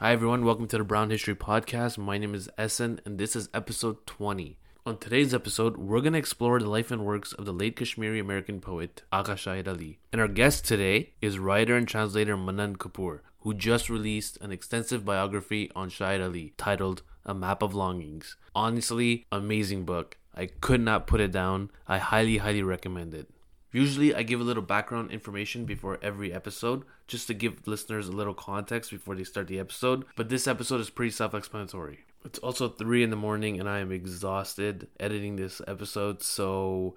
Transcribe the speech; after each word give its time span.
Hi, 0.00 0.12
everyone. 0.12 0.44
Welcome 0.44 0.68
to 0.68 0.78
the 0.78 0.84
Brown 0.84 1.10
History 1.10 1.34
Podcast. 1.34 1.98
My 1.98 2.18
name 2.18 2.32
is 2.32 2.48
Essen, 2.56 3.00
and 3.04 3.18
this 3.18 3.34
is 3.34 3.48
episode 3.52 4.06
20. 4.06 4.56
On 4.86 4.96
today's 4.96 5.34
episode, 5.34 5.76
we're 5.76 6.00
going 6.00 6.12
to 6.12 6.20
explore 6.20 6.60
the 6.60 6.70
life 6.70 6.92
and 6.92 7.04
works 7.04 7.32
of 7.32 7.46
the 7.46 7.52
late 7.52 7.74
Kashmiri 7.74 8.20
American 8.20 8.60
poet 8.60 9.02
Agha 9.12 9.32
Shahid 9.32 9.66
Ali. 9.66 9.98
And 10.12 10.20
our 10.20 10.28
guest 10.28 10.64
today 10.64 11.14
is 11.20 11.40
writer 11.40 11.74
and 11.74 11.88
translator 11.88 12.36
Manan 12.36 12.76
Kapoor, 12.76 13.22
who 13.40 13.52
just 13.54 13.90
released 13.90 14.38
an 14.40 14.52
extensive 14.52 15.04
biography 15.04 15.68
on 15.74 15.90
Shahid 15.90 16.22
Ali 16.22 16.54
titled 16.56 17.02
A 17.26 17.34
Map 17.34 17.60
of 17.60 17.74
Longings. 17.74 18.36
Honestly, 18.54 19.26
amazing 19.32 19.84
book. 19.84 20.16
I 20.32 20.46
could 20.46 20.80
not 20.80 21.08
put 21.08 21.20
it 21.20 21.32
down. 21.32 21.72
I 21.88 21.98
highly, 21.98 22.36
highly 22.36 22.62
recommend 22.62 23.14
it. 23.14 23.28
Usually, 23.72 24.14
I 24.14 24.22
give 24.22 24.40
a 24.40 24.44
little 24.44 24.62
background 24.62 25.10
information 25.10 25.64
before 25.64 25.98
every 26.00 26.32
episode 26.32 26.84
just 27.08 27.26
to 27.26 27.34
give 27.34 27.66
listeners 27.66 28.06
a 28.06 28.12
little 28.12 28.34
context 28.34 28.90
before 28.90 29.16
they 29.16 29.24
start 29.24 29.48
the 29.48 29.58
episode, 29.58 30.04
but 30.14 30.28
this 30.28 30.46
episode 30.46 30.80
is 30.80 30.90
pretty 30.90 31.10
self 31.10 31.34
explanatory. 31.34 32.04
It's 32.24 32.38
also 32.40 32.68
3 32.68 33.02
in 33.02 33.10
the 33.10 33.16
morning 33.16 33.58
and 33.58 33.68
I 33.68 33.78
am 33.78 33.90
exhausted 33.90 34.88
editing 35.00 35.36
this 35.36 35.60
episode, 35.66 36.22
so 36.22 36.96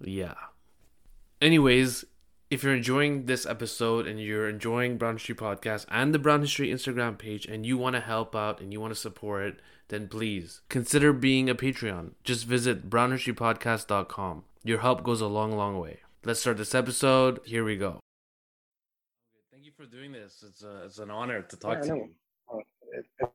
yeah. 0.00 0.34
Anyways, 1.40 2.04
if 2.50 2.64
you're 2.64 2.74
enjoying 2.74 3.26
this 3.26 3.46
episode 3.46 4.06
and 4.06 4.20
you're 4.20 4.48
enjoying 4.48 4.98
Brown 4.98 5.14
History 5.14 5.36
Podcast 5.36 5.86
and 5.88 6.12
the 6.12 6.18
Brown 6.18 6.40
History 6.40 6.68
Instagram 6.68 7.16
page 7.16 7.46
and 7.46 7.64
you 7.64 7.78
want 7.78 7.94
to 7.94 8.00
help 8.00 8.34
out 8.34 8.60
and 8.60 8.72
you 8.72 8.80
want 8.80 8.92
to 8.92 9.00
support 9.00 9.44
it, 9.44 9.60
then 9.88 10.08
please 10.08 10.60
consider 10.68 11.12
being 11.12 11.48
a 11.48 11.54
Patreon. 11.54 12.12
Just 12.24 12.46
visit 12.46 12.90
brownhistorypodcast.com. 12.90 14.44
Your 14.64 14.78
help 14.80 15.04
goes 15.04 15.20
a 15.20 15.26
long, 15.26 15.56
long 15.56 15.78
way. 15.78 16.00
Let's 16.24 16.40
start 16.40 16.56
this 16.56 16.74
episode. 16.74 17.40
Here 17.44 17.64
we 17.64 17.76
go. 17.76 18.00
For 19.80 19.86
doing 19.86 20.12
this. 20.12 20.44
It's 20.46 20.62
a, 20.62 20.84
it's 20.84 20.98
an 20.98 21.10
honor 21.10 21.40
to 21.40 21.56
talk 21.56 21.78
Yeah, 21.78 21.94
to 21.94 21.96
you. 21.96 22.10
Uh, 22.52 22.58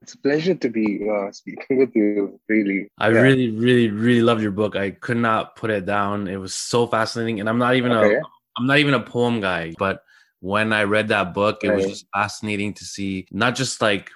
It's 0.03 0.13
a 0.13 0.17
pleasure 0.19 0.53
to 0.53 0.69
be 0.69 1.01
uh, 1.09 1.31
speaking 1.31 1.79
with 1.79 1.95
you, 1.95 2.39
really. 2.47 2.87
I 2.99 3.07
Yeah. 3.07 3.23
really, 3.23 3.49
really, 3.49 3.89
really 3.89 4.21
loved 4.21 4.43
your 4.43 4.51
book. 4.51 4.75
I 4.75 4.91
could 4.91 5.17
not 5.17 5.55
put 5.55 5.71
it 5.71 5.87
down. 5.87 6.27
It 6.27 6.37
was 6.37 6.53
so 6.53 6.85
fascinating, 6.85 7.39
and 7.39 7.49
I'm 7.49 7.57
not 7.57 7.73
even 7.75 7.93
Okay. 7.93 8.17
a 8.17 8.21
I'm 8.59 8.67
not 8.67 8.77
even 8.77 8.93
a 8.93 8.99
poem 9.01 9.41
guy, 9.41 9.73
but 9.79 10.03
when 10.39 10.71
I 10.71 10.83
read 10.83 11.07
that 11.07 11.33
book, 11.33 11.63
it 11.63 11.69
was 11.71 11.87
just 11.87 12.05
fascinating 12.13 12.75
to 12.75 12.85
see 12.85 13.25
not 13.31 13.55
just 13.55 13.81
like 13.81 14.11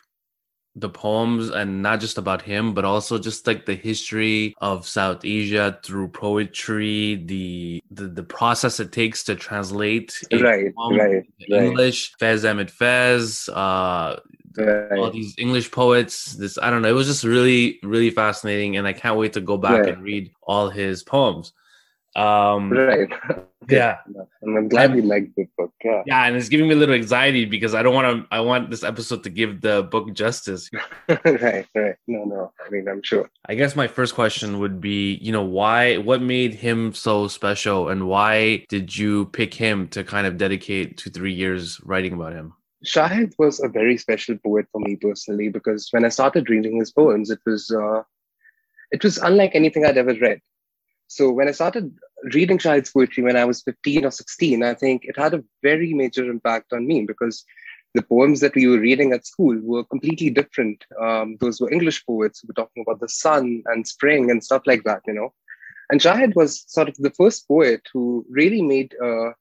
the 0.79 0.89
poems 0.89 1.49
and 1.49 1.81
not 1.81 1.99
just 1.99 2.17
about 2.17 2.41
him, 2.41 2.73
but 2.73 2.85
also 2.85 3.17
just 3.19 3.45
like 3.47 3.65
the 3.65 3.75
history 3.75 4.55
of 4.59 4.87
South 4.87 5.21
Asia 5.23 5.77
through 5.83 6.07
poetry, 6.09 7.15
the 7.25 7.81
the, 7.91 8.07
the 8.07 8.23
process 8.23 8.79
it 8.79 8.91
takes 8.91 9.23
to 9.25 9.35
translate 9.35 10.19
Right, 10.31 10.73
right, 10.77 11.11
into 11.11 11.27
right. 11.51 11.63
English. 11.63 12.13
Faiz 12.19 12.49
Ahmed 12.49 12.69
Faiz, 12.69 13.49
uh, 13.49 14.17
all 14.17 14.19
Right. 14.57 15.13
these 15.13 15.35
English 15.37 15.71
poets. 15.71 16.33
This 16.33 16.57
I 16.57 16.69
don't 16.69 16.81
know. 16.81 16.89
It 16.89 16.93
was 16.93 17.07
just 17.07 17.23
really, 17.23 17.79
really 17.83 18.09
fascinating, 18.09 18.77
and 18.77 18.87
I 18.87 18.93
can't 18.93 19.17
wait 19.17 19.33
to 19.33 19.41
go 19.41 19.57
back 19.57 19.85
Yeah. 19.85 19.93
and 19.93 20.03
read 20.03 20.31
all 20.43 20.69
his 20.69 21.03
poems. 21.03 21.53
Um, 22.15 22.71
Right. 22.71 23.09
yeah, 23.69 23.97
And 24.41 24.57
I'm 24.57 24.67
glad 24.67 24.95
you 24.95 25.03
liked 25.03 25.35
the 25.35 25.47
book. 25.57 25.73
Yeah. 25.83 26.03
yeah, 26.05 26.25
and 26.25 26.35
it's 26.35 26.49
giving 26.49 26.67
me 26.67 26.73
a 26.73 26.77
little 26.77 26.95
anxiety 26.95 27.45
because 27.45 27.75
I 27.75 27.83
don't 27.83 27.93
want 27.93 28.07
to. 28.29 28.35
I 28.35 28.39
want 28.39 28.69
this 28.69 28.83
episode 28.83 29.23
to 29.23 29.29
give 29.29 29.61
the 29.61 29.83
book 29.83 30.13
justice. 30.13 30.69
right, 31.07 31.67
right. 31.75 31.95
No, 32.07 32.23
no. 32.23 32.51
I 32.65 32.69
mean, 32.69 32.87
I'm 32.87 33.03
sure. 33.03 33.29
I 33.47 33.55
guess 33.55 33.75
my 33.75 33.87
first 33.87 34.15
question 34.15 34.59
would 34.59 34.81
be, 34.81 35.15
you 35.21 35.31
know, 35.31 35.43
why? 35.43 35.97
What 35.97 36.21
made 36.21 36.55
him 36.55 36.93
so 36.93 37.27
special, 37.27 37.89
and 37.89 38.07
why 38.07 38.65
did 38.69 38.95
you 38.97 39.25
pick 39.27 39.53
him 39.53 39.87
to 39.89 40.03
kind 40.03 40.25
of 40.25 40.37
dedicate 40.37 40.97
two, 40.97 41.09
three 41.09 41.33
years 41.33 41.79
writing 41.83 42.13
about 42.13 42.33
him? 42.33 42.53
Shahid 42.85 43.33
was 43.37 43.59
a 43.61 43.67
very 43.67 43.97
special 43.97 44.37
poet 44.37 44.65
for 44.71 44.79
me 44.79 44.95
personally 44.95 45.49
because 45.49 45.89
when 45.91 46.05
I 46.05 46.09
started 46.09 46.49
reading 46.49 46.77
his 46.79 46.91
poems, 46.91 47.29
it 47.29 47.39
was 47.45 47.69
uh, 47.71 48.03
it 48.91 49.03
was 49.03 49.17
unlike 49.17 49.51
anything 49.53 49.85
I'd 49.85 49.97
ever 49.97 50.15
read. 50.15 50.39
So 51.09 51.31
when 51.31 51.47
I 51.47 51.51
started 51.51 51.91
reading 52.35 52.59
Shahid's 52.59 52.91
poetry 52.91 53.23
when 53.23 53.35
I 53.35 53.43
was 53.43 53.63
15 53.63 54.05
or 54.05 54.11
16, 54.11 54.63
I 54.63 54.75
think 54.75 55.05
it 55.05 55.17
had 55.17 55.33
a 55.33 55.43
very 55.63 55.91
major 55.91 56.29
impact 56.29 56.71
on 56.71 56.85
me 56.85 57.03
because 57.03 57.43
the 57.95 58.03
poems 58.03 58.41
that 58.41 58.53
we 58.53 58.67
were 58.67 58.79
reading 58.79 59.11
at 59.11 59.25
school 59.25 59.59
were 59.63 59.83
completely 59.83 60.29
different. 60.29 60.85
Um, 61.01 61.37
those 61.41 61.59
were 61.59 61.71
English 61.71 62.05
poets 62.05 62.39
who 62.39 62.47
were 62.47 62.53
talking 62.53 62.83
about 62.83 62.99
the 62.99 63.09
sun 63.09 63.63
and 63.65 63.87
spring 63.87 64.29
and 64.29 64.43
stuff 64.43 64.61
like 64.67 64.83
that, 64.83 65.01
you 65.07 65.13
know. 65.13 65.33
And 65.89 65.99
Shahid 65.99 66.35
was 66.35 66.63
sort 66.67 66.89
of 66.89 66.95
the 66.97 67.09
first 67.09 67.47
poet 67.47 67.81
who 67.91 68.23
really 68.29 68.61
made 68.61 68.93
uh, 69.03 69.31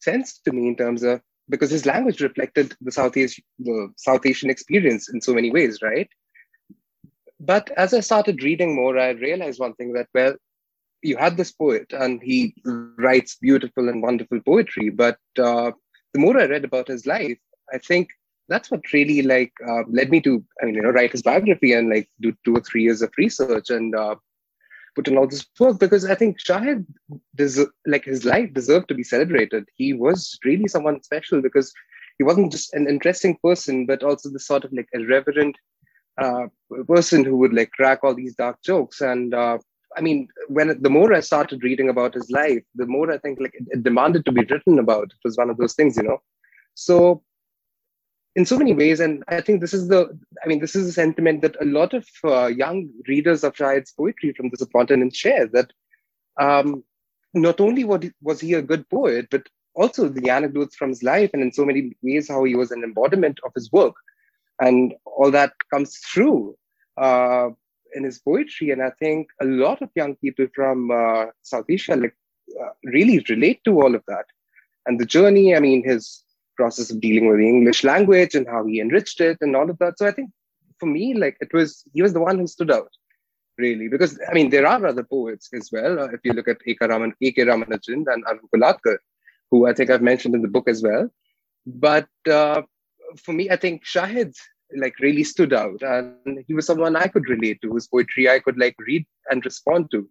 sense 0.00 0.38
to 0.40 0.52
me 0.52 0.68
in 0.68 0.76
terms 0.76 1.02
of 1.02 1.22
because 1.48 1.70
his 1.70 1.86
language 1.86 2.20
reflected 2.20 2.76
the 2.82 2.92
South 2.92 3.16
Asian, 3.16 3.42
the 3.58 3.90
South 3.96 4.26
Asian 4.26 4.50
experience 4.50 5.08
in 5.08 5.22
so 5.22 5.32
many 5.32 5.50
ways, 5.50 5.78
right? 5.80 6.10
But 7.40 7.70
as 7.78 7.94
I 7.94 8.00
started 8.00 8.42
reading 8.42 8.76
more, 8.76 8.98
I 8.98 9.10
realized 9.10 9.58
one 9.58 9.72
thing 9.72 9.94
that 9.94 10.08
well, 10.14 10.34
you 11.02 11.16
had 11.16 11.36
this 11.36 11.52
poet 11.52 11.92
and 11.92 12.22
he 12.22 12.54
writes 12.64 13.36
beautiful 13.40 13.88
and 13.88 14.02
wonderful 14.02 14.40
poetry. 14.40 14.90
But 14.90 15.18
uh, 15.38 15.72
the 16.12 16.20
more 16.20 16.38
I 16.38 16.46
read 16.46 16.64
about 16.64 16.88
his 16.88 17.06
life, 17.06 17.38
I 17.72 17.78
think 17.78 18.08
that's 18.48 18.70
what 18.70 18.92
really 18.92 19.22
like 19.22 19.52
uh, 19.66 19.82
led 19.88 20.10
me 20.10 20.20
to, 20.22 20.44
I 20.60 20.66
mean, 20.66 20.74
you 20.74 20.82
know, 20.82 20.90
write 20.90 21.12
his 21.12 21.22
biography 21.22 21.72
and 21.72 21.90
like 21.90 22.08
do 22.20 22.34
two 22.44 22.56
or 22.56 22.60
three 22.60 22.82
years 22.82 23.02
of 23.02 23.12
research 23.18 23.70
and 23.70 23.94
uh, 23.94 24.16
put 24.94 25.06
in 25.06 25.16
all 25.16 25.26
this 25.26 25.46
work 25.60 25.78
because 25.78 26.04
I 26.04 26.14
think 26.14 26.40
Shahid, 26.40 26.84
deser- 27.36 27.70
like 27.86 28.04
his 28.04 28.24
life 28.24 28.52
deserved 28.54 28.88
to 28.88 28.94
be 28.94 29.04
celebrated. 29.04 29.68
He 29.76 29.92
was 29.92 30.38
really 30.44 30.66
someone 30.66 31.02
special 31.02 31.42
because 31.42 31.72
he 32.16 32.24
wasn't 32.24 32.50
just 32.50 32.74
an 32.74 32.88
interesting 32.88 33.38
person, 33.42 33.86
but 33.86 34.02
also 34.02 34.28
the 34.28 34.40
sort 34.40 34.64
of 34.64 34.72
like 34.72 34.88
irreverent 34.92 35.56
uh, 36.20 36.46
person 36.88 37.24
who 37.24 37.36
would 37.36 37.54
like 37.54 37.70
crack 37.70 38.00
all 38.02 38.14
these 38.14 38.34
dark 38.34 38.60
jokes. 38.62 39.00
And 39.00 39.34
uh, 39.34 39.58
I 39.96 40.00
mean, 40.00 40.28
when 40.48 40.80
the 40.80 40.90
more 40.90 41.12
I 41.12 41.20
started 41.20 41.62
reading 41.62 41.88
about 41.88 42.14
his 42.14 42.30
life, 42.30 42.62
the 42.74 42.86
more 42.86 43.10
I 43.10 43.18
think 43.18 43.40
like 43.40 43.54
it, 43.54 43.66
it 43.70 43.82
demanded 43.82 44.24
to 44.26 44.32
be 44.32 44.44
written 44.44 44.78
about. 44.78 45.04
It 45.04 45.24
was 45.24 45.36
one 45.36 45.50
of 45.50 45.56
those 45.56 45.74
things, 45.74 45.96
you 45.96 46.02
know. 46.02 46.22
So 46.74 47.22
in 48.36 48.46
so 48.46 48.58
many 48.58 48.74
ways, 48.74 49.00
and 49.00 49.24
I 49.28 49.40
think 49.40 49.60
this 49.60 49.74
is 49.74 49.88
the, 49.88 50.16
I 50.44 50.46
mean, 50.46 50.60
this 50.60 50.76
is 50.76 50.88
a 50.88 50.92
sentiment 50.92 51.42
that 51.42 51.56
a 51.60 51.64
lot 51.64 51.94
of 51.94 52.06
uh, 52.24 52.46
young 52.46 52.88
readers 53.08 53.42
of 53.42 53.54
Shahid's 53.54 53.92
poetry 53.92 54.32
from 54.32 54.50
the 54.50 54.56
subcontinent 54.56 55.16
share. 55.16 55.46
That 55.46 55.72
um, 56.38 56.84
not 57.34 57.60
only 57.60 57.84
what, 57.84 58.04
was 58.22 58.40
he 58.40 58.54
a 58.54 58.62
good 58.62 58.88
poet, 58.88 59.26
but 59.30 59.48
also 59.74 60.08
the 60.08 60.30
anecdotes 60.30 60.76
from 60.76 60.90
his 60.90 61.02
life, 61.02 61.30
and 61.32 61.42
in 61.42 61.52
so 61.52 61.64
many 61.64 61.96
ways 62.02 62.28
how 62.28 62.44
he 62.44 62.54
was 62.54 62.70
an 62.70 62.84
embodiment 62.84 63.40
of 63.44 63.52
his 63.54 63.72
work, 63.72 63.94
and 64.60 64.94
all 65.04 65.30
that 65.30 65.52
comes 65.72 65.96
through 65.98 66.56
uh, 66.96 67.48
in 67.94 68.04
his 68.04 68.18
poetry. 68.18 68.70
And 68.70 68.82
I 68.82 68.90
think 68.98 69.28
a 69.40 69.44
lot 69.44 69.82
of 69.82 69.90
young 69.94 70.16
people 70.16 70.46
from 70.54 70.90
uh, 70.90 71.26
South 71.42 71.66
Asia 71.68 71.96
like 71.96 72.16
uh, 72.60 72.70
really 72.84 73.24
relate 73.28 73.60
to 73.64 73.80
all 73.80 73.94
of 73.94 74.02
that, 74.08 74.26
and 74.86 74.98
the 74.98 75.06
journey. 75.06 75.54
I 75.54 75.60
mean, 75.60 75.84
his 75.84 76.22
process 76.56 76.90
of 76.90 77.00
dealing 77.00 77.28
with 77.28 77.38
the 77.38 77.48
English 77.48 77.84
language 77.84 78.34
and 78.34 78.46
how 78.46 78.66
he 78.66 78.80
enriched 78.80 79.20
it 79.20 79.38
and 79.40 79.54
all 79.54 79.70
of 79.70 79.78
that. 79.78 79.98
So 79.98 80.06
I 80.06 80.10
think 80.10 80.30
for 80.80 80.86
me, 80.86 81.14
like 81.14 81.36
it 81.40 81.52
was, 81.52 81.84
he 81.94 82.02
was 82.02 82.12
the 82.12 82.20
one 82.20 82.38
who 82.38 82.46
stood 82.46 82.70
out 82.70 82.90
really 83.58 83.88
because 83.88 84.18
I 84.28 84.32
mean, 84.32 84.50
there 84.50 84.66
are 84.66 84.86
other 84.86 85.02
poets 85.02 85.48
as 85.52 85.70
well. 85.72 85.98
Uh, 86.00 86.08
if 86.16 86.20
you 86.24 86.32
look 86.32 86.48
at 86.48 86.58
A.K. 86.66 86.86
Raman. 86.86 87.14
Ramanujan 87.20 88.04
and 88.12 88.24
Arun 88.26 88.48
Kolatkar, 88.54 88.98
who 89.50 89.66
I 89.66 89.72
think 89.74 89.90
I've 89.90 90.02
mentioned 90.02 90.34
in 90.34 90.42
the 90.42 90.48
book 90.56 90.68
as 90.68 90.82
well. 90.82 91.10
But 91.66 92.08
uh, 92.30 92.62
for 93.16 93.32
me, 93.32 93.50
I 93.50 93.56
think 93.56 93.84
Shahid 93.84 94.34
like 94.76 94.98
really 95.00 95.24
stood 95.24 95.52
out 95.52 95.80
and 95.82 96.44
he 96.46 96.54
was 96.54 96.66
someone 96.66 96.96
I 96.96 97.08
could 97.08 97.28
relate 97.28 97.60
to, 97.62 97.70
whose 97.70 97.86
poetry 97.86 98.28
I 98.28 98.38
could 98.38 98.58
like 98.58 98.76
read 98.78 99.06
and 99.30 99.44
respond 99.44 99.90
to 99.92 100.08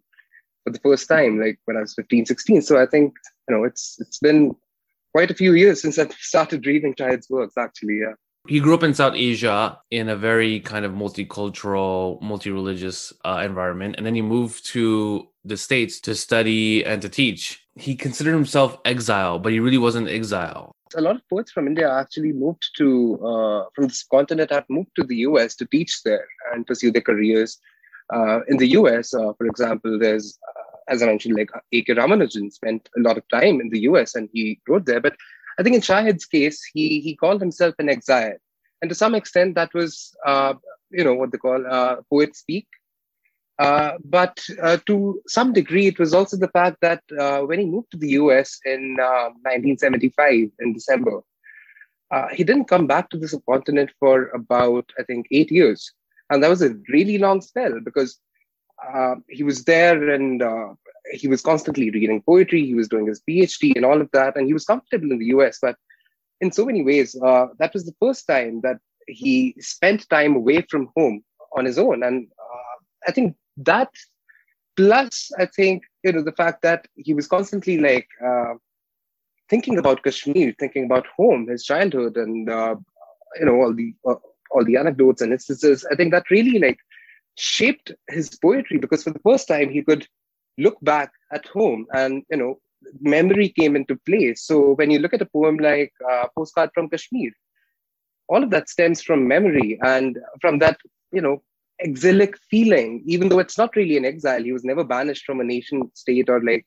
for 0.64 0.72
the 0.72 0.80
first 0.80 1.08
time, 1.08 1.40
like 1.40 1.58
when 1.64 1.76
I 1.76 1.80
was 1.80 1.94
15, 1.94 2.26
16. 2.26 2.62
So 2.62 2.80
I 2.80 2.86
think, 2.86 3.14
you 3.48 3.56
know, 3.56 3.64
it's 3.64 3.96
it's 4.00 4.18
been 4.18 4.54
quite 5.12 5.30
a 5.30 5.34
few 5.34 5.54
years 5.54 5.82
since 5.82 5.98
I've 5.98 6.12
started 6.12 6.66
reading 6.66 6.94
Shahid's 6.94 7.30
works, 7.30 7.56
actually. 7.56 8.00
Yeah. 8.00 8.14
He 8.46 8.60
grew 8.60 8.74
up 8.74 8.82
in 8.82 8.94
South 8.94 9.14
Asia 9.14 9.78
in 9.90 10.08
a 10.08 10.16
very 10.16 10.60
kind 10.60 10.84
of 10.84 10.92
multicultural, 10.92 12.20
multi-religious 12.22 13.12
uh, 13.24 13.42
environment, 13.44 13.96
and 13.98 14.06
then 14.06 14.14
he 14.14 14.22
moved 14.22 14.64
to 14.66 15.28
the 15.48 15.56
states 15.56 16.00
to 16.00 16.14
study 16.14 16.84
and 16.84 17.02
to 17.02 17.08
teach. 17.08 17.66
He 17.76 17.94
considered 17.94 18.32
himself 18.32 18.78
exile, 18.84 19.38
but 19.38 19.52
he 19.52 19.60
really 19.60 19.78
wasn't 19.78 20.08
exile. 20.08 20.72
A 20.96 21.00
lot 21.00 21.16
of 21.16 21.22
poets 21.28 21.52
from 21.52 21.66
India 21.66 21.90
actually 21.92 22.32
moved 22.32 22.70
to, 22.78 23.18
uh, 23.24 23.64
from 23.74 23.88
this 23.88 24.04
continent, 24.04 24.50
have 24.50 24.64
moved 24.68 24.90
to 24.96 25.04
the 25.04 25.16
US 25.28 25.54
to 25.56 25.66
teach 25.66 26.02
there 26.02 26.26
and 26.52 26.66
pursue 26.66 26.90
their 26.90 27.02
careers. 27.02 27.58
Uh, 28.12 28.40
in 28.48 28.56
the 28.56 28.68
US, 28.68 29.12
uh, 29.12 29.32
for 29.36 29.46
example, 29.46 29.98
there's, 29.98 30.38
uh, 30.48 30.76
as 30.88 31.02
I 31.02 31.06
mentioned, 31.06 31.36
like 31.36 31.50
A.K. 31.72 31.94
Ramanujan 31.94 32.50
spent 32.52 32.88
a 32.96 33.00
lot 33.00 33.18
of 33.18 33.24
time 33.28 33.60
in 33.60 33.68
the 33.68 33.80
US 33.80 34.14
and 34.14 34.28
he 34.32 34.60
wrote 34.66 34.86
there. 34.86 35.00
But 35.00 35.14
I 35.58 35.62
think 35.62 35.76
in 35.76 35.82
Shahid's 35.82 36.24
case, 36.24 36.62
he, 36.72 37.00
he 37.00 37.16
called 37.16 37.40
himself 37.40 37.74
an 37.78 37.88
exile. 37.88 38.36
And 38.80 38.88
to 38.88 38.94
some 38.94 39.14
extent, 39.14 39.56
that 39.56 39.74
was, 39.74 40.14
uh, 40.24 40.54
you 40.90 41.04
know, 41.04 41.14
what 41.14 41.32
they 41.32 41.38
call 41.38 41.64
uh, 41.68 41.96
poet 42.10 42.36
speak. 42.36 42.66
Uh, 43.58 43.94
but 44.04 44.40
uh, 44.62 44.76
to 44.86 45.20
some 45.26 45.52
degree, 45.52 45.88
it 45.88 45.98
was 45.98 46.14
also 46.14 46.36
the 46.36 46.48
fact 46.48 46.76
that 46.80 47.02
uh, 47.18 47.40
when 47.40 47.58
he 47.58 47.66
moved 47.66 47.90
to 47.90 47.96
the 47.96 48.10
US 48.10 48.58
in 48.64 48.96
uh, 49.00 49.30
1975 49.42 50.50
in 50.60 50.72
December, 50.72 51.20
uh, 52.12 52.28
he 52.28 52.44
didn't 52.44 52.66
come 52.68 52.86
back 52.86 53.10
to 53.10 53.18
the 53.18 53.26
subcontinent 53.26 53.90
for 53.98 54.28
about, 54.28 54.88
I 54.98 55.02
think, 55.02 55.26
eight 55.32 55.50
years. 55.50 55.92
And 56.30 56.42
that 56.42 56.48
was 56.48 56.62
a 56.62 56.76
really 56.88 57.18
long 57.18 57.40
spell 57.40 57.80
because 57.84 58.18
uh, 58.94 59.16
he 59.28 59.42
was 59.42 59.64
there 59.64 60.10
and 60.10 60.42
he 61.12 61.26
was 61.26 61.42
constantly 61.42 61.90
reading 61.90 62.22
poetry. 62.22 62.64
He 62.64 62.74
was 62.74 62.88
doing 62.88 63.06
his 63.06 63.20
PhD 63.28 63.74
and 63.74 63.84
all 63.84 64.00
of 64.00 64.10
that. 64.12 64.36
And 64.36 64.46
he 64.46 64.52
was 64.52 64.66
comfortable 64.66 65.10
in 65.10 65.18
the 65.18 65.26
US. 65.36 65.58
But 65.60 65.76
in 66.40 66.52
so 66.52 66.64
many 66.64 66.84
ways, 66.84 67.12
that 67.12 67.70
was 67.74 67.84
the 67.86 67.96
first 68.00 68.26
time 68.26 68.60
that 68.60 68.78
he 69.08 69.56
spent 69.58 70.08
time 70.10 70.36
away 70.36 70.64
from 70.70 70.90
home 70.96 71.24
on 71.56 71.64
his 71.64 71.78
own. 71.78 72.02
And 72.04 72.28
I 73.06 73.10
think 73.10 73.36
that, 73.58 73.90
plus, 74.76 75.30
I 75.38 75.46
think, 75.46 75.82
you 76.02 76.12
know, 76.12 76.22
the 76.22 76.32
fact 76.32 76.62
that 76.62 76.86
he 76.96 77.14
was 77.14 77.26
constantly 77.28 77.78
like, 77.78 78.08
uh, 78.24 78.54
thinking 79.48 79.78
about 79.78 80.02
Kashmir, 80.02 80.54
thinking 80.58 80.84
about 80.84 81.06
home, 81.16 81.48
his 81.48 81.64
childhood, 81.64 82.16
and 82.16 82.48
uh, 82.50 82.76
you 83.38 83.46
know 83.46 83.54
all 83.56 83.74
the 83.74 83.94
uh, 84.06 84.14
all 84.50 84.64
the 84.64 84.76
anecdotes 84.76 85.22
and 85.22 85.32
instances. 85.32 85.86
I 85.90 85.96
think 85.96 86.12
that 86.12 86.30
really 86.30 86.58
like 86.58 86.78
shaped 87.36 87.92
his 88.08 88.30
poetry 88.36 88.78
because 88.78 89.02
for 89.02 89.10
the 89.10 89.20
first 89.20 89.48
time 89.48 89.70
he 89.70 89.82
could 89.82 90.06
look 90.58 90.76
back 90.82 91.12
at 91.32 91.46
home 91.46 91.86
and 91.94 92.22
you 92.30 92.36
know 92.36 92.58
memory 93.00 93.48
came 93.48 93.76
into 93.76 93.96
play. 94.06 94.34
So 94.34 94.74
when 94.74 94.90
you 94.90 94.98
look 94.98 95.14
at 95.14 95.22
a 95.22 95.26
poem 95.26 95.56
like 95.58 95.92
uh, 96.10 96.26
Postcard 96.36 96.70
from 96.74 96.88
Kashmir, 96.88 97.32
all 98.28 98.42
of 98.42 98.50
that 98.50 98.68
stems 98.68 99.02
from 99.02 99.28
memory 99.28 99.78
and 99.82 100.18
from 100.40 100.58
that 100.58 100.78
you 101.12 101.20
know 101.20 101.42
exilic 101.80 102.36
feeling. 102.50 103.02
Even 103.06 103.28
though 103.28 103.38
it's 103.38 103.58
not 103.58 103.76
really 103.76 103.96
an 103.96 104.04
exile, 104.04 104.42
he 104.42 104.52
was 104.52 104.64
never 104.64 104.84
banished 104.84 105.24
from 105.24 105.40
a 105.40 105.44
nation 105.44 105.90
state 105.94 106.28
or 106.28 106.42
like. 106.42 106.66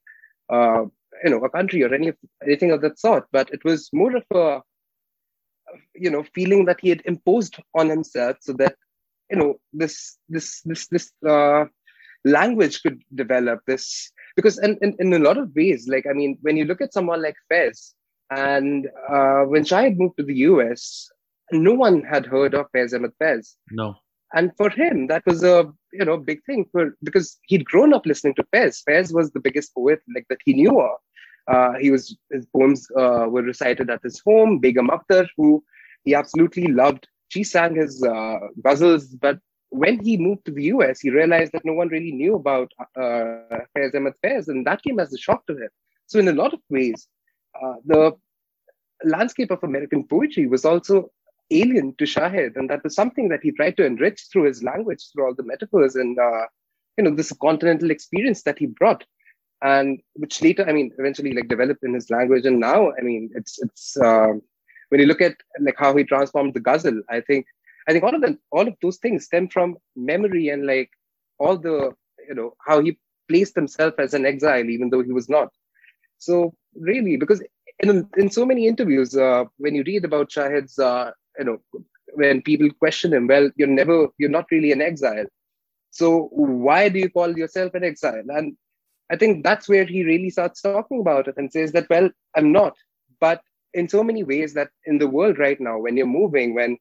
Uh, 0.49 0.85
you 1.23 1.29
know 1.29 1.43
a 1.43 1.49
country 1.49 1.83
or 1.83 1.93
any 1.93 2.11
anything 2.43 2.71
of 2.71 2.81
that 2.81 2.99
sort 2.99 3.25
but 3.31 3.49
it 3.51 3.63
was 3.63 3.89
more 3.93 4.15
of 4.15 4.23
a 4.33 4.61
you 5.95 6.09
know 6.09 6.23
feeling 6.35 6.65
that 6.65 6.79
he 6.81 6.89
had 6.89 7.01
imposed 7.05 7.57
on 7.75 7.89
himself 7.89 8.37
so 8.41 8.53
that 8.53 8.75
you 9.29 9.37
know 9.37 9.55
this 9.73 10.17
this 10.29 10.61
this 10.61 10.87
this 10.87 11.11
uh, 11.27 11.65
language 12.25 12.81
could 12.81 13.01
develop 13.15 13.59
this 13.65 14.11
because 14.35 14.59
in, 14.59 14.77
in, 14.81 14.95
in 14.99 15.13
a 15.13 15.19
lot 15.19 15.37
of 15.37 15.55
ways 15.55 15.87
like 15.87 16.05
i 16.09 16.13
mean 16.13 16.37
when 16.41 16.57
you 16.57 16.65
look 16.65 16.81
at 16.81 16.93
someone 16.93 17.21
like 17.21 17.35
Faiz 17.51 17.93
and 18.29 18.87
uh, 19.09 19.43
when 19.43 19.63
Shahid 19.63 19.97
moved 19.97 20.17
to 20.17 20.23
the 20.23 20.35
us 20.35 21.09
no 21.51 21.73
one 21.73 22.01
had 22.03 22.25
heard 22.25 22.53
of 22.53 22.71
Faiz 22.71 22.93
Ahmed 22.93 23.13
Faiz 23.21 23.55
no 23.71 23.95
and 24.33 24.51
for 24.57 24.69
him 24.69 25.07
that 25.07 25.23
was 25.25 25.43
a 25.43 25.71
you 25.93 26.05
know 26.05 26.17
big 26.17 26.43
thing 26.45 26.65
for 26.71 26.95
because 27.03 27.37
he'd 27.47 27.65
grown 27.65 27.93
up 27.93 28.05
listening 28.05 28.35
to 28.35 28.45
Faiz. 28.53 28.83
Faiz 28.87 29.13
was 29.13 29.31
the 29.31 29.39
biggest 29.39 29.73
poet 29.73 29.99
like 30.15 30.25
that 30.29 30.39
he 30.45 30.53
knew 30.53 30.79
of. 30.79 30.97
Uh, 31.47 31.73
he 31.79 31.91
was 31.91 32.15
his 32.31 32.45
poems 32.47 32.87
uh, 32.97 33.25
were 33.29 33.41
recited 33.41 33.89
at 33.89 34.03
his 34.03 34.21
home. 34.25 34.59
Begum 34.59 34.89
Akhtar, 34.89 35.27
who 35.35 35.63
he 36.05 36.15
absolutely 36.15 36.67
loved, 36.67 37.07
she 37.29 37.43
sang 37.43 37.75
his 37.75 38.03
uh, 38.03 38.39
ghazals. 38.61 39.19
But 39.19 39.39
when 39.69 40.03
he 40.03 40.17
moved 40.17 40.45
to 40.45 40.51
the 40.51 40.65
US, 40.65 40.99
he 40.99 41.09
realized 41.09 41.51
that 41.53 41.65
no 41.65 41.73
one 41.73 41.87
really 41.89 42.11
knew 42.11 42.35
about 42.35 42.71
uh, 42.79 43.65
Faiz 43.75 43.95
Ahmed 43.95 44.13
Faiz, 44.23 44.47
and 44.47 44.65
that 44.67 44.83
came 44.83 44.99
as 44.99 45.13
a 45.13 45.17
shock 45.17 45.45
to 45.47 45.53
him. 45.53 45.69
So, 46.07 46.19
in 46.19 46.27
a 46.27 46.33
lot 46.33 46.53
of 46.53 46.59
ways, 46.69 47.07
uh, 47.61 47.75
the 47.85 48.13
landscape 49.03 49.51
of 49.51 49.63
American 49.63 50.05
poetry 50.07 50.47
was 50.47 50.65
also 50.65 51.09
alien 51.51 51.95
to 51.97 52.05
Shahid, 52.05 52.55
and 52.55 52.69
that 52.69 52.83
was 52.83 52.95
something 52.95 53.29
that 53.29 53.41
he 53.43 53.51
tried 53.51 53.77
to 53.77 53.85
enrich 53.85 54.27
through 54.31 54.45
his 54.45 54.63
language, 54.63 55.03
through 55.11 55.25
all 55.25 55.35
the 55.35 55.43
metaphors 55.43 55.95
and 55.95 56.17
uh, 56.17 56.45
you 56.97 57.03
know 57.03 57.15
this 57.15 57.31
continental 57.41 57.91
experience 57.91 58.43
that 58.43 58.59
he 58.59 58.67
brought, 58.67 59.03
and 59.61 59.99
which 60.13 60.41
later, 60.41 60.67
I 60.67 60.73
mean, 60.73 60.91
eventually 60.97 61.33
like 61.33 61.47
developed 61.47 61.83
in 61.83 61.93
his 61.93 62.09
language. 62.09 62.45
And 62.45 62.59
now, 62.59 62.91
I 62.97 63.01
mean, 63.01 63.29
it's 63.35 63.61
it's 63.61 63.97
uh, 63.97 64.33
when 64.89 64.99
you 64.99 65.07
look 65.07 65.21
at 65.21 65.35
like 65.59 65.75
how 65.77 65.95
he 65.95 66.03
transformed 66.03 66.53
the 66.53 66.59
ghazal, 66.59 67.01
I 67.09 67.21
think 67.21 67.45
I 67.87 67.91
think 67.91 68.03
all 68.03 68.15
of 68.15 68.21
them, 68.21 68.39
all 68.51 68.67
of 68.67 68.75
those 68.81 68.97
things 68.97 69.25
stem 69.25 69.47
from 69.47 69.77
memory 69.95 70.49
and 70.49 70.65
like 70.65 70.89
all 71.39 71.57
the 71.57 71.91
you 72.27 72.35
know 72.35 72.53
how 72.65 72.81
he 72.81 72.97
placed 73.29 73.55
himself 73.55 73.95
as 73.99 74.13
an 74.13 74.25
exile, 74.25 74.69
even 74.69 74.89
though 74.89 75.03
he 75.03 75.11
was 75.11 75.29
not. 75.29 75.49
So 76.17 76.53
really, 76.75 77.17
because 77.17 77.41
in, 77.79 78.07
in 78.17 78.29
so 78.29 78.45
many 78.45 78.67
interviews, 78.67 79.15
uh, 79.15 79.45
when 79.57 79.75
you 79.75 79.83
read 79.85 80.05
about 80.05 80.29
Shahid's 80.29 80.77
uh, 80.77 81.11
you 81.39 81.45
know 81.45 81.57
when 82.13 82.41
people 82.41 82.69
question 82.71 83.13
him 83.13 83.27
well 83.27 83.49
you're 83.55 83.67
never 83.67 84.07
you're 84.17 84.29
not 84.29 84.45
really 84.51 84.71
an 84.71 84.81
exile. 84.81 85.25
So 85.93 86.29
why 86.31 86.87
do 86.89 86.99
you 86.99 87.09
call 87.09 87.37
yourself 87.37 87.73
an 87.73 87.83
exile? 87.83 88.23
And 88.29 88.57
i 89.11 89.17
think 89.17 89.43
that's 89.43 89.67
where 89.67 89.85
he 89.85 90.03
really 90.03 90.29
starts 90.29 90.61
talking 90.61 91.01
about 91.01 91.27
it 91.27 91.35
and 91.37 91.51
says 91.51 91.71
that 91.73 91.89
well 91.89 92.09
i'm 92.35 92.51
not. 92.51 92.75
But 93.19 93.41
in 93.73 93.87
so 93.87 94.03
many 94.03 94.23
ways 94.23 94.53
that 94.53 94.69
in 94.85 94.97
the 94.97 95.07
world 95.07 95.37
right 95.39 95.59
now 95.59 95.79
when 95.79 95.97
you're 95.97 96.17
moving 96.21 96.53
when 96.55 96.77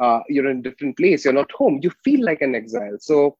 uh, 0.00 0.20
you're 0.28 0.48
in 0.48 0.58
a 0.58 0.62
different 0.62 0.96
place 0.96 1.24
you're 1.24 1.34
not 1.34 1.50
home 1.52 1.80
you 1.82 1.90
feel 2.04 2.24
like 2.24 2.42
an 2.42 2.54
exile. 2.54 2.96
So 3.00 3.36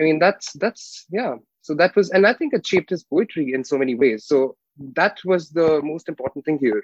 i 0.00 0.04
mean 0.04 0.18
that's 0.18 0.52
that's 0.54 1.06
yeah. 1.10 1.36
So 1.62 1.74
that 1.74 1.94
was 1.96 2.10
and 2.10 2.26
i 2.26 2.32
think 2.32 2.54
it 2.54 2.66
shaped 2.66 2.90
his 2.90 3.04
poetry 3.04 3.52
in 3.52 3.64
so 3.64 3.76
many 3.78 3.94
ways. 3.94 4.24
So 4.26 4.56
that 4.94 5.18
was 5.24 5.50
the 5.50 5.82
most 5.82 6.08
important 6.08 6.44
thing 6.44 6.58
here 6.58 6.82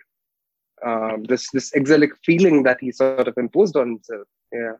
um, 0.84 1.24
this 1.24 1.50
this 1.50 1.72
exilic 1.72 2.10
feeling 2.24 2.62
that 2.64 2.78
he 2.80 2.92
sort 2.92 3.28
of 3.28 3.36
imposed 3.36 3.76
on 3.76 3.88
himself. 3.88 4.26
Yeah. 4.52 4.72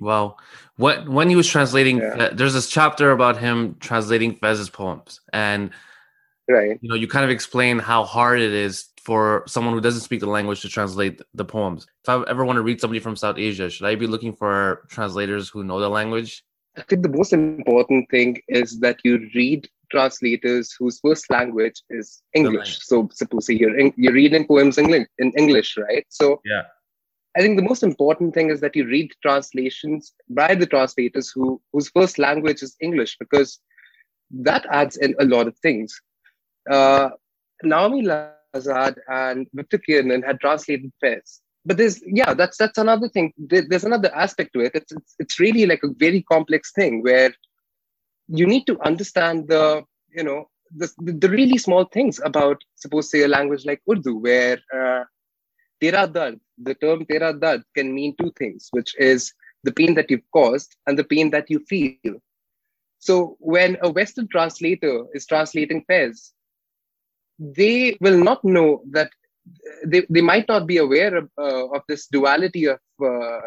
Wow. 0.00 0.36
What 0.76 1.08
when 1.08 1.28
he 1.28 1.36
was 1.36 1.48
translating, 1.48 1.98
yeah. 1.98 2.30
there's 2.32 2.54
this 2.54 2.68
chapter 2.68 3.10
about 3.10 3.38
him 3.38 3.76
translating 3.80 4.36
Faiz's 4.36 4.70
poems, 4.70 5.20
and 5.32 5.70
right, 6.48 6.78
you 6.80 6.88
know, 6.88 6.94
you 6.94 7.08
kind 7.08 7.24
of 7.24 7.30
explain 7.30 7.78
how 7.78 8.04
hard 8.04 8.40
it 8.40 8.52
is 8.52 8.88
for 9.02 9.42
someone 9.46 9.74
who 9.74 9.80
doesn't 9.80 10.02
speak 10.02 10.20
the 10.20 10.28
language 10.28 10.60
to 10.60 10.68
translate 10.68 11.20
the 11.34 11.44
poems. 11.44 11.86
If 12.04 12.08
I 12.10 12.22
ever 12.28 12.44
want 12.44 12.58
to 12.58 12.62
read 12.62 12.80
somebody 12.80 13.00
from 13.00 13.16
South 13.16 13.38
Asia, 13.38 13.70
should 13.70 13.86
I 13.86 13.94
be 13.94 14.06
looking 14.06 14.34
for 14.34 14.86
translators 14.88 15.48
who 15.48 15.64
know 15.64 15.80
the 15.80 15.88
language? 15.88 16.44
I 16.76 16.82
think 16.82 17.02
the 17.02 17.08
most 17.08 17.32
important 17.32 18.08
thing 18.10 18.40
is 18.48 18.78
that 18.80 19.00
you 19.04 19.28
read 19.34 19.68
translators 19.90 20.74
whose 20.78 21.00
first 21.00 21.30
language 21.30 21.82
is 21.90 22.22
English. 22.34 22.78
So 22.80 23.08
suppose 23.12 23.48
you're 23.48 23.78
you're 23.96 24.12
reading 24.12 24.46
poems 24.46 24.78
in, 24.78 25.06
English, 25.18 25.76
right? 25.76 26.06
So 26.08 26.40
yeah, 26.44 26.64
I 27.36 27.40
think 27.40 27.56
the 27.56 27.62
most 27.62 27.82
important 27.82 28.34
thing 28.34 28.50
is 28.50 28.60
that 28.60 28.74
you 28.74 28.86
read 28.86 29.12
translations 29.22 30.12
by 30.28 30.54
the 30.54 30.66
translators 30.66 31.30
who 31.30 31.60
whose 31.72 31.88
first 31.90 32.18
language 32.18 32.62
is 32.62 32.76
English 32.80 33.16
because 33.18 33.60
that 34.30 34.66
adds 34.70 34.96
in 34.96 35.14
a 35.18 35.24
lot 35.24 35.46
of 35.46 35.56
things. 35.58 35.94
Uh, 36.70 37.10
Naomi 37.62 38.02
Lazard 38.02 39.00
and 39.08 39.46
Victor 39.54 39.78
Kiernan 39.78 40.22
had 40.22 40.40
translated 40.40 40.92
Faiz. 41.02 41.40
But 41.64 41.76
there's 41.76 42.00
yeah, 42.06 42.34
that's 42.34 42.56
that's 42.56 42.78
another 42.78 43.08
thing. 43.08 43.32
There's 43.36 43.84
another 43.84 44.14
aspect 44.14 44.54
to 44.54 44.60
it. 44.60 44.72
It's, 44.74 44.92
it's 44.92 45.14
it's 45.18 45.40
really 45.40 45.66
like 45.66 45.82
a 45.82 45.92
very 45.96 46.22
complex 46.22 46.72
thing 46.72 47.02
where 47.02 47.32
you 48.28 48.46
need 48.46 48.66
to 48.66 48.78
understand 48.82 49.48
the 49.48 49.82
you 50.10 50.22
know 50.22 50.48
the, 50.76 50.90
the 50.98 51.28
really 51.28 51.58
small 51.58 51.84
things 51.84 52.20
about 52.24 52.62
suppose 52.74 53.10
say 53.10 53.22
a 53.22 53.28
language 53.28 53.64
like 53.64 53.80
urdu 53.90 54.16
where 54.16 54.58
uh, 54.74 55.04
tera 55.80 56.06
dard 56.06 56.38
the 56.58 56.74
term 56.74 57.04
tera 57.06 57.32
dard 57.32 57.62
can 57.74 57.94
mean 57.94 58.14
two 58.20 58.32
things 58.38 58.68
which 58.70 58.94
is 58.98 59.32
the 59.64 59.72
pain 59.72 59.94
that 59.94 60.10
you've 60.10 60.30
caused 60.32 60.76
and 60.86 60.98
the 60.98 61.04
pain 61.04 61.30
that 61.30 61.50
you 61.50 61.58
feel. 61.68 62.14
So 63.00 63.36
when 63.40 63.76
a 63.82 63.90
western 63.90 64.28
translator 64.28 65.06
is 65.14 65.26
translating 65.26 65.84
Faiz 65.90 66.32
they 67.38 67.96
will 68.00 68.18
not 68.18 68.44
know 68.44 68.82
that 68.90 69.10
they, 69.86 70.04
they 70.10 70.20
might 70.20 70.48
not 70.48 70.66
be 70.66 70.78
aware 70.78 71.16
of, 71.16 71.30
uh, 71.38 71.68
of 71.68 71.82
this 71.88 72.06
duality 72.08 72.66
of, 72.66 72.80
uh, 73.00 73.40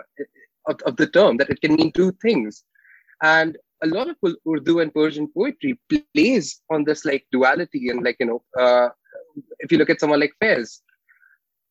of, 0.68 0.82
of 0.86 0.96
the 0.98 1.08
term 1.08 1.38
that 1.38 1.50
it 1.50 1.62
can 1.62 1.76
mean 1.76 1.92
two 1.92 2.12
things. 2.22 2.64
And 3.22 3.58
a 3.84 3.88
lot 3.88 4.10
of 4.10 4.16
Urdu 4.48 4.80
and 4.80 4.94
Persian 4.94 5.28
poetry 5.28 5.80
plays 5.90 6.62
on 6.70 6.84
this 6.84 7.04
like 7.06 7.26
duality 7.32 7.90
and 7.90 8.04
like 8.04 8.18
you 8.20 8.26
know 8.28 8.44
uh, 8.60 8.90
if 9.60 9.72
you 9.72 9.78
look 9.78 9.90
at 9.90 10.00
someone 10.00 10.20
like 10.20 10.34
Faiz, 10.42 10.80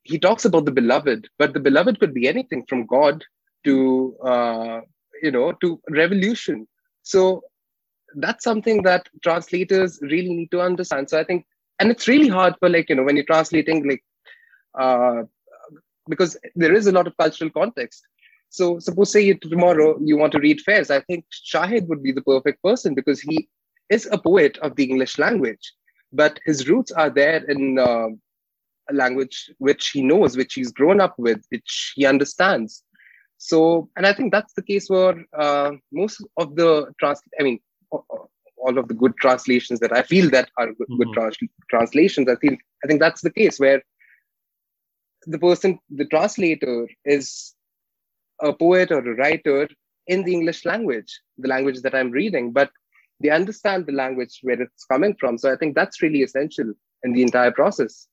he 0.02 0.18
talks 0.18 0.44
about 0.44 0.64
the 0.64 0.72
beloved, 0.72 1.28
but 1.38 1.52
the 1.52 1.60
beloved 1.60 2.00
could 2.00 2.14
be 2.14 2.28
anything 2.28 2.64
from 2.68 2.86
God 2.86 3.24
to 3.64 4.16
uh, 4.24 4.80
you 5.22 5.30
know 5.30 5.52
to 5.60 5.80
revolution. 5.90 6.66
So 7.02 7.42
that's 8.16 8.44
something 8.44 8.82
that 8.82 9.08
translators 9.22 9.98
really 10.02 10.34
need 10.34 10.50
to 10.50 10.60
understand. 10.60 11.10
So 11.10 11.18
I 11.18 11.24
think, 11.24 11.46
and 11.78 11.90
it's 11.90 12.08
really 12.08 12.28
hard 12.28 12.54
for 12.58 12.68
like 12.68 12.88
you 12.88 12.96
know 12.96 13.04
when 13.04 13.16
you're 13.16 13.24
translating 13.24 13.88
like 13.88 14.04
uh, 14.78 15.22
because 16.08 16.36
there 16.54 16.74
is 16.74 16.86
a 16.86 16.92
lot 16.92 17.06
of 17.06 17.16
cultural 17.16 17.50
context. 17.50 18.06
So 18.50 18.80
suppose 18.80 19.12
say 19.12 19.32
tomorrow 19.34 19.98
you 20.00 20.18
want 20.18 20.32
to 20.32 20.40
read 20.40 20.60
Faiz. 20.66 20.90
I 20.90 21.00
think 21.00 21.24
Shahid 21.32 21.86
would 21.86 22.02
be 22.02 22.12
the 22.12 22.22
perfect 22.22 22.62
person 22.62 22.94
because 22.94 23.20
he 23.20 23.48
is 23.88 24.08
a 24.10 24.18
poet 24.18 24.58
of 24.58 24.74
the 24.76 24.84
English 24.84 25.18
language, 25.18 25.72
but 26.12 26.38
his 26.44 26.68
roots 26.68 26.90
are 26.92 27.10
there 27.10 27.44
in 27.48 27.78
uh, 27.78 28.08
a 28.90 28.92
language 28.92 29.50
which 29.58 29.90
he 29.90 30.02
knows, 30.02 30.36
which 30.36 30.54
he's 30.54 30.72
grown 30.72 31.00
up 31.00 31.14
with, 31.16 31.44
which 31.50 31.92
he 31.94 32.04
understands. 32.04 32.82
So, 33.38 33.88
and 33.96 34.04
I 34.04 34.12
think 34.12 34.32
that's 34.32 34.52
the 34.54 34.62
case 34.62 34.88
for 34.88 35.24
uh, 35.38 35.70
most 35.92 36.20
of 36.36 36.56
the 36.56 36.92
trans. 36.98 37.20
I 37.38 37.44
mean, 37.44 37.60
all 37.90 38.78
of 38.78 38.88
the 38.88 38.94
good 38.94 39.16
translations 39.16 39.78
that 39.80 39.92
I 39.92 40.02
feel 40.02 40.28
that 40.30 40.50
are 40.58 40.66
good, 40.66 40.88
mm-hmm. 40.88 40.96
good 40.96 41.12
trans- 41.14 41.38
translations. 41.70 42.28
I 42.28 42.34
think 42.34 42.60
I 42.84 42.88
think 42.88 43.00
that's 43.00 43.22
the 43.22 43.32
case 43.32 43.58
where 43.58 43.80
the 45.26 45.38
person, 45.38 45.78
the 45.88 46.04
translator, 46.06 46.88
is 47.04 47.54
a 48.42 48.52
poet 48.52 48.90
or 48.90 48.98
a 48.98 49.14
writer 49.16 49.68
in 50.06 50.24
the 50.24 50.32
English 50.32 50.64
language, 50.64 51.20
the 51.38 51.48
language 51.48 51.80
that 51.82 51.94
I'm 51.94 52.10
reading, 52.10 52.52
but 52.52 52.70
they 53.20 53.30
understand 53.30 53.86
the 53.86 53.92
language 53.92 54.40
where 54.42 54.60
it's 54.60 54.84
coming 54.84 55.14
from. 55.20 55.38
So 55.38 55.52
I 55.52 55.56
think 55.56 55.74
that's 55.74 56.02
really 56.02 56.22
essential 56.22 56.72
in 57.02 57.12
the 57.12 57.22
entire 57.22 57.52
process. 57.52 58.08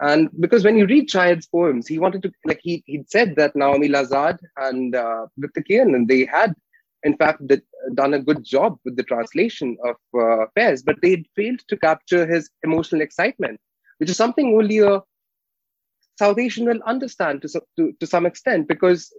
And 0.00 0.28
because 0.40 0.64
when 0.64 0.76
you 0.76 0.86
read 0.86 1.08
Shahid's 1.08 1.46
poems, 1.46 1.86
he 1.86 1.98
wanted 1.98 2.22
to, 2.22 2.32
like, 2.44 2.60
he, 2.62 2.82
he'd 2.86 3.08
said 3.08 3.36
that 3.36 3.54
Naomi 3.54 3.88
Lazard 3.88 4.38
and 4.56 4.94
uh, 4.94 5.26
Victor 5.38 5.62
and 5.82 6.08
they 6.08 6.24
had, 6.24 6.54
in 7.02 7.16
fact, 7.16 7.46
did, 7.46 7.62
done 7.94 8.14
a 8.14 8.22
good 8.22 8.44
job 8.44 8.78
with 8.84 8.96
the 8.96 9.04
translation 9.04 9.76
of 9.84 9.96
uh, 10.14 10.46
Faiz, 10.56 10.84
but 10.84 10.96
they 11.02 11.24
failed 11.36 11.60
to 11.68 11.76
capture 11.76 12.26
his 12.26 12.50
emotional 12.62 13.00
excitement, 13.00 13.60
which 13.98 14.10
is 14.10 14.16
something 14.16 14.54
only 14.54 14.78
a 14.80 15.00
South 16.18 16.38
Asian 16.38 16.66
will 16.66 16.82
understand 16.84 17.42
to, 17.42 17.48
to, 17.76 17.92
to 17.98 18.06
some 18.06 18.26
extent, 18.26 18.68
because 18.68 19.12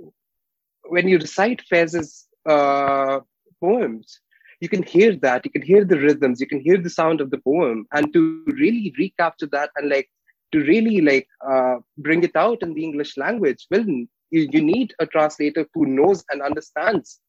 when 0.89 1.07
you 1.07 1.17
recite 1.17 1.61
Faiz's 1.61 2.27
uh, 2.47 3.19
poems, 3.59 4.19
you 4.59 4.69
can 4.69 4.83
hear 4.83 5.15
that, 5.17 5.43
you 5.45 5.51
can 5.51 5.61
hear 5.61 5.83
the 5.83 5.99
rhythms, 5.99 6.39
you 6.39 6.47
can 6.47 6.61
hear 6.61 6.77
the 6.77 6.89
sound 6.89 7.21
of 7.21 7.31
the 7.31 7.37
poem, 7.39 7.85
and 7.91 8.13
to 8.13 8.43
really 8.47 8.93
recapture 8.97 9.47
that 9.47 9.69
and 9.75 9.89
like 9.89 10.09
to 10.53 10.59
really 10.59 11.01
like 11.01 11.27
uh, 11.45 11.77
bring 11.97 12.23
it 12.23 12.35
out 12.35 12.61
in 12.61 12.73
the 12.73 12.83
English 12.83 13.17
language, 13.17 13.65
well, 13.71 13.85
you, 13.85 14.07
you 14.51 14.61
need 14.61 14.93
a 14.99 15.05
translator 15.07 15.65
who 15.73 15.85
knows 15.85 16.23
and 16.31 16.41
understands 16.41 17.19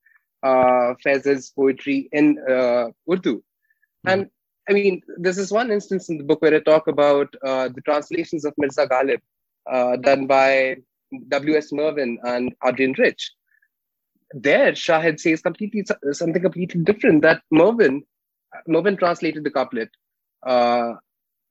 uh, 0.43 0.95
Faiz's 1.03 1.51
poetry 1.51 2.09
in 2.13 2.39
uh, 2.49 2.89
Urdu. 3.11 3.37
Mm-hmm. 3.37 4.09
And 4.09 4.31
I 4.69 4.73
mean, 4.73 5.03
this 5.17 5.39
is 5.39 5.51
one 5.51 5.71
instance 5.71 6.09
in 6.09 6.19
the 6.19 6.25
book 6.25 6.43
where 6.43 6.55
I 6.55 6.61
talk 6.61 6.87
about 6.87 7.35
uh, 7.45 7.69
the 7.69 7.81
translations 7.81 8.45
of 8.45 8.55
Mirza 8.59 8.87
Ghalib 8.87 9.21
uh, 9.71 9.97
done 9.97 10.27
by 10.27 10.77
W.S. 11.29 11.73
Merwin 11.73 12.19
and 12.25 12.55
Adrienne 12.65 12.95
Rich 12.99 13.33
there 14.35 14.73
Shahid 14.73 15.21
says 15.21 15.41
completely 15.41 15.85
something 16.13 16.43
completely 16.43 16.83
different. 16.83 17.23
That 17.23 17.43
Merwin, 17.53 18.03
Merwin 18.67 18.97
translated 18.97 19.45
the 19.45 19.51
couplet, 19.51 19.89
uh, 20.45 20.95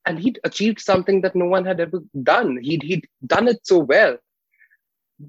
and 0.06 0.20
he'd 0.20 0.40
achieved 0.44 0.82
something 0.82 1.22
that 1.22 1.36
no 1.36 1.46
one 1.46 1.66
had 1.66 1.80
ever 1.80 2.02
done. 2.22 2.60
He'd 2.62 2.84
he'd 2.84 3.08
done 3.26 3.48
it 3.48 3.66
so 3.66 3.80
well, 3.80 4.18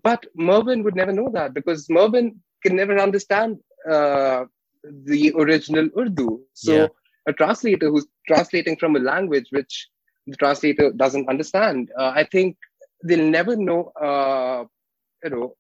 but 0.03 0.27
Merwin 0.35 0.83
would 0.83 0.97
never 0.97 1.13
know 1.13 1.31
that 1.33 1.55
because 1.55 1.89
Merwin 1.89 2.41
can 2.65 2.75
never 2.75 2.99
understand 2.99 3.59
uh, 3.89 4.45
the 4.83 5.33
original 5.37 5.89
Urdu. 5.97 6.41
So 6.55 6.73
yeah. 6.75 6.87
a 7.29 7.33
translator 7.33 7.89
who's 7.89 8.07
translating 8.27 8.77
from 8.77 8.97
a 8.97 9.01
language 9.01 9.47
which 9.51 9.89
the 10.27 10.37
translator 10.37 10.91
doesn't 10.91 11.29
understand, 11.29 11.91
uh, 11.97 12.13
I 12.17 12.25
think 12.25 12.57
they'll 13.05 13.31
never 13.31 13.55
know. 13.57 13.93
Uh, 14.01 14.65
you 15.23 15.31
know 15.31 15.57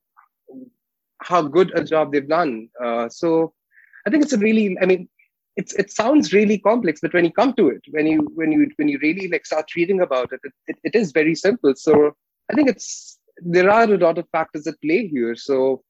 how 1.25 1.43
good 1.43 1.73
a 1.75 1.83
job 1.83 2.13
they've 2.13 2.29
done. 2.29 2.69
Uh, 2.83 3.09
so 3.09 3.53
I 4.07 4.11
think 4.11 4.23
it's 4.23 4.33
a 4.33 4.39
really, 4.39 4.77
I 4.81 4.87
mean, 4.87 5.09
it's 5.57 5.73
it 5.75 5.91
sounds 5.91 6.33
really 6.33 6.59
complex, 6.59 7.01
but 7.01 7.15
when 7.15 7.25
you 7.25 7.33
come 7.33 7.53
to 7.55 7.69
it, 7.69 7.83
when 7.91 8.07
you 8.07 8.29
when 8.35 8.51
you 8.53 8.71
when 8.77 8.89
you 8.89 8.99
really 9.01 9.29
like 9.29 9.47
start 9.47 9.75
reading 9.77 10.01
about 10.01 10.33
it, 10.33 10.41
it, 10.43 10.53
it, 10.67 10.77
it 10.83 10.95
is 10.95 11.13
very 11.13 11.35
simple. 11.35 11.75
So 11.77 12.17
I 12.51 12.55
think 12.55 12.69
it's 12.69 13.19
there 13.39 13.71
are 13.71 13.85
a 13.85 13.99
lot 13.99 14.19
of 14.19 14.29
factors 14.33 14.67
at 14.67 14.81
play 14.83 15.07
here. 15.07 15.37
So 15.37 15.83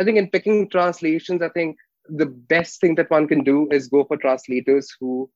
I 0.00 0.04
think 0.04 0.18
in 0.18 0.30
picking 0.30 0.68
translations, 0.68 1.42
I 1.42 1.48
think 1.48 1.76
the 2.08 2.26
best 2.26 2.80
thing 2.80 2.94
that 2.94 3.10
one 3.10 3.26
can 3.26 3.42
do 3.42 3.68
is 3.70 3.88
go 3.88 4.04
for 4.04 4.16
translators 4.16 4.94
who 5.00 5.28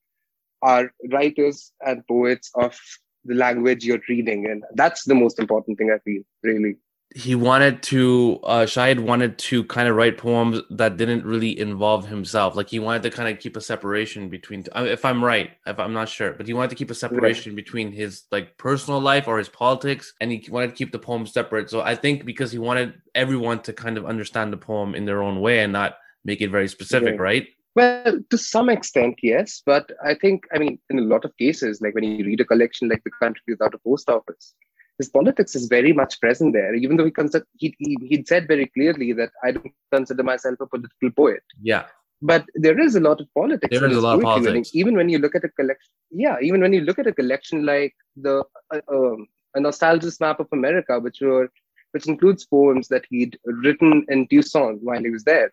are 0.62 0.92
writers 1.10 1.72
and 1.84 2.06
poets 2.06 2.50
of 2.54 2.78
the 3.24 3.34
language 3.34 3.84
you're 3.84 4.08
reading, 4.08 4.46
and 4.46 4.64
that's 4.74 5.04
the 5.04 5.14
most 5.14 5.40
important 5.40 5.76
thing 5.76 5.90
I 5.90 5.98
feel 5.98 6.22
really 6.42 6.76
he 7.14 7.34
wanted 7.34 7.82
to 7.82 8.38
uh 8.44 8.64
Shahid 8.64 9.00
wanted 9.00 9.38
to 9.38 9.64
kind 9.64 9.88
of 9.88 9.96
write 9.96 10.18
poems 10.18 10.60
that 10.70 10.96
didn't 10.96 11.24
really 11.24 11.58
involve 11.58 12.06
himself. 12.06 12.56
Like 12.56 12.68
he 12.68 12.78
wanted 12.78 13.02
to 13.04 13.10
kind 13.10 13.28
of 13.28 13.38
keep 13.38 13.56
a 13.56 13.60
separation 13.60 14.28
between 14.28 14.64
if 14.74 15.04
I'm 15.04 15.24
right, 15.24 15.50
if 15.66 15.78
I'm 15.78 15.92
not 15.92 16.08
sure, 16.08 16.32
but 16.32 16.46
he 16.46 16.54
wanted 16.54 16.70
to 16.70 16.76
keep 16.76 16.90
a 16.90 16.94
separation 16.94 17.52
right. 17.52 17.56
between 17.56 17.92
his 17.92 18.22
like 18.30 18.56
personal 18.56 19.00
life 19.00 19.28
or 19.28 19.38
his 19.38 19.48
politics 19.48 20.14
and 20.20 20.32
he 20.32 20.44
wanted 20.50 20.68
to 20.68 20.74
keep 20.74 20.92
the 20.92 20.98
poem 20.98 21.26
separate. 21.26 21.70
So 21.70 21.80
I 21.80 21.94
think 21.94 22.24
because 22.24 22.52
he 22.52 22.58
wanted 22.58 22.94
everyone 23.14 23.60
to 23.62 23.72
kind 23.72 23.98
of 23.98 24.06
understand 24.06 24.52
the 24.52 24.56
poem 24.56 24.94
in 24.94 25.04
their 25.04 25.22
own 25.22 25.40
way 25.40 25.60
and 25.60 25.72
not 25.72 25.96
make 26.24 26.40
it 26.40 26.50
very 26.50 26.68
specific, 26.68 27.14
yeah. 27.14 27.22
right? 27.22 27.46
Well, 27.74 28.20
to 28.28 28.38
some 28.38 28.68
extent, 28.68 29.18
yes. 29.22 29.62
But 29.64 29.90
I 30.04 30.14
think, 30.14 30.44
I 30.54 30.58
mean, 30.58 30.78
in 30.90 30.98
a 30.98 31.02
lot 31.02 31.24
of 31.24 31.36
cases, 31.36 31.80
like 31.80 31.94
when 31.94 32.04
you 32.04 32.24
read 32.24 32.40
a 32.40 32.44
collection 32.44 32.88
like 32.88 33.02
The 33.04 33.10
Country 33.10 33.42
Without 33.48 33.74
a 33.74 33.78
Post 33.78 34.10
Office, 34.10 34.54
his 34.98 35.08
politics 35.08 35.54
is 35.54 35.66
very 35.66 35.92
much 35.92 36.20
present 36.20 36.52
there, 36.52 36.74
even 36.74 36.96
though 36.96 37.04
he, 37.04 37.10
consider, 37.10 37.46
he, 37.56 37.74
he, 37.78 37.96
he'd 38.02 38.28
said 38.28 38.46
very 38.46 38.66
clearly 38.66 39.12
that 39.12 39.30
I 39.42 39.52
don't 39.52 39.72
consider 39.90 40.22
myself 40.22 40.60
a 40.60 40.66
political 40.66 41.10
poet. 41.10 41.42
Yeah. 41.60 41.84
But 42.20 42.46
there 42.54 42.78
is 42.78 42.94
a 42.94 43.00
lot 43.00 43.20
of 43.20 43.26
politics. 43.34 43.76
There 43.76 43.90
is 43.90 43.96
a 43.96 44.00
lot 44.00 44.18
of 44.18 44.22
politics. 44.22 44.70
Even 44.74 44.94
when 44.94 45.08
you 45.08 45.18
look 45.18 45.34
at 45.34 45.44
a 45.44 45.48
collection, 45.48 45.90
yeah, 46.10 46.36
even 46.40 46.60
when 46.60 46.72
you 46.72 46.82
look 46.82 47.00
at 47.00 47.08
a 47.08 47.12
collection 47.12 47.66
like 47.66 47.94
the 48.16 48.44
uh, 48.72 48.80
um, 48.88 49.26
a 49.56 49.60
nostalgist 49.60 50.20
map 50.20 50.38
of 50.38 50.46
America, 50.52 51.00
which 51.00 51.20
were 51.20 51.50
which 51.90 52.06
includes 52.06 52.46
poems 52.46 52.88
that 52.88 53.04
he'd 53.10 53.38
written 53.44 54.06
in 54.08 54.28
Tucson 54.28 54.78
while 54.82 55.00
he 55.00 55.10
was 55.10 55.24
there. 55.24 55.50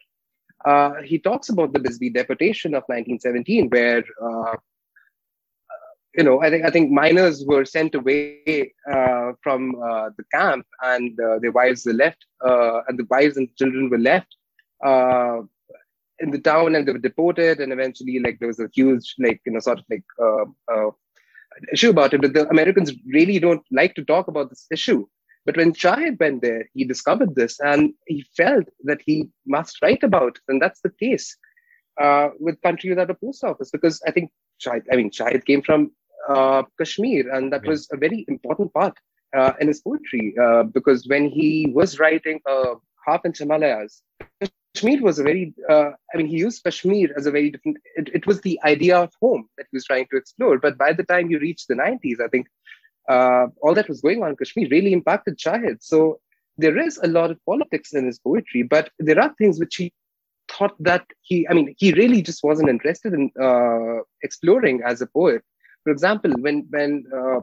Uh, 0.64 1.02
he 1.04 1.18
talks 1.18 1.50
about 1.50 1.74
the 1.74 1.80
Bisbee 1.80 2.10
deportation 2.12 2.76
of 2.76 2.84
1917, 2.88 3.70
where 3.70 4.04
uh, 4.22 4.56
you 6.16 6.24
know, 6.24 6.42
I 6.42 6.50
think 6.50 6.66
I 6.66 6.70
think 6.70 6.92
miners 6.92 7.46
were 7.46 7.66
sent 7.66 7.94
away 7.94 8.74
uh, 8.92 9.34
from 9.44 9.76
uh, 9.76 10.10
the 10.18 10.24
camp, 10.34 10.66
and 10.84 11.20
uh, 11.20 11.40
their 11.40 11.52
wives 11.52 11.86
were 11.86 11.94
left, 11.94 12.26
uh, 12.44 12.82
and 12.88 12.98
the 12.98 13.06
wives 13.10 13.38
and 13.38 13.56
children 13.58 13.90
were 13.90 14.00
left 14.00 14.36
uh, 14.84 15.42
in 16.20 16.32
the 16.32 16.40
town, 16.40 16.76
and 16.76 16.88
they 16.88 16.92
were 16.92 16.98
deported, 16.98 17.60
and 17.60 17.72
eventually, 17.72 18.20
like 18.20 18.40
there 18.40 18.48
was 18.48 18.60
a 18.60 18.70
huge, 18.74 19.16
like 19.20 19.40
you 19.46 19.52
know, 19.52 19.60
sort 19.60 19.80
of 19.80 19.86
like 19.90 20.04
uh, 20.22 20.90
issue 21.72 21.92
about 21.92 22.14
it. 22.14 22.22
But 22.22 22.34
the 22.34 22.50
Americans 22.50 22.92
really 23.08 23.38
don't 23.38 23.64
like 23.72 23.94
to 23.96 24.04
talk 24.04 24.28
about 24.28 24.50
this 24.50 24.66
issue. 24.72 25.06
But 25.46 25.58
when 25.58 25.74
Shahid 25.74 26.20
went 26.20 26.42
there, 26.42 26.68
he 26.74 26.86
discovered 26.86 27.36
this, 27.36 27.60
and 27.60 27.94
he 28.08 28.26
felt 28.36 28.66
that 28.84 29.02
he 29.06 29.30
must 29.46 29.82
write 29.82 30.04
about 30.04 30.38
it, 30.38 30.44
and 30.48 30.62
that's 30.62 30.82
the 30.82 30.92
case. 31.00 31.38
with 32.40 32.62
country 32.64 32.90
without 32.90 33.12
a 33.12 33.14
post 33.14 33.44
office, 33.44 33.70
because 33.70 34.02
I 34.08 34.12
think 34.12 34.32
Shahid, 34.60 34.86
I 34.92 34.96
mean, 34.96 35.12
Shahid 35.12 35.46
came 35.46 35.62
from 35.62 35.92
uh, 36.30 36.64
Kashmir, 36.78 37.30
and 37.34 37.52
that 37.52 37.66
was 37.66 37.88
a 37.92 37.98
very 37.98 38.26
important 38.28 38.74
part 38.74 38.96
uh, 39.36 39.54
in 39.60 39.68
his 39.68 39.82
poetry 39.82 40.36
uh, 40.42 40.64
because 40.64 41.08
when 41.08 41.30
he 41.30 41.68
was 41.74 42.00
writing 42.00 42.40
uh, 42.50 42.76
Half-Inch 43.06 43.40
Himalayas, 43.40 44.02
Kashmir 44.74 45.02
was 45.02 45.20
a 45.20 45.24
very, 45.24 45.54
uh, 45.70 45.92
I 46.14 46.18
mean, 46.18 46.28
he 46.28 46.38
used 46.38 46.64
Kashmir 46.64 47.10
as 47.18 47.26
a 47.26 47.32
very 47.32 47.50
different, 47.50 47.78
it, 47.96 48.10
it, 48.14 48.28
was 48.28 48.42
the 48.42 48.60
idea 48.64 48.98
of 48.98 49.12
home 49.22 49.48
that 49.58 49.66
he 49.72 49.76
was 49.76 49.86
trying 49.86 50.08
to 50.12 50.18
explore. 50.18 50.60
But 50.60 50.78
by 50.78 50.94
the 50.94 51.04
time 51.04 51.30
you 51.30 51.40
reach 51.40 51.66
the 51.68 51.76
90s, 51.76 52.22
I 52.24 52.28
think 52.28 52.48
uh, 53.10 53.48
all 53.62 53.74
that 53.74 53.90
was 53.90 54.02
going 54.02 54.24
on 54.24 54.30
in 54.30 54.36
Kashmir 54.36 54.68
really 54.70 54.94
impacted 54.94 55.38
Shahid. 55.38 55.78
So 55.82 56.20
there 56.58 56.78
is 56.78 57.00
a 57.02 57.08
lot 57.08 57.32
of 57.32 57.44
politics 57.46 57.94
in 57.94 58.06
his 58.06 58.20
poetry, 58.20 58.64
but 58.64 58.92
there 59.00 59.20
are 59.20 59.34
things 59.38 59.60
which 59.60 59.76
he 59.78 59.92
thought 60.52 60.76
that 60.80 61.06
he, 61.22 61.48
I 61.48 61.54
mean, 61.54 61.74
he 61.78 61.94
really 61.94 62.22
just 62.22 62.44
wasn't 62.44 62.70
interested 62.70 63.14
in 63.14 63.32
uh, 63.42 64.02
exploring 64.24 64.82
as 64.86 65.02
a 65.02 65.08
poet. 65.08 65.42
For 65.84 65.92
example, 65.92 66.32
when 66.40 66.68
when 66.70 67.06
uh, 67.16 67.40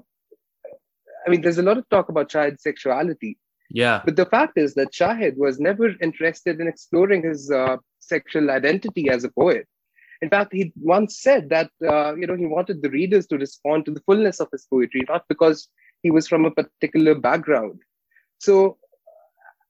I 1.27 1.31
mean, 1.31 1.41
there's 1.41 1.59
a 1.59 1.63
lot 1.63 1.79
of 1.79 1.89
talk 1.89 2.09
about 2.09 2.31
Shahid's 2.31 2.63
sexuality. 2.63 3.39
Yeah. 3.71 4.01
But 4.05 4.17
the 4.17 4.27
fact 4.27 4.57
is 4.57 4.75
that 4.75 4.93
Shahid 4.93 5.37
was 5.37 5.59
never 5.59 5.91
interested 6.01 6.61
in 6.61 6.69
exploring 6.69 7.25
his 7.25 7.51
uh, 7.51 7.79
sexual 7.99 8.51
identity 8.51 9.11
as 9.11 9.25
a 9.25 9.29
poet. 9.29 9.67
In 10.23 10.31
fact, 10.31 10.53
he 10.53 10.73
once 10.77 11.21
said 11.21 11.51
that 11.51 11.71
uh, 11.87 12.15
you 12.15 12.27
know 12.27 12.37
he 12.37 12.47
wanted 12.47 12.81
the 12.81 12.89
readers 12.91 13.27
to 13.27 13.37
respond 13.37 13.85
to 13.85 13.91
the 13.91 14.01
fullness 14.01 14.41
of 14.41 14.49
his 14.51 14.67
poetry, 14.71 15.03
not 15.09 15.25
because 15.29 15.69
he 16.03 16.11
was 16.11 16.27
from 16.27 16.47
a 16.47 16.51
particular 16.51 17.15
background. 17.15 17.81
So, 18.39 18.79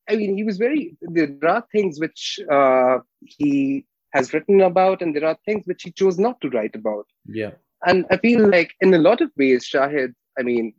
I 0.09 0.15
mean, 0.15 0.37
he 0.37 0.45
was 0.45 0.59
very. 0.59 0.97
There 1.01 1.35
are 1.49 1.67
things 1.73 1.99
which 1.99 2.39
uh, 2.49 2.99
he 3.23 3.87
has 4.13 4.33
written 4.33 4.61
about, 4.61 5.03
and 5.03 5.17
there 5.17 5.27
are 5.27 5.37
things 5.45 5.63
which 5.65 5.83
he 5.83 5.91
chose 5.91 6.17
not 6.17 6.41
to 6.43 6.51
write 6.51 6.77
about. 6.77 7.07
Yeah 7.25 7.53
and 7.87 8.05
I 8.11 8.17
feel 8.19 8.49
like 8.49 8.75
in 8.81 8.93
a 8.93 8.99
lot 8.99 9.21
of 9.21 9.31
ways, 9.37 9.65
Shahid, 9.65 10.13
I 10.39 10.43
mean, 10.43 10.75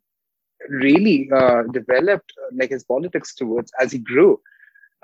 really 0.69 1.29
uh, 1.33 1.63
developed 1.71 2.33
uh, 2.43 2.49
like 2.53 2.69
his 2.71 2.83
politics 2.83 3.33
towards 3.33 3.71
as 3.79 3.91
he 3.93 3.99
grew. 3.99 4.39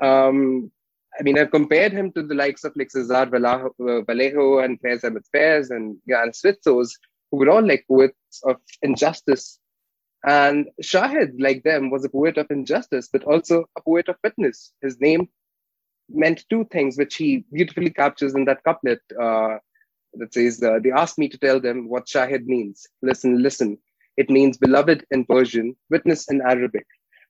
Um, 0.02 0.72
I 1.18 1.24
mean, 1.24 1.38
I've 1.38 1.52
compared 1.52 1.94
him 1.94 2.12
to 2.14 2.24
the 2.24 2.36
likes 2.36 2.64
of 2.64 2.74
like 2.76 2.92
Cesar 2.92 3.26
Vallejo, 3.26 3.74
uh, 3.80 4.64
and 4.64 4.82
Faiz 4.82 5.04
Ahmed 5.04 5.24
Faiz 5.34 5.70
and 5.70 5.98
Jan 6.08 6.32
Switzos, 6.32 6.90
who 7.32 7.38
were 7.38 7.50
all 7.50 7.66
like 7.66 7.86
poets 7.88 8.42
of 8.44 8.58
injustice. 8.82 9.60
And 10.26 10.68
Shahid, 10.82 11.34
like 11.40 11.64
them, 11.64 11.90
was 11.90 12.04
a 12.04 12.10
poet 12.10 12.38
of 12.38 12.48
injustice, 12.50 13.10
but 13.12 13.24
also 13.24 13.66
a 13.78 13.82
poet 13.82 14.10
of 14.10 14.16
witness. 14.24 14.74
His 14.82 15.00
name 15.00 15.30
meant 16.10 16.46
two 16.50 16.66
things, 16.66 16.98
which 16.98 17.16
he 17.16 17.46
beautifully 17.52 17.92
captures 17.92 18.36
in 18.36 18.46
that 18.46 18.64
couplet. 18.64 19.00
Uh, 19.22 19.60
that 20.16 20.34
says, 20.34 20.62
uh, 20.62 20.80
They 20.84 20.92
asked 20.92 21.18
me 21.18 21.28
to 21.30 21.38
tell 21.38 21.60
them 21.60 21.90
what 21.90 22.06
Shahid 22.08 22.46
means. 22.46 22.88
Listen, 23.02 23.42
listen. 23.42 23.78
It 24.18 24.30
means 24.30 24.58
beloved 24.58 25.06
in 25.12 25.26
Persian, 25.26 25.76
witness 25.90 26.30
in 26.30 26.42
Arabic. 26.42 26.86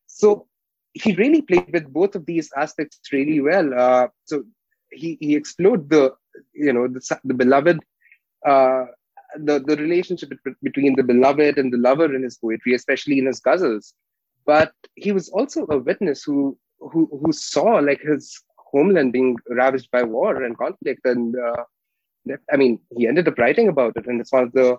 So 0.07 0.47
he 0.93 1.15
really 1.15 1.41
played 1.41 1.71
with 1.71 1.91
both 1.91 2.15
of 2.15 2.25
these 2.25 2.51
aspects 2.55 2.99
really 3.11 3.39
well. 3.39 3.73
Uh, 3.73 4.07
so 4.25 4.43
he 4.91 5.17
he 5.21 5.35
explored 5.35 5.89
the 5.89 6.13
you 6.53 6.73
know 6.73 6.87
the, 6.87 7.19
the 7.23 7.33
beloved 7.33 7.79
uh, 8.45 8.85
the 9.37 9.59
the 9.59 9.75
relationship 9.77 10.31
between 10.61 10.95
the 10.95 11.03
beloved 11.03 11.57
and 11.57 11.73
the 11.73 11.77
lover 11.77 12.13
in 12.13 12.23
his 12.23 12.37
poetry, 12.37 12.73
especially 12.75 13.17
in 13.19 13.25
his 13.25 13.41
ghazals. 13.41 13.93
But 14.45 14.73
he 14.95 15.11
was 15.11 15.29
also 15.29 15.65
a 15.69 15.77
witness 15.77 16.23
who 16.23 16.57
who 16.79 17.09
who 17.23 17.31
saw 17.31 17.79
like 17.79 18.01
his 18.01 18.41
homeland 18.57 19.13
being 19.13 19.37
ravaged 19.49 19.89
by 19.91 20.03
war 20.03 20.43
and 20.43 20.57
conflict, 20.57 21.01
and 21.05 21.35
uh, 21.35 21.63
I 22.51 22.57
mean, 22.57 22.79
he 22.95 23.07
ended 23.07 23.27
up 23.27 23.37
writing 23.37 23.67
about 23.67 23.97
it, 23.97 24.07
and 24.07 24.21
it's 24.21 24.31
one 24.31 24.43
of 24.43 24.51
the 24.53 24.77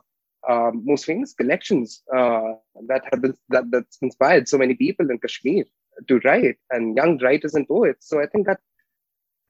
uh, 0.48 0.70
most 0.74 1.06
famous 1.06 1.32
collections 1.32 2.02
uh, 2.14 2.52
that 2.88 3.02
have 3.10 3.22
been 3.22 3.34
that 3.48 3.70
that's 3.70 3.98
inspired 4.02 4.48
so 4.48 4.58
many 4.58 4.74
people 4.74 5.10
in 5.10 5.18
Kashmir 5.18 5.64
to 6.08 6.20
write 6.24 6.58
and 6.70 6.96
young 6.96 7.18
writers 7.18 7.54
and 7.54 7.66
poets. 7.66 8.08
So 8.08 8.20
I 8.20 8.26
think 8.26 8.46
that 8.46 8.60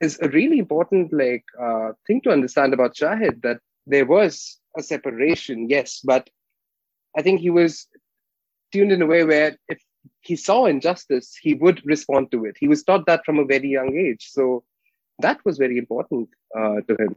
is 0.00 0.18
a 0.20 0.28
really 0.28 0.58
important 0.58 1.12
like 1.12 1.44
uh, 1.60 1.92
thing 2.06 2.20
to 2.22 2.30
understand 2.30 2.74
about 2.74 2.94
Shahid 2.94 3.42
that 3.42 3.60
there 3.86 4.06
was 4.06 4.58
a 4.76 4.82
separation, 4.82 5.68
yes, 5.68 6.00
but 6.04 6.28
I 7.16 7.22
think 7.22 7.40
he 7.40 7.50
was 7.50 7.86
tuned 8.72 8.92
in 8.92 9.02
a 9.02 9.06
way 9.06 9.24
where 9.24 9.56
if 9.68 9.80
he 10.20 10.36
saw 10.36 10.66
injustice, 10.66 11.36
he 11.40 11.54
would 11.54 11.80
respond 11.84 12.30
to 12.32 12.44
it. 12.44 12.56
He 12.58 12.68
was 12.68 12.82
taught 12.82 13.06
that 13.06 13.24
from 13.24 13.38
a 13.38 13.44
very 13.44 13.68
young 13.68 13.96
age, 13.96 14.28
so 14.30 14.64
that 15.20 15.38
was 15.44 15.58
very 15.58 15.78
important 15.78 16.28
uh, 16.56 16.80
to 16.88 16.96
him. 16.98 17.16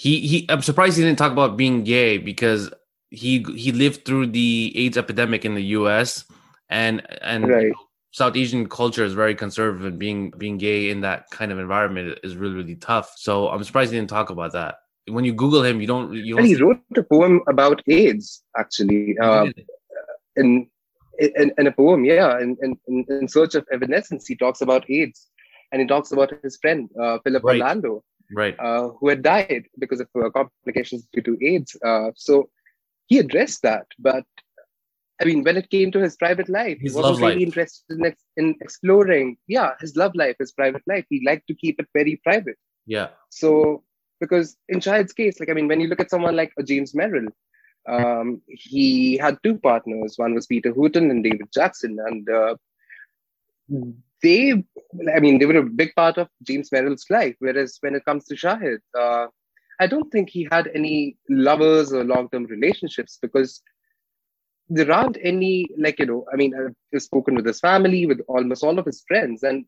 He 0.00 0.20
he. 0.26 0.46
I'm 0.48 0.62
surprised 0.62 0.96
he 0.96 1.04
didn't 1.04 1.18
talk 1.18 1.30
about 1.30 1.58
being 1.58 1.84
gay 1.84 2.16
because 2.16 2.72
he 3.10 3.44
he 3.54 3.70
lived 3.70 4.06
through 4.06 4.28
the 4.28 4.72
AIDS 4.74 4.96
epidemic 4.96 5.44
in 5.44 5.54
the 5.54 5.64
U.S. 5.78 6.24
and 6.70 7.02
and 7.20 7.46
right. 7.46 7.62
you 7.64 7.68
know, 7.68 7.74
South 8.10 8.34
Asian 8.34 8.66
culture 8.66 9.04
is 9.04 9.12
very 9.12 9.34
conservative. 9.34 9.84
and 9.84 9.98
Being 9.98 10.30
being 10.38 10.56
gay 10.56 10.88
in 10.88 11.02
that 11.02 11.28
kind 11.30 11.52
of 11.52 11.58
environment 11.58 12.18
is 12.24 12.34
really 12.34 12.54
really 12.54 12.76
tough. 12.76 13.12
So 13.16 13.50
I'm 13.50 13.62
surprised 13.62 13.92
he 13.92 13.98
didn't 13.98 14.08
talk 14.08 14.30
about 14.30 14.52
that. 14.52 14.76
When 15.06 15.26
you 15.26 15.34
Google 15.34 15.62
him, 15.62 15.82
you 15.82 15.86
don't. 15.86 16.14
You 16.14 16.36
don't 16.36 16.46
he 16.46 16.56
wrote 16.56 16.80
a 16.96 17.02
poem 17.02 17.42
about 17.46 17.82
AIDS 17.86 18.42
actually. 18.56 19.18
Uh, 19.18 19.48
in, 20.36 20.66
in, 21.18 21.52
in 21.58 21.66
a 21.66 21.72
poem, 21.72 22.06
yeah, 22.06 22.40
in, 22.40 22.56
in, 22.62 23.04
in 23.06 23.28
search 23.28 23.54
of 23.54 23.66
evanescence, 23.70 24.26
he 24.26 24.34
talks 24.34 24.62
about 24.62 24.88
AIDS, 24.88 25.28
and 25.72 25.82
he 25.82 25.86
talks 25.86 26.10
about 26.10 26.32
his 26.42 26.56
friend 26.56 26.88
uh, 26.98 27.18
Philip 27.22 27.44
right. 27.44 27.60
Orlando, 27.60 28.02
right, 28.34 28.56
uh, 28.58 28.90
who 28.98 29.08
had 29.08 29.22
died 29.22 29.64
because 29.78 30.00
of 30.00 30.08
uh, 30.14 30.30
complications 30.30 31.06
due 31.12 31.22
to 31.22 31.38
AIDS. 31.44 31.76
Uh, 31.84 32.10
so 32.16 32.50
he 33.06 33.18
addressed 33.18 33.62
that, 33.62 33.86
but 33.98 34.24
I 35.20 35.26
mean, 35.26 35.44
when 35.44 35.58
it 35.58 35.68
came 35.68 35.92
to 35.92 35.98
his 35.98 36.16
private 36.16 36.48
life, 36.48 36.78
his 36.80 36.92
he 36.92 36.96
wasn't 36.96 37.20
really 37.20 37.34
life. 37.34 37.46
interested 37.46 37.98
in, 37.98 38.16
in 38.38 38.54
exploring, 38.62 39.36
yeah, 39.46 39.72
his 39.78 39.94
love 39.94 40.12
life, 40.14 40.36
his 40.38 40.52
private 40.52 40.82
life. 40.86 41.04
He 41.10 41.22
liked 41.26 41.46
to 41.48 41.54
keep 41.54 41.78
it 41.78 41.86
very 41.92 42.16
private. 42.24 42.56
Yeah. 42.86 43.08
So, 43.28 43.84
because 44.18 44.56
in 44.68 44.80
Shahid's 44.80 45.12
case, 45.12 45.38
like, 45.38 45.50
I 45.50 45.52
mean, 45.52 45.68
when 45.68 45.80
you 45.80 45.88
look 45.88 46.00
at 46.00 46.08
someone 46.08 46.36
like 46.36 46.54
James 46.64 46.94
Merrill, 46.94 47.28
um, 47.86 48.40
he 48.48 49.18
had 49.18 49.36
two 49.42 49.58
partners. 49.58 50.14
One 50.16 50.34
was 50.34 50.46
Peter 50.46 50.72
Hooten 50.72 51.10
and 51.10 51.22
David 51.22 51.48
Jackson. 51.52 51.98
And 52.06 52.28
uh, 52.30 52.54
they, 54.22 54.52
I 55.14 55.20
mean, 55.20 55.38
they 55.38 55.46
were 55.46 55.58
a 55.58 55.62
big 55.62 55.94
part 55.94 56.18
of 56.18 56.28
James 56.42 56.70
Merrill's 56.72 57.06
life. 57.10 57.36
Whereas 57.38 57.78
when 57.80 57.94
it 57.94 58.04
comes 58.04 58.24
to 58.26 58.34
Shahid, 58.34 58.78
uh, 58.98 59.26
I 59.80 59.86
don't 59.86 60.10
think 60.10 60.28
he 60.28 60.46
had 60.50 60.68
any 60.74 61.16
lovers 61.28 61.92
or 61.92 62.04
long 62.04 62.28
term 62.28 62.44
relationships 62.44 63.18
because 63.20 63.62
there 64.70 64.90
aren't 64.92 65.18
any 65.20 65.66
like 65.76 65.98
you 65.98 66.06
know 66.06 66.24
i 66.32 66.36
mean 66.36 66.54
i've 66.54 67.02
spoken 67.02 67.34
with 67.34 67.44
his 67.44 67.60
family 67.60 68.06
with 68.06 68.20
almost 68.28 68.62
all 68.62 68.78
of 68.78 68.86
his 68.86 69.02
friends 69.06 69.42
and 69.42 69.64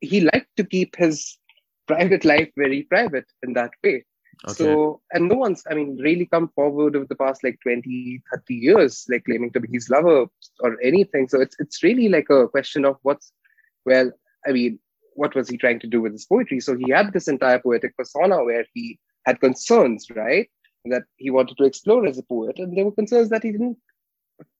he 0.00 0.20
liked 0.20 0.54
to 0.56 0.64
keep 0.64 0.94
his 0.96 1.38
private 1.88 2.24
life 2.24 2.48
very 2.56 2.82
private 2.82 3.24
in 3.42 3.54
that 3.54 3.70
way 3.82 4.04
okay. 4.46 4.54
so 4.54 5.00
and 5.12 5.28
no 5.28 5.34
one's 5.34 5.62
i 5.70 5.74
mean 5.74 5.96
really 5.98 6.26
come 6.26 6.48
forward 6.48 6.96
over 6.96 7.06
the 7.06 7.14
past 7.14 7.42
like 7.44 7.58
20 7.62 8.22
30 8.32 8.54
years 8.54 9.06
like 9.10 9.24
claiming 9.24 9.50
to 9.52 9.60
be 9.60 9.68
his 9.70 9.90
lover 9.90 10.26
or 10.60 10.76
anything 10.82 11.28
so 11.28 11.40
it's 11.40 11.56
it's 11.58 11.82
really 11.82 12.08
like 12.08 12.30
a 12.30 12.48
question 12.48 12.84
of 12.84 12.96
what's 13.02 13.32
well 13.84 14.10
i 14.46 14.52
mean 14.52 14.78
what 15.14 15.34
was 15.34 15.48
he 15.48 15.58
trying 15.58 15.80
to 15.80 15.86
do 15.86 16.00
with 16.00 16.12
his 16.12 16.24
poetry 16.24 16.60
so 16.60 16.76
he 16.76 16.90
had 16.90 17.12
this 17.12 17.28
entire 17.28 17.58
poetic 17.58 17.96
persona 17.96 18.42
where 18.44 18.64
he 18.72 18.98
had 19.26 19.40
concerns 19.40 20.06
right 20.14 20.48
that 20.86 21.02
he 21.16 21.30
wanted 21.30 21.56
to 21.58 21.64
explore 21.64 22.06
as 22.06 22.18
a 22.18 22.22
poet, 22.22 22.58
and 22.58 22.76
there 22.76 22.84
were 22.84 22.92
concerns 22.92 23.28
that 23.30 23.42
he 23.42 23.52
didn't 23.52 23.76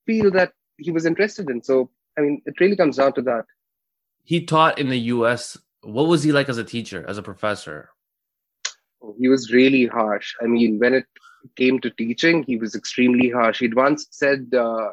feel 0.06 0.30
that 0.32 0.52
he 0.76 0.90
was 0.90 1.06
interested 1.06 1.48
in. 1.48 1.62
So, 1.62 1.90
I 2.18 2.22
mean, 2.22 2.42
it 2.46 2.60
really 2.60 2.76
comes 2.76 2.96
down 2.96 3.14
to 3.14 3.22
that. 3.22 3.44
He 4.24 4.44
taught 4.44 4.78
in 4.78 4.90
the 4.90 4.98
U.S. 4.98 5.56
What 5.82 6.08
was 6.08 6.22
he 6.22 6.32
like 6.32 6.48
as 6.48 6.58
a 6.58 6.64
teacher, 6.64 7.04
as 7.08 7.18
a 7.18 7.22
professor? 7.22 7.90
He 9.18 9.28
was 9.28 9.52
really 9.52 9.86
harsh. 9.86 10.34
I 10.42 10.46
mean, 10.46 10.78
when 10.78 10.94
it 10.94 11.06
came 11.56 11.80
to 11.80 11.90
teaching, 11.90 12.42
he 12.42 12.56
was 12.56 12.74
extremely 12.74 13.30
harsh. 13.30 13.60
He'd 13.60 13.74
once 13.74 14.06
said, 14.10 14.52
uh, 14.54 14.90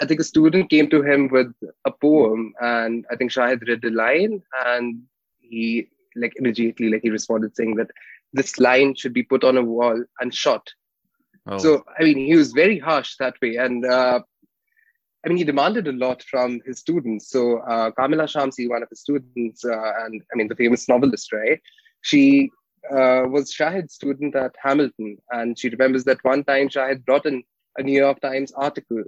I 0.00 0.06
think 0.06 0.20
a 0.20 0.24
student 0.24 0.70
came 0.70 0.88
to 0.90 1.02
him 1.02 1.28
with 1.28 1.52
a 1.84 1.90
poem, 1.90 2.54
and 2.60 3.04
I 3.10 3.16
think 3.16 3.32
Shahid 3.32 3.66
read 3.68 3.82
the 3.82 3.90
line, 3.90 4.42
and 4.66 5.02
he 5.38 5.88
like 6.16 6.34
immediately 6.36 6.88
like 6.88 7.02
he 7.02 7.10
responded 7.10 7.54
saying 7.54 7.76
that 7.76 7.90
this 8.32 8.58
line 8.58 8.94
should 8.94 9.12
be 9.12 9.22
put 9.22 9.44
on 9.44 9.56
a 9.56 9.62
wall 9.62 10.02
and 10.20 10.34
shot. 10.34 10.66
Oh. 11.46 11.58
So, 11.58 11.84
I 11.98 12.04
mean, 12.04 12.18
he 12.18 12.36
was 12.36 12.52
very 12.52 12.78
harsh 12.78 13.16
that 13.18 13.34
way. 13.42 13.56
And 13.56 13.84
uh, 13.84 14.20
I 15.24 15.28
mean, 15.28 15.38
he 15.38 15.44
demanded 15.44 15.88
a 15.88 15.92
lot 15.92 16.22
from 16.22 16.60
his 16.64 16.78
students. 16.78 17.30
So, 17.30 17.58
uh, 17.58 17.90
Kamila 17.92 18.24
Shamsi, 18.24 18.68
one 18.68 18.82
of 18.82 18.88
his 18.88 19.00
students, 19.00 19.64
uh, 19.64 19.92
and 20.04 20.22
I 20.32 20.36
mean, 20.36 20.48
the 20.48 20.56
famous 20.56 20.88
novelist, 20.88 21.32
right? 21.32 21.60
She 22.02 22.50
uh, 22.90 23.22
was 23.28 23.52
Shahid's 23.52 23.94
student 23.94 24.34
at 24.34 24.54
Hamilton. 24.62 25.18
And 25.30 25.58
she 25.58 25.68
remembers 25.68 26.04
that 26.04 26.22
one 26.22 26.44
time 26.44 26.68
Shahid 26.68 27.04
brought 27.04 27.26
in 27.26 27.42
a 27.78 27.82
New 27.82 27.98
York 27.98 28.20
Times 28.20 28.52
article 28.52 29.04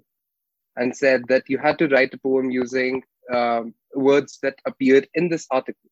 and 0.77 0.97
said 0.97 1.23
that 1.29 1.45
you 1.49 1.59
had 1.59 1.79
to 1.79 1.89
write 1.89 2.15
a 2.15 2.19
poem 2.19 2.51
using 2.51 3.03
um, 3.33 3.75
words 3.95 4.39
that 4.43 4.57
appeared 4.67 5.09
in 5.15 5.29
this 5.29 5.47
article. 5.51 5.91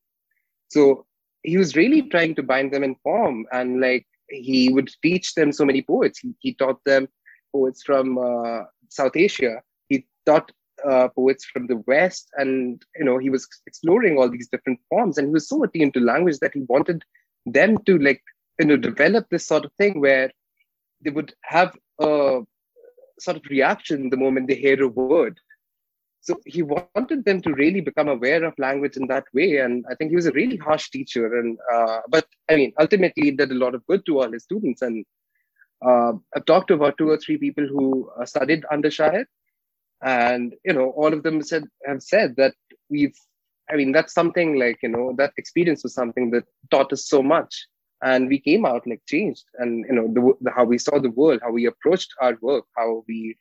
So 0.68 1.06
he 1.42 1.56
was 1.56 1.76
really 1.76 2.02
trying 2.02 2.34
to 2.34 2.42
bind 2.42 2.72
them 2.72 2.82
in 2.82 2.94
form 2.96 3.46
and 3.52 3.80
like 3.80 4.06
he 4.28 4.72
would 4.72 4.90
teach 5.02 5.34
them 5.34 5.52
so 5.52 5.64
many 5.64 5.82
poets 5.82 6.18
he, 6.18 6.34
he 6.38 6.54
taught 6.54 6.82
them 6.84 7.08
poets 7.52 7.82
from 7.82 8.18
uh, 8.18 8.62
south 8.88 9.16
asia 9.16 9.60
he 9.88 10.06
taught 10.26 10.52
uh, 10.88 11.08
poets 11.08 11.44
from 11.44 11.66
the 11.66 11.82
west 11.86 12.28
and 12.36 12.82
you 12.96 13.04
know 13.04 13.18
he 13.18 13.30
was 13.30 13.46
exploring 13.66 14.18
all 14.18 14.30
these 14.30 14.48
different 14.48 14.78
forms 14.88 15.18
and 15.18 15.28
he 15.28 15.32
was 15.32 15.48
so 15.48 15.62
attuned 15.64 15.92
to 15.94 16.00
language 16.00 16.38
that 16.38 16.54
he 16.54 16.60
wanted 16.68 17.02
them 17.46 17.79
to 17.85 17.98
like 17.98 18.22
you 18.59 18.66
know 18.66 18.76
develop 18.76 19.26
this 19.31 19.46
sort 19.46 19.64
of 19.64 19.72
thing 19.74 20.00
where 20.00 20.31
they 21.03 21.11
would 21.11 21.33
have 21.42 21.76
a 21.98 22.40
sort 23.18 23.37
of 23.37 23.42
reaction 23.50 24.11
the 24.11 24.16
moment 24.16 24.48
they 24.48 24.55
hear 24.55 24.83
a 24.83 24.88
word. 24.88 25.38
So 26.22 26.37
he 26.44 26.62
wanted 26.62 27.24
them 27.24 27.40
to 27.42 27.55
really 27.55 27.81
become 27.81 28.09
aware 28.09 28.44
of 28.44 28.59
language 28.59 28.96
in 28.98 29.07
that 29.07 29.24
way 29.33 29.57
and 29.57 29.87
i 29.90 29.94
think 29.94 30.11
he 30.11 30.16
was 30.16 30.26
a 30.26 30.33
really 30.33 30.59
harsh 30.59 30.90
teacher 30.90 31.38
and 31.38 31.59
uh, 31.72 32.00
but 32.09 32.26
i 32.50 32.57
mean 32.57 32.74
ultimately 32.79 33.31
did 33.31 33.50
a 33.50 33.55
lot 33.62 33.74
of 33.74 33.87
good 33.87 34.05
to 34.05 34.20
all 34.20 34.31
his 34.31 34.44
students 34.44 34.83
and 34.83 35.07
uh, 35.87 36.12
i've 36.37 36.44
talked 36.44 36.68
to 36.68 36.74
about 36.74 36.98
two 36.98 37.09
or 37.09 37.16
three 37.16 37.38
people 37.38 37.66
who 37.66 38.11
uh, 38.20 38.26
studied 38.26 38.66
under 38.70 38.90
shahid 38.90 39.24
and 40.03 40.55
you 40.62 40.74
know 40.74 40.90
all 40.90 41.12
of 41.12 41.22
them 41.22 41.42
said 41.42 41.64
have 41.87 42.03
said 42.03 42.37
that 42.37 42.55
we've 42.90 43.16
i 43.70 43.76
mean 43.76 43.92
that's 43.92 44.14
something 44.14 44.59
like 44.59 44.78
you 44.83 44.88
know 44.88 45.14
that 45.16 45.33
experience 45.37 45.83
was 45.83 45.94
something 45.94 46.30
that 46.30 46.44
taught 46.70 46.92
us 46.92 47.06
so 47.06 47.22
much 47.22 47.66
and 48.02 48.28
we 48.28 48.38
came 48.38 48.64
out 48.64 48.87
like 48.87 49.02
changed 49.06 49.44
and 49.59 49.85
you 49.88 49.94
know 49.94 50.09
the, 50.14 50.33
the 50.44 50.50
how 50.50 50.64
we 50.64 50.78
saw 50.78 50.98
the 50.98 51.11
world 51.11 51.40
how 51.42 51.52
we 51.52 51.66
approached 51.66 52.12
our 52.20 52.37
work 52.40 52.64
how 52.76 53.04
we 53.09 53.37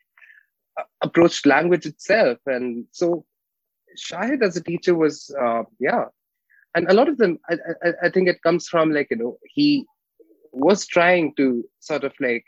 approached 1.01 1.45
language 1.45 1.85
itself. 1.85 2.37
And 2.45 2.85
so 2.91 3.25
Shahid 3.97 4.43
as 4.43 4.55
a 4.57 4.63
teacher 4.63 4.95
was, 4.95 5.33
uh, 5.39 5.63
yeah. 5.79 6.05
And 6.75 6.89
a 6.89 6.93
lot 6.93 7.09
of 7.09 7.17
them, 7.17 7.39
I, 7.49 7.55
I, 7.83 7.89
I, 8.03 8.09
think 8.09 8.27
it 8.27 8.43
comes 8.43 8.67
from 8.67 8.91
like, 8.91 9.07
you 9.09 9.17
know, 9.17 9.37
he 9.43 9.85
was 10.51 10.85
trying 10.85 11.33
to 11.35 11.67
sort 11.79 12.03
of 12.03 12.13
like 12.19 12.45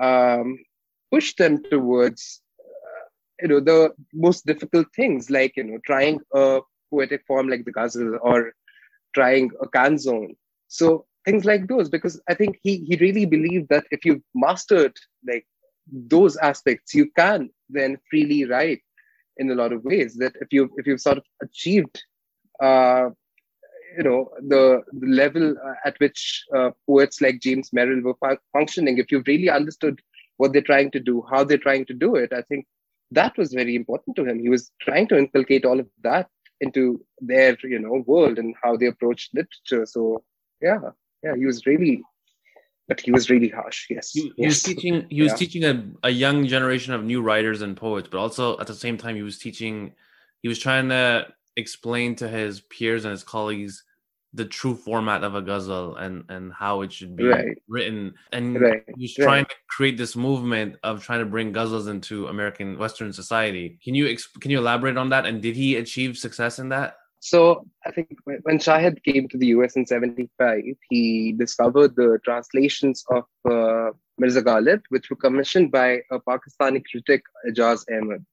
um, 0.00 0.58
push 1.10 1.34
them 1.34 1.62
towards, 1.64 2.40
uh, 2.60 3.06
you 3.42 3.48
know, 3.48 3.60
the 3.60 3.92
most 4.12 4.46
difficult 4.46 4.86
things, 4.94 5.30
like, 5.30 5.56
you 5.56 5.64
know, 5.64 5.78
trying 5.84 6.20
a 6.32 6.60
poetic 6.94 7.24
form 7.26 7.48
like 7.48 7.64
the 7.64 7.72
ghazal 7.72 8.18
or 8.22 8.52
trying 9.14 9.50
a 9.60 9.68
canzone. 9.68 10.36
So 10.68 11.06
things 11.24 11.44
like 11.44 11.66
those, 11.68 11.88
because 11.88 12.20
I 12.28 12.34
think 12.34 12.58
he, 12.62 12.72
he 12.88 12.96
really 12.96 13.26
believed 13.26 13.68
that 13.70 13.84
if 13.90 14.04
you've 14.04 14.22
mastered 14.34 14.96
like 15.26 15.46
those 16.14 16.36
aspects 16.38 16.94
you 16.94 17.06
can 17.14 17.50
then 17.68 17.98
freely 18.10 18.44
write 18.46 18.82
in 19.36 19.50
a 19.50 19.54
lot 19.54 19.72
of 19.72 19.84
ways 19.84 20.14
that 20.14 20.34
if 20.40 20.48
you 20.50 20.70
if 20.78 20.86
you've 20.86 21.06
sort 21.08 21.18
of 21.18 21.24
achieved 21.42 22.02
uh, 22.62 23.10
you 23.96 24.02
know 24.02 24.30
the, 24.52 24.80
the 25.00 25.06
level 25.06 25.54
uh, 25.66 25.74
at 25.84 25.94
which 25.98 26.42
uh, 26.56 26.70
poets 26.86 27.20
like 27.20 27.38
james 27.46 27.68
merrill 27.74 28.00
were 28.00 28.38
functioning 28.54 28.96
if 28.96 29.12
you've 29.12 29.26
really 29.26 29.50
understood 29.50 30.00
what 30.38 30.54
they're 30.54 30.70
trying 30.72 30.90
to 30.90 31.00
do 31.00 31.22
how 31.30 31.44
they're 31.44 31.66
trying 31.66 31.84
to 31.84 31.92
do 31.92 32.14
it 32.14 32.32
i 32.32 32.40
think 32.48 32.64
that 33.14 33.36
was 33.36 33.52
very 33.52 33.74
important 33.74 34.16
to 34.16 34.24
him. 34.24 34.40
He 34.40 34.48
was 34.48 34.70
trying 34.80 35.08
to 35.08 35.18
inculcate 35.18 35.64
all 35.64 35.80
of 35.80 35.88
that 36.02 36.28
into 36.60 37.04
their, 37.20 37.56
you 37.62 37.78
know, 37.78 38.04
world 38.06 38.38
and 38.38 38.54
how 38.62 38.76
they 38.76 38.86
approached 38.86 39.34
literature. 39.34 39.86
So 39.86 40.22
yeah, 40.60 40.78
yeah, 41.22 41.36
he 41.36 41.46
was 41.46 41.66
really 41.66 42.02
but 42.88 43.00
he 43.00 43.10
was 43.10 43.30
really 43.30 43.48
harsh. 43.48 43.86
Yes, 43.88 44.10
he, 44.12 44.22
he 44.36 44.42
yes. 44.42 44.48
was 44.50 44.62
teaching. 44.62 45.06
He 45.08 45.22
was 45.22 45.32
yeah. 45.32 45.36
teaching 45.36 45.64
a, 45.64 46.08
a 46.08 46.10
young 46.10 46.46
generation 46.46 46.92
of 46.92 47.04
new 47.04 47.22
writers 47.22 47.62
and 47.62 47.76
poets, 47.76 48.08
but 48.10 48.18
also 48.18 48.58
at 48.58 48.66
the 48.66 48.74
same 48.74 48.98
time, 48.98 49.16
he 49.16 49.22
was 49.22 49.38
teaching. 49.38 49.92
He 50.42 50.48
was 50.48 50.58
trying 50.58 50.90
to 50.90 51.26
explain 51.56 52.14
to 52.16 52.28
his 52.28 52.60
peers 52.60 53.04
and 53.04 53.12
his 53.12 53.24
colleagues 53.24 53.84
the 54.34 54.44
true 54.44 54.74
format 54.74 55.22
of 55.22 55.34
a 55.34 55.42
ghazal 55.42 55.96
and 55.96 56.24
and 56.28 56.52
how 56.52 56.82
it 56.82 56.92
should 56.92 57.16
be 57.16 57.24
right. 57.24 57.56
written 57.68 58.12
and 58.32 58.60
right. 58.60 58.82
he 58.96 59.04
was 59.04 59.14
trying 59.14 59.44
right. 59.44 59.48
to 59.48 59.56
create 59.68 59.96
this 59.96 60.16
movement 60.16 60.76
of 60.82 61.02
trying 61.02 61.20
to 61.20 61.26
bring 61.26 61.52
ghazals 61.52 61.88
into 61.88 62.26
american 62.26 62.76
western 62.78 63.12
society 63.12 63.78
can 63.82 63.94
you 63.94 64.16
can 64.40 64.50
you 64.50 64.58
elaborate 64.58 64.96
on 64.96 65.08
that 65.08 65.24
and 65.24 65.40
did 65.40 65.54
he 65.54 65.76
achieve 65.76 66.18
success 66.18 66.58
in 66.58 66.68
that 66.68 66.96
so 67.24 67.66
I 67.86 67.90
think 67.90 68.18
when 68.24 68.58
Shahid 68.58 69.02
came 69.02 69.28
to 69.28 69.38
the 69.38 69.46
US 69.56 69.76
in 69.76 69.86
75, 69.86 70.60
he 70.90 71.32
discovered 71.32 71.96
the 71.96 72.18
translations 72.22 73.02
of 73.08 73.24
uh, 73.50 73.92
Mirza 74.18 74.42
Ghalib, 74.42 74.82
which 74.90 75.08
were 75.08 75.16
commissioned 75.16 75.72
by 75.72 76.02
a 76.10 76.20
Pakistani 76.20 76.82
critic, 76.84 77.22
Ijaz 77.48 77.86
Ahmed. 77.90 78.26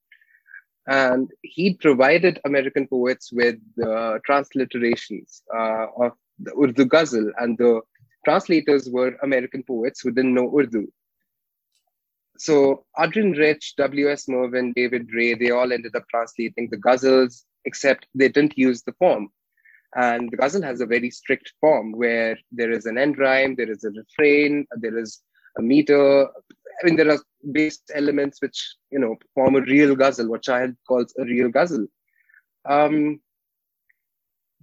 And 0.88 1.30
he 1.41 1.76
provided 1.76 2.39
American 2.46 2.88
poets 2.88 3.32
with 3.32 3.58
uh, 3.82 4.17
transliterations 4.28 5.41
uh, 5.54 5.88
of 5.98 6.13
the 6.39 6.54
Urdu 6.60 6.86
Ghazal, 6.86 7.32
and 7.38 7.58
the 7.58 7.82
translators 8.26 8.89
were 8.89 9.15
American 9.22 9.63
poets 9.63 10.02
who 10.02 10.12
didn't 10.12 10.34
know 10.34 10.52
Urdu. 10.58 10.88
So 12.38 12.86
Adrienne 13.00 13.34
Rich, 13.34 13.76
W.S. 13.78 14.28
Merwin, 14.28 14.74
David 14.74 15.10
Ray, 15.13 15.36
they 15.36 15.52
all 15.52 15.72
ended 15.72 15.96
up 15.96 16.06
translating 16.10 16.70
the 16.70 16.78
Ghazals 16.78 17.44
except 17.65 18.08
they 18.15 18.30
didn't 18.30 18.58
use 18.58 18.82
the 18.82 18.94
form. 18.94 19.30
And 19.96 20.32
the 20.32 20.38
ghazal 20.38 20.63
has 20.63 20.80
a 20.80 20.86
very 20.86 21.10
strict 21.10 21.52
form 21.60 21.91
where 21.91 22.38
there 22.52 22.72
is 22.72 22.86
an 22.86 22.98
end 22.98 23.17
rhyme, 23.17 23.56
there 23.56 23.70
is 23.70 23.84
a 23.84 23.91
refrain, 23.91 24.65
there 24.78 24.98
is 24.98 25.20
a 25.58 25.62
meter. 25.62 26.28
I 26.82 26.86
mean, 26.86 26.96
there 26.96 27.12
are 27.12 27.20
base 27.52 27.80
elements 27.94 28.41
which, 28.41 28.76
you 28.91 29.00
know, 29.00 29.15
form 29.36 29.56
a 29.56 29.62
real 29.62 29.96
ghazal, 29.96 30.30
what 30.30 30.44
Shahid 30.44 30.76
calls 30.88 31.13
a 31.20 31.24
real 31.24 31.50
ghazal. 31.50 31.86
Um, 32.65 33.22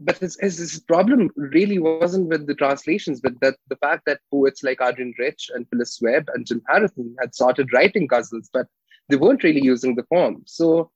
but 0.01 0.19
his, 0.19 0.39
his, 0.41 0.59
his, 0.59 0.81
problem 0.81 1.31
really 1.37 1.79
wasn't 1.79 2.29
with 2.29 2.47
the 2.47 2.55
translations, 2.55 3.21
but 3.21 3.33
that 3.41 3.57
the 3.69 3.77
fact 3.77 4.05
that 4.07 4.21
poets 4.31 4.63
like 4.63 4.81
Adrienne 4.81 5.15
Rich 5.19 5.51
and 5.55 5.67
Phyllis 5.69 5.99
Webb 6.01 6.29
and 6.35 6.47
Jim 6.47 6.63
Harrison 6.69 7.17
had 7.21 7.35
started 7.35 7.73
writing 7.73 8.07
ghazals, 8.07 8.49
but 8.53 8.67
they 9.09 9.17
weren't 9.17 9.43
really 9.43 9.63
using 9.63 9.97
the 9.97 10.05
form. 10.05 10.43
So 10.47 10.91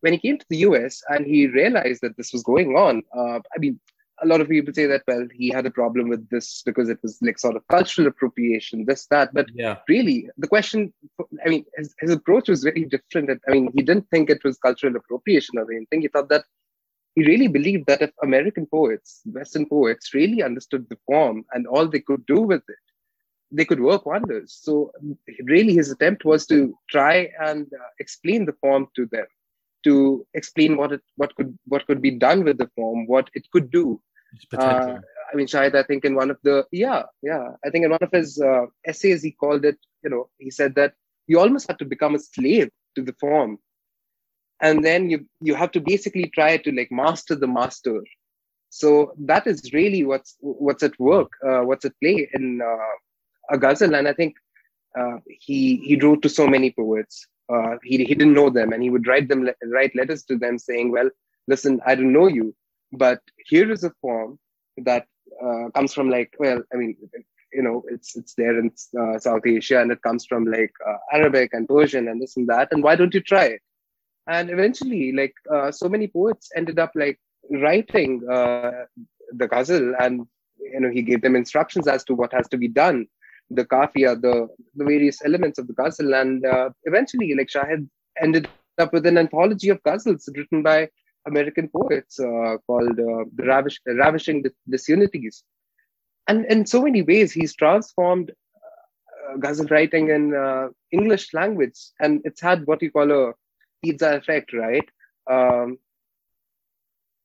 when 0.00 0.14
he 0.14 0.18
came 0.18 0.38
to 0.38 0.46
the 0.48 0.58
US 0.58 1.02
and 1.08 1.26
he 1.26 1.48
realized 1.48 2.00
that 2.02 2.16
this 2.16 2.32
was 2.32 2.42
going 2.42 2.76
on, 2.76 3.02
uh, 3.14 3.40
I 3.54 3.58
mean, 3.58 3.78
a 4.22 4.26
lot 4.26 4.40
of 4.40 4.48
people 4.48 4.72
say 4.72 4.86
that 4.86 5.02
well 5.06 5.26
he 5.34 5.48
had 5.50 5.66
a 5.66 5.70
problem 5.70 6.08
with 6.08 6.28
this 6.30 6.62
because 6.64 6.88
it 6.88 6.98
was 7.02 7.18
like 7.22 7.38
sort 7.38 7.56
of 7.56 7.66
cultural 7.68 8.08
appropriation 8.08 8.84
this 8.84 9.06
that. 9.06 9.32
But 9.34 9.46
yeah. 9.54 9.76
really 9.88 10.28
the 10.38 10.48
question 10.48 10.92
i 11.44 11.48
mean 11.48 11.64
his, 11.76 11.94
his 12.00 12.12
approach 12.12 12.48
was 12.48 12.62
very 12.62 12.84
different. 12.84 13.30
I 13.48 13.50
mean 13.50 13.70
he 13.74 13.82
didn't 13.82 14.08
think 14.10 14.30
it 14.30 14.44
was 14.44 14.58
cultural 14.58 14.96
appropriation 14.96 15.58
or 15.58 15.70
anything. 15.70 16.02
He 16.02 16.08
thought 16.08 16.28
that 16.30 16.44
he 17.14 17.24
really 17.24 17.48
believed 17.48 17.86
that 17.86 18.02
if 18.02 18.10
american 18.22 18.66
poets 18.66 19.22
western 19.24 19.64
poets 19.66 20.12
really 20.12 20.42
understood 20.42 20.86
the 20.90 20.98
form 21.06 21.44
and 21.52 21.66
all 21.66 21.88
they 21.88 22.00
could 22.00 22.26
do 22.26 22.42
with 22.42 22.62
it 22.68 22.84
they 23.50 23.64
could 23.64 23.80
work 23.80 24.06
wonders. 24.06 24.58
So 24.60 24.92
really 25.44 25.74
his 25.74 25.90
attempt 25.90 26.24
was 26.24 26.46
to 26.46 26.76
try 26.90 27.30
and 27.40 27.66
uh, 27.72 27.88
explain 27.98 28.44
the 28.44 28.56
form 28.60 28.88
to 28.96 29.06
them 29.06 29.26
to 29.84 30.26
explain 30.34 30.76
what 30.76 30.92
it 30.92 31.02
what 31.16 31.34
could 31.36 31.56
what 31.66 31.86
could 31.86 32.02
be 32.02 32.10
done 32.10 32.44
with 32.44 32.58
the 32.58 32.70
form, 32.74 33.06
what 33.06 33.30
it 33.34 33.50
could 33.50 33.70
do. 33.70 34.00
Uh, 34.56 34.98
I 35.32 35.36
mean, 35.36 35.46
Shahid, 35.46 35.74
I 35.74 35.82
think 35.82 36.04
in 36.04 36.14
one 36.14 36.30
of 36.30 36.38
the 36.42 36.66
yeah 36.72 37.02
yeah 37.22 37.50
I 37.64 37.70
think 37.70 37.84
in 37.84 37.90
one 37.90 38.02
of 38.02 38.10
his 38.12 38.40
uh, 38.40 38.66
essays 38.86 39.22
he 39.22 39.32
called 39.32 39.64
it 39.64 39.78
you 40.02 40.10
know 40.10 40.28
he 40.38 40.50
said 40.50 40.74
that 40.74 40.94
you 41.26 41.38
almost 41.38 41.68
have 41.68 41.78
to 41.78 41.84
become 41.84 42.14
a 42.14 42.18
slave 42.18 42.70
to 42.94 43.02
the 43.02 43.14
form, 43.20 43.58
and 44.60 44.84
then 44.84 45.10
you 45.10 45.26
you 45.40 45.54
have 45.54 45.72
to 45.72 45.80
basically 45.80 46.30
try 46.34 46.56
to 46.56 46.72
like 46.72 46.90
master 46.90 47.34
the 47.34 47.46
master. 47.46 48.02
So 48.70 49.12
that 49.18 49.46
is 49.46 49.72
really 49.72 50.04
what's 50.04 50.36
what's 50.40 50.82
at 50.82 50.98
work, 50.98 51.32
uh, 51.46 51.60
what's 51.60 51.84
at 51.84 51.98
play 52.02 52.28
in 52.34 52.60
uh, 52.60 53.54
a 53.54 53.58
ghazal, 53.58 53.94
and 53.94 54.08
I 54.08 54.12
think 54.12 54.36
uh, 54.98 55.18
he 55.26 55.76
he 55.76 56.00
wrote 56.00 56.22
to 56.22 56.28
so 56.28 56.46
many 56.46 56.70
poets 56.72 57.26
uh, 57.48 57.76
he, 57.82 57.98
he 58.04 58.14
didn't 58.14 58.34
know 58.34 58.50
them 58.50 58.72
and 58.72 58.82
he 58.82 58.90
would 58.90 59.06
write 59.06 59.28
them 59.28 59.48
write 59.66 59.94
letters 59.94 60.24
to 60.24 60.36
them 60.36 60.58
saying 60.58 60.90
well 60.90 61.08
listen 61.48 61.80
i 61.86 61.94
don't 61.94 62.12
know 62.12 62.26
you 62.26 62.54
but 62.92 63.20
here 63.46 63.70
is 63.70 63.84
a 63.84 63.92
form 64.00 64.38
that 64.78 65.06
uh, 65.44 65.68
comes 65.74 65.92
from 65.92 66.10
like 66.10 66.32
well 66.38 66.62
i 66.72 66.76
mean 66.76 66.96
you 67.52 67.62
know 67.62 67.82
it's 67.88 68.16
it's 68.16 68.34
there 68.34 68.58
in 68.58 68.70
uh, 69.00 69.18
south 69.18 69.46
asia 69.46 69.80
and 69.80 69.90
it 69.90 70.02
comes 70.02 70.26
from 70.26 70.44
like 70.44 70.72
uh, 70.88 70.98
arabic 71.12 71.50
and 71.52 71.68
persian 71.68 72.08
and 72.08 72.20
this 72.20 72.36
and 72.36 72.48
that 72.48 72.68
and 72.72 72.82
why 72.82 72.96
don't 72.96 73.14
you 73.14 73.20
try 73.20 73.44
it? 73.44 73.62
And 74.28 74.50
eventually 74.50 75.12
like 75.12 75.34
uh, 75.54 75.70
so 75.70 75.88
many 75.88 76.08
poets 76.08 76.50
ended 76.56 76.78
up 76.80 76.90
like 76.96 77.18
writing 77.50 78.28
uh, 78.28 78.84
the 79.30 79.46
ghazal 79.46 79.94
and 80.00 80.26
you 80.58 80.80
know 80.80 80.90
he 80.90 81.02
gave 81.02 81.22
them 81.22 81.36
instructions 81.36 81.86
as 81.86 82.02
to 82.04 82.14
what 82.14 82.32
has 82.32 82.48
to 82.48 82.56
be 82.56 82.68
done 82.68 83.06
the 83.50 83.64
kafiya, 83.64 84.20
the, 84.20 84.48
the 84.74 84.84
various 84.84 85.24
elements 85.24 85.58
of 85.58 85.66
the 85.66 85.74
ghazal. 85.74 86.14
And 86.14 86.44
uh, 86.44 86.70
eventually, 86.84 87.34
like 87.34 87.48
Shahid 87.48 87.88
ended 88.20 88.48
up 88.78 88.92
with 88.92 89.06
an 89.06 89.18
anthology 89.18 89.68
of 89.70 89.82
ghazals 89.82 90.28
written 90.36 90.62
by 90.62 90.88
American 91.26 91.68
poets 91.68 92.18
uh, 92.20 92.56
called 92.66 92.98
uh, 92.98 93.24
the 93.34 93.44
Ravish, 93.46 93.80
Ravishing 93.86 94.44
Disunities. 94.68 95.42
And 96.28 96.44
in 96.46 96.66
so 96.66 96.82
many 96.82 97.02
ways, 97.02 97.32
he's 97.32 97.54
transformed 97.54 98.30
uh, 98.30 99.36
ghazal 99.38 99.66
writing 99.66 100.10
in 100.10 100.34
uh, 100.34 100.68
English 100.92 101.32
language. 101.34 101.78
And 102.00 102.20
it's 102.24 102.40
had 102.40 102.66
what 102.66 102.82
you 102.82 102.90
call 102.90 103.10
a 103.10 103.32
pizza 103.82 104.16
effect, 104.16 104.52
right? 104.52 104.88
Um, 105.30 105.78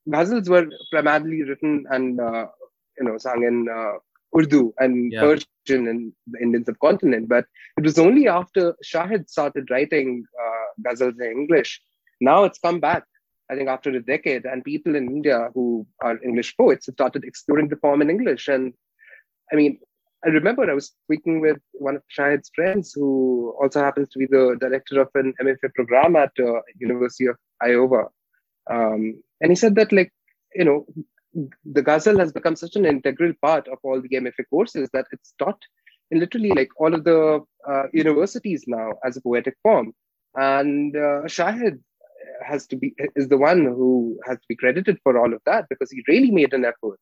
ghazals 0.08 0.48
were 0.48 0.66
primarily 0.90 1.42
written 1.42 1.84
and, 1.90 2.20
uh, 2.20 2.46
you 2.98 3.06
know, 3.06 3.18
sung 3.18 3.42
in 3.44 3.68
Urdu 4.36 4.72
and 4.78 5.12
yeah. 5.12 5.20
Persian 5.20 5.88
in 5.88 6.12
the 6.26 6.40
Indian 6.40 6.64
subcontinent. 6.64 7.28
But 7.28 7.46
it 7.76 7.84
was 7.84 7.98
only 7.98 8.28
after 8.28 8.74
Shahid 8.84 9.28
started 9.28 9.70
writing 9.70 10.24
uh, 10.42 10.66
ghazals 10.84 11.20
in 11.20 11.30
English, 11.30 11.80
now 12.20 12.44
it's 12.44 12.58
come 12.58 12.80
back. 12.80 13.04
I 13.50 13.56
think 13.56 13.68
after 13.68 13.90
a 13.90 14.00
decade, 14.00 14.46
and 14.46 14.64
people 14.64 14.94
in 14.94 15.08
India 15.08 15.50
who 15.54 15.86
are 16.00 16.22
English 16.24 16.56
poets 16.56 16.86
have 16.86 16.94
started 16.94 17.24
exploring 17.24 17.68
the 17.68 17.76
form 17.76 18.00
in 18.00 18.08
English. 18.08 18.48
And 18.48 18.72
I 19.52 19.56
mean, 19.56 19.78
I 20.24 20.28
remember 20.28 20.70
I 20.70 20.74
was 20.74 20.92
speaking 21.04 21.40
with 21.40 21.58
one 21.72 21.96
of 21.96 22.02
Shahid's 22.16 22.50
friends 22.54 22.92
who 22.94 23.54
also 23.60 23.80
happens 23.80 24.08
to 24.10 24.18
be 24.20 24.26
the 24.26 24.56
director 24.58 25.00
of 25.00 25.08
an 25.14 25.34
MFA 25.42 25.74
program 25.74 26.16
at 26.16 26.30
uh, 26.38 26.60
University 26.78 27.26
of 27.26 27.36
Iowa. 27.60 28.04
Um, 28.70 29.22
and 29.40 29.50
he 29.50 29.56
said 29.56 29.74
that 29.74 29.92
like, 29.92 30.12
you 30.54 30.64
know, 30.64 30.86
the 31.64 31.82
ghazal 31.82 32.18
has 32.18 32.32
become 32.32 32.56
such 32.56 32.76
an 32.76 32.84
integral 32.84 33.32
part 33.40 33.68
of 33.68 33.78
all 33.82 34.00
the 34.00 34.08
MFA 34.08 34.44
courses 34.50 34.88
that 34.92 35.06
it's 35.12 35.34
taught 35.38 35.60
in 36.10 36.20
literally 36.20 36.50
like 36.50 36.68
all 36.76 36.94
of 36.94 37.04
the 37.04 37.40
uh, 37.68 37.84
universities 37.92 38.64
now 38.66 38.92
as 39.04 39.16
a 39.16 39.22
poetic 39.22 39.56
form. 39.62 39.94
And 40.34 40.94
uh, 40.94 41.22
Shahid 41.24 41.80
has 42.44 42.66
to 42.66 42.76
be 42.76 42.94
is 43.16 43.28
the 43.28 43.38
one 43.38 43.64
who 43.64 44.18
has 44.26 44.36
to 44.38 44.44
be 44.48 44.56
credited 44.56 44.98
for 45.02 45.18
all 45.18 45.32
of 45.32 45.40
that 45.46 45.68
because 45.68 45.90
he 45.90 46.04
really 46.08 46.30
made 46.30 46.52
an 46.52 46.64
effort 46.64 46.98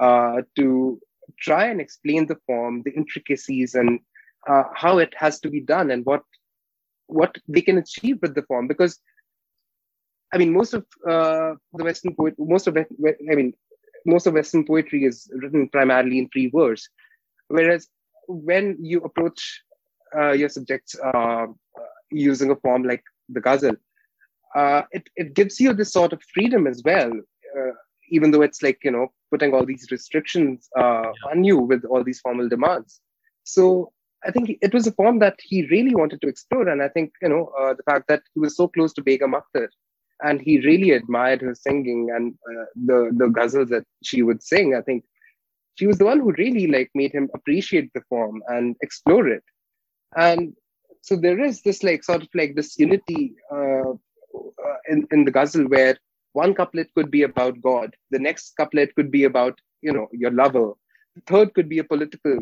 uh, 0.00 0.42
to 0.56 1.00
try 1.40 1.66
and 1.66 1.80
explain 1.80 2.26
the 2.26 2.36
form, 2.46 2.82
the 2.84 2.92
intricacies, 2.92 3.74
and 3.74 4.00
uh, 4.48 4.64
how 4.74 4.98
it 4.98 5.14
has 5.16 5.40
to 5.40 5.50
be 5.50 5.60
done, 5.60 5.90
and 5.90 6.04
what 6.04 6.22
what 7.06 7.36
they 7.48 7.60
can 7.60 7.78
achieve 7.78 8.18
with 8.22 8.34
the 8.34 8.42
form. 8.42 8.68
Because 8.68 8.98
I 10.34 10.36
mean, 10.36 10.52
most 10.52 10.74
of 10.74 10.84
uh, 11.08 11.54
the 11.74 11.84
Western 11.84 12.14
poet, 12.16 12.34
most 12.38 12.66
of 12.66 12.76
I 12.76 13.34
mean, 13.40 13.54
most 14.04 14.26
of 14.26 14.34
Western 14.34 14.64
poetry 14.64 15.04
is 15.04 15.30
written 15.32 15.68
primarily 15.68 16.18
in 16.18 16.28
free 16.32 16.50
verse, 16.52 16.88
whereas 17.46 17.88
when 18.26 18.76
you 18.80 18.98
approach 19.02 19.62
uh, 20.16 20.32
your 20.32 20.48
subjects 20.48 20.96
uh, 20.98 21.46
using 22.10 22.50
a 22.50 22.56
form 22.56 22.82
like 22.82 23.04
the 23.28 23.40
ghazal, 23.40 23.76
uh, 24.56 24.82
it 24.90 25.08
it 25.14 25.34
gives 25.34 25.60
you 25.60 25.72
this 25.72 25.92
sort 25.92 26.12
of 26.12 26.20
freedom 26.34 26.66
as 26.66 26.82
well, 26.84 27.12
uh, 27.56 27.72
even 28.10 28.32
though 28.32 28.42
it's 28.42 28.60
like 28.60 28.78
you 28.82 28.90
know 28.90 29.06
putting 29.30 29.54
all 29.54 29.64
these 29.64 29.86
restrictions 29.92 30.68
uh, 30.76 31.12
yeah. 31.14 31.30
on 31.30 31.44
you 31.44 31.58
with 31.58 31.84
all 31.84 32.02
these 32.02 32.18
formal 32.18 32.48
demands. 32.48 33.00
So 33.44 33.92
I 34.26 34.32
think 34.32 34.58
it 34.60 34.74
was 34.74 34.88
a 34.88 34.92
form 34.92 35.20
that 35.20 35.38
he 35.40 35.66
really 35.66 35.94
wanted 35.94 36.20
to 36.22 36.28
explore, 36.28 36.68
and 36.68 36.82
I 36.82 36.88
think 36.88 37.12
you 37.22 37.28
know 37.28 37.52
uh, 37.60 37.74
the 37.74 37.84
fact 37.84 38.08
that 38.08 38.22
he 38.34 38.40
was 38.40 38.56
so 38.56 38.66
close 38.66 38.92
to 38.94 39.02
Begum 39.02 39.34
Akhtar 39.40 39.68
and 40.24 40.40
he 40.40 40.54
really 40.60 40.90
admired 40.92 41.40
her 41.42 41.54
singing 41.54 42.02
and 42.16 42.34
uh, 42.50 42.66
the 42.88 42.98
the 43.20 43.28
ghazals 43.36 43.70
that 43.74 43.86
she 44.02 44.22
would 44.22 44.42
sing. 44.42 44.74
I 44.74 44.82
think 44.88 45.04
she 45.78 45.86
was 45.86 45.98
the 45.98 46.10
one 46.10 46.20
who 46.20 46.32
really 46.44 46.66
like 46.66 46.90
made 46.94 47.12
him 47.12 47.28
appreciate 47.34 47.90
the 47.92 48.02
form 48.08 48.42
and 48.48 48.76
explore 48.80 49.26
it. 49.28 49.44
And 50.16 50.54
so 51.02 51.16
there 51.16 51.40
is 51.48 51.62
this 51.62 51.82
like 51.82 52.04
sort 52.04 52.22
of 52.22 52.28
like 52.34 52.54
this 52.54 52.78
unity 52.78 53.34
uh, 53.52 53.90
uh, 54.70 54.78
in, 54.88 55.06
in 55.10 55.24
the 55.24 55.32
ghazal 55.32 55.64
where 55.74 55.96
one 56.32 56.54
couplet 56.54 56.88
could 56.94 57.10
be 57.10 57.22
about 57.22 57.60
God, 57.60 57.94
the 58.10 58.18
next 58.18 58.56
couplet 58.56 58.94
could 58.94 59.10
be 59.10 59.24
about, 59.24 59.58
you 59.82 59.92
know, 59.92 60.08
your 60.12 60.30
lover, 60.30 60.72
the 61.14 61.22
third 61.26 61.54
could 61.54 61.68
be 61.68 61.78
a 61.78 61.84
political, 61.84 62.38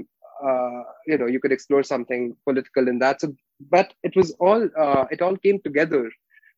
uh, 0.46 0.82
you 1.06 1.18
know, 1.18 1.26
you 1.26 1.40
could 1.40 1.52
explore 1.52 1.82
something 1.82 2.36
political 2.46 2.88
in 2.88 2.98
that. 3.00 3.20
So, 3.20 3.34
but 3.70 3.92
it 4.02 4.14
was 4.16 4.32
all, 4.40 4.68
uh, 4.78 5.06
it 5.10 5.22
all 5.22 5.36
came 5.36 5.60
together 5.60 6.10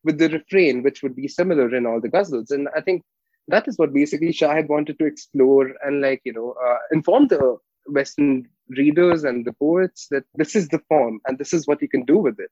with 0.05 0.19
the 0.19 0.29
refrain, 0.29 0.83
which 0.83 1.03
would 1.03 1.15
be 1.15 1.27
similar 1.27 1.75
in 1.75 1.85
all 1.85 1.99
the 1.99 2.09
ghazals. 2.09 2.51
And 2.51 2.69
I 2.75 2.81
think 2.81 3.03
that 3.47 3.67
is 3.67 3.77
what 3.77 3.93
basically 3.93 4.31
Shahid 4.31 4.67
wanted 4.69 4.97
to 4.99 5.05
explore 5.05 5.71
and 5.83 6.01
like, 6.01 6.21
you 6.23 6.33
know, 6.33 6.55
uh, 6.65 6.77
inform 6.91 7.27
the 7.27 7.57
Western 7.87 8.47
readers 8.69 9.23
and 9.23 9.45
the 9.45 9.53
poets 9.53 10.07
that 10.11 10.23
this 10.35 10.55
is 10.55 10.69
the 10.69 10.81
form 10.87 11.19
and 11.27 11.37
this 11.37 11.53
is 11.53 11.67
what 11.67 11.81
you 11.81 11.89
can 11.89 12.05
do 12.05 12.17
with 12.17 12.39
it. 12.39 12.51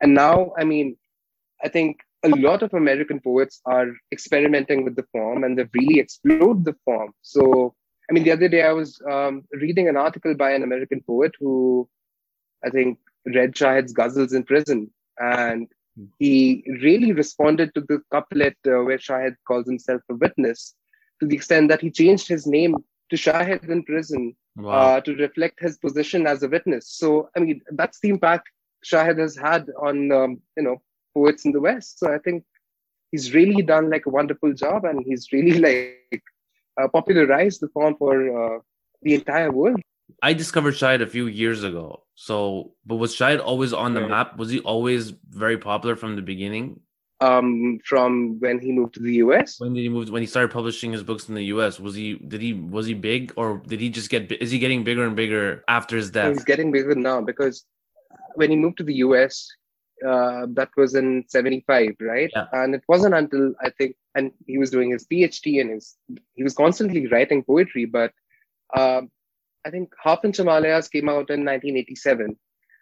And 0.00 0.14
now, 0.14 0.52
I 0.58 0.64
mean, 0.64 0.96
I 1.62 1.68
think 1.68 1.98
a 2.24 2.28
lot 2.28 2.62
of 2.62 2.72
American 2.74 3.20
poets 3.20 3.60
are 3.66 3.88
experimenting 4.12 4.84
with 4.84 4.96
the 4.96 5.06
form 5.12 5.44
and 5.44 5.58
they've 5.58 5.70
really 5.74 5.98
explored 5.98 6.64
the 6.64 6.76
form. 6.84 7.12
So, 7.22 7.74
I 8.08 8.12
mean, 8.12 8.24
the 8.24 8.32
other 8.32 8.48
day 8.48 8.62
I 8.62 8.72
was 8.72 9.00
um, 9.10 9.44
reading 9.52 9.88
an 9.88 9.96
article 9.96 10.34
by 10.34 10.52
an 10.52 10.62
American 10.62 11.02
poet 11.02 11.32
who 11.38 11.88
I 12.64 12.70
think 12.70 12.98
read 13.26 13.54
Shahid's 13.54 13.94
ghazals 13.94 14.34
in 14.34 14.44
prison. 14.44 14.90
And 15.18 15.68
he 16.18 16.64
really 16.80 17.12
responded 17.12 17.74
to 17.74 17.80
the 17.82 18.00
couplet 18.10 18.56
uh, 18.66 18.82
where 18.84 18.98
Shahid 18.98 19.34
calls 19.46 19.66
himself 19.66 20.02
a 20.10 20.14
witness 20.14 20.74
to 21.20 21.26
the 21.26 21.36
extent 21.36 21.68
that 21.68 21.80
he 21.80 21.90
changed 21.90 22.28
his 22.28 22.46
name 22.46 22.76
to 23.10 23.16
Shahid 23.16 23.68
in 23.68 23.82
prison 23.84 24.34
wow. 24.56 24.72
uh, 24.72 25.00
to 25.02 25.14
reflect 25.14 25.60
his 25.60 25.78
position 25.78 26.26
as 26.26 26.42
a 26.42 26.48
witness. 26.48 26.88
So, 26.88 27.28
I 27.36 27.40
mean, 27.40 27.60
that's 27.72 28.00
the 28.00 28.08
impact 28.08 28.48
Shahid 28.84 29.18
has 29.18 29.36
had 29.36 29.66
on, 29.80 30.10
um, 30.10 30.40
you 30.56 30.62
know, 30.62 30.82
poets 31.14 31.44
in 31.44 31.52
the 31.52 31.60
West. 31.60 31.98
So 31.98 32.12
I 32.12 32.18
think 32.18 32.44
he's 33.10 33.34
really 33.34 33.62
done 33.62 33.90
like 33.90 34.06
a 34.06 34.10
wonderful 34.10 34.52
job 34.54 34.84
and 34.84 35.04
he's 35.06 35.30
really 35.32 35.58
like 36.10 36.22
uh, 36.80 36.88
popularized 36.88 37.60
the 37.60 37.68
form 37.68 37.96
for 37.96 38.56
uh, 38.56 38.58
the 39.02 39.14
entire 39.14 39.52
world. 39.52 39.80
I 40.22 40.32
discovered 40.34 40.74
Shahid 40.74 41.02
a 41.02 41.06
few 41.06 41.26
years 41.26 41.64
ago. 41.64 42.04
So, 42.14 42.74
but 42.86 42.96
was 42.96 43.14
Shahid 43.14 43.40
always 43.40 43.72
on 43.72 43.94
the 43.94 44.02
right. 44.02 44.10
map? 44.10 44.36
Was 44.36 44.50
he 44.50 44.60
always 44.60 45.10
very 45.28 45.58
popular 45.58 45.96
from 45.96 46.16
the 46.16 46.22
beginning? 46.22 46.80
Um, 47.20 47.78
from 47.84 48.40
when 48.40 48.58
he 48.58 48.72
moved 48.72 48.94
to 48.94 49.00
the 49.00 49.14
US. 49.14 49.60
When 49.60 49.74
did 49.74 49.82
he 49.82 49.88
move? 49.88 50.10
When 50.10 50.22
he 50.22 50.26
started 50.26 50.50
publishing 50.52 50.92
his 50.92 51.02
books 51.02 51.28
in 51.28 51.34
the 51.34 51.44
US, 51.56 51.78
was 51.78 51.94
he? 51.94 52.14
Did 52.14 52.40
he? 52.40 52.52
Was 52.52 52.86
he 52.86 52.94
big, 52.94 53.32
or 53.36 53.62
did 53.66 53.80
he 53.80 53.90
just 53.90 54.10
get? 54.10 54.30
Is 54.32 54.50
he 54.50 54.58
getting 54.58 54.84
bigger 54.84 55.04
and 55.04 55.14
bigger 55.14 55.64
after 55.68 55.96
his 55.96 56.10
death? 56.10 56.32
He's 56.32 56.44
getting 56.44 56.72
bigger 56.72 56.94
now 56.94 57.20
because 57.20 57.64
when 58.34 58.50
he 58.50 58.56
moved 58.56 58.78
to 58.78 58.84
the 58.84 58.94
US, 58.94 59.48
uh, 60.06 60.46
that 60.50 60.70
was 60.76 60.94
in 60.94 61.24
75 61.28 61.90
right 62.00 62.30
yeah. 62.34 62.46
and 62.52 62.74
it 62.74 62.82
wasn't 62.88 63.14
until 63.14 63.54
i 63.60 63.70
think 63.70 63.94
and 64.14 64.32
he 64.46 64.58
was 64.58 64.70
doing 64.70 64.90
his 64.90 65.06
phd 65.06 65.60
and 65.60 65.70
his 65.70 65.96
he 66.34 66.42
was 66.42 66.54
constantly 66.54 67.06
writing 67.06 67.42
poetry 67.42 67.84
but 67.84 68.12
uh, 68.74 69.02
i 69.66 69.70
think 69.70 69.92
half 70.02 70.24
inch 70.24 70.38
himalayas 70.38 70.88
came 70.88 71.08
out 71.08 71.30
in 71.30 71.44
1987 71.44 72.36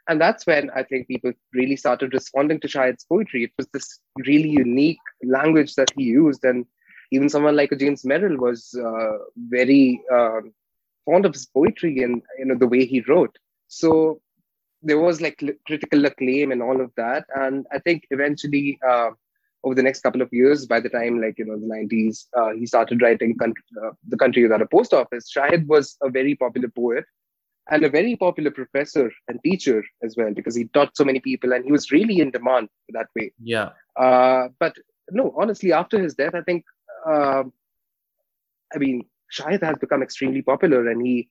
and 0.09 0.21
that's 0.21 0.47
when 0.47 0.71
i 0.71 0.83
think 0.83 1.09
people 1.09 1.33
really 1.53 1.77
started 1.77 2.13
responding 2.15 2.61
to 2.61 2.69
shahid's 2.69 3.05
poetry. 3.05 3.45
It 3.45 3.53
was 3.59 3.69
this 3.73 4.01
really 4.27 4.51
unique 4.51 4.99
language 5.23 5.75
that 5.75 5.93
he 5.97 6.05
used. 6.05 6.45
And 6.45 6.67
even 7.13 7.29
someone 7.29 7.57
like 7.57 7.77
james 7.79 8.05
merrill 8.05 8.39
was 8.39 8.75
uh, 8.89 9.19
very 9.37 10.03
um, 10.13 10.53
fond 11.05 11.27
of 11.27 11.35
his 11.35 11.47
poetry 11.47 12.03
and 12.03 12.23
you 12.39 12.47
know 12.47 12.59
the 12.59 12.69
way 12.69 12.85
he 12.85 13.01
wrote. 13.03 13.37
So 13.69 14.21
there 14.83 14.99
was 14.99 15.21
like 15.21 15.43
critical 15.67 16.07
acclaim 16.07 16.53
and 16.53 16.63
all 16.63 16.81
of 16.81 16.91
that. 16.97 17.25
And 17.35 17.67
I 17.73 17.79
think 17.79 18.07
eventually, 18.11 18.79
uh, 18.87 19.11
over 19.63 19.75
the 19.75 19.83
next 19.83 20.01
couple 20.01 20.23
of 20.23 20.29
years, 20.33 20.67
by 20.67 20.81
the 20.81 20.89
time 20.89 21.21
like 21.21 21.39
you 21.39 21.45
know 21.45 21.59
the 21.59 21.67
90s, 21.67 22.27
uh, 22.37 22.51
he 22.51 22.67
started 22.67 23.03
writing 23.03 23.37
country, 23.37 23.63
uh, 23.85 23.91
the 24.09 24.17
country 24.17 24.43
without 24.43 24.63
a 24.63 24.67
post 24.67 24.93
office. 24.93 25.31
Shahid 25.35 25.67
was 25.67 25.97
a 26.03 26.11
very 26.11 26.35
popular 26.35 26.69
poet 26.69 27.05
and 27.71 27.85
a 27.85 27.89
very 27.89 28.17
popular 28.17 28.51
professor 28.51 29.11
and 29.29 29.39
teacher 29.45 29.85
as 30.03 30.15
well 30.17 30.33
because 30.35 30.57
he 30.57 30.65
taught 30.69 30.97
so 30.97 31.05
many 31.05 31.21
people 31.21 31.53
and 31.53 31.65
he 31.65 31.73
was 31.73 31.93
really 31.93 32.21
in 32.21 32.31
demand 32.31 32.69
that 32.91 33.07
way. 33.15 33.33
Yeah. 33.43 33.71
Uh, 33.97 34.49
but 34.59 34.75
no, 35.11 35.35
honestly, 35.37 35.73
after 35.73 36.01
his 36.01 36.15
death, 36.15 36.35
I 36.35 36.43
think, 36.43 36.65
uh, 37.07 37.45
I 38.75 38.79
mean, 38.79 39.05
Shahid 39.37 39.63
has 39.63 39.79
become 39.79 40.03
extremely 40.03 40.43
popular 40.43 40.89
and 40.89 41.05
he 41.07 41.29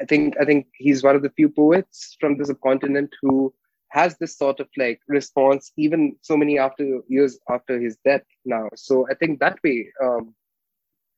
I 0.00 0.04
think 0.04 0.34
I 0.40 0.44
think 0.44 0.68
he's 0.74 1.02
one 1.02 1.16
of 1.16 1.22
the 1.22 1.30
few 1.30 1.48
poets 1.48 2.16
from 2.18 2.38
the 2.38 2.46
subcontinent 2.46 3.14
who 3.20 3.52
has 3.92 4.16
this 4.16 4.36
sort 4.38 4.58
of 4.58 4.68
like 4.78 5.00
response, 5.06 5.70
even 5.76 6.16
so 6.22 6.34
many 6.34 6.58
after 6.58 7.00
years 7.08 7.38
after 7.50 7.78
his 7.78 7.98
death 8.04 8.22
now. 8.46 8.68
So 8.74 9.06
I 9.10 9.14
think 9.14 9.38
that 9.40 9.58
way, 9.62 9.88
um, 10.02 10.34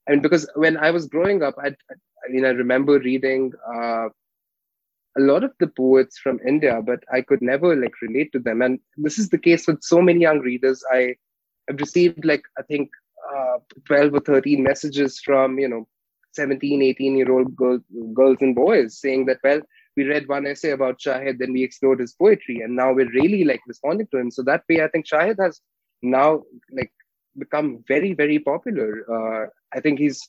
I 0.08 0.12
mean, 0.12 0.22
because 0.22 0.48
when 0.56 0.76
I 0.76 0.90
was 0.90 1.06
growing 1.06 1.42
up, 1.42 1.54
I, 1.56 1.68
I 1.68 2.26
mean, 2.30 2.44
I 2.44 2.48
remember 2.48 2.98
reading 2.98 3.52
uh, 3.72 4.08
a 5.16 5.20
lot 5.20 5.44
of 5.44 5.52
the 5.60 5.68
poets 5.68 6.18
from 6.18 6.40
India, 6.46 6.82
but 6.84 7.04
I 7.12 7.20
could 7.20 7.40
never 7.42 7.76
like 7.76 8.02
relate 8.02 8.32
to 8.32 8.40
them. 8.40 8.60
And 8.60 8.80
this 8.96 9.20
is 9.20 9.28
the 9.28 9.38
case 9.38 9.68
with 9.68 9.82
so 9.84 10.02
many 10.02 10.20
young 10.20 10.40
readers. 10.40 10.82
I 10.92 11.14
have 11.68 11.78
received 11.78 12.24
like 12.24 12.42
I 12.58 12.62
think 12.62 12.90
uh, 13.32 13.58
12 13.86 14.14
or 14.14 14.20
13 14.20 14.64
messages 14.64 15.20
from 15.20 15.60
you 15.60 15.68
know 15.68 15.86
17, 16.32 16.82
18 16.82 17.16
year 17.16 17.32
old 17.32 17.54
girls, 17.54 17.82
girls 18.12 18.38
and 18.40 18.56
boys 18.56 18.98
saying 18.98 19.26
that, 19.26 19.38
well, 19.44 19.60
we 19.96 20.04
read 20.04 20.28
one 20.28 20.46
essay 20.46 20.70
about 20.70 20.98
Shahid, 20.98 21.38
then 21.38 21.52
we 21.52 21.62
explored 21.62 22.00
his 22.00 22.12
poetry, 22.12 22.60
and 22.60 22.74
now 22.74 22.92
we're 22.92 23.10
really 23.10 23.44
like 23.44 23.60
responding 23.66 24.08
to 24.10 24.18
him. 24.18 24.30
So 24.30 24.42
that 24.42 24.64
way, 24.68 24.82
I 24.82 24.88
think 24.88 25.06
Shahid 25.06 25.36
has 25.40 25.60
now 26.02 26.42
like 26.72 26.92
become 27.38 27.84
very, 27.88 28.12
very 28.12 28.38
popular. 28.38 29.04
Uh, 29.10 29.46
I 29.72 29.80
think 29.80 29.98
he's 29.98 30.28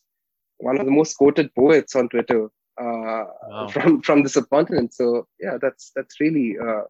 one 0.57 0.79
of 0.79 0.85
the 0.85 0.91
most 0.91 1.15
quoted 1.15 1.53
poets 1.55 1.95
on 1.95 2.09
Twitter 2.09 2.45
uh, 2.79 3.23
wow. 3.49 3.67
from 3.71 4.01
from 4.01 4.23
the 4.23 4.29
subcontinent. 4.29 4.93
So 4.93 5.27
yeah, 5.39 5.57
that's 5.61 5.91
that's 5.95 6.19
really 6.19 6.57
uh, 6.59 6.83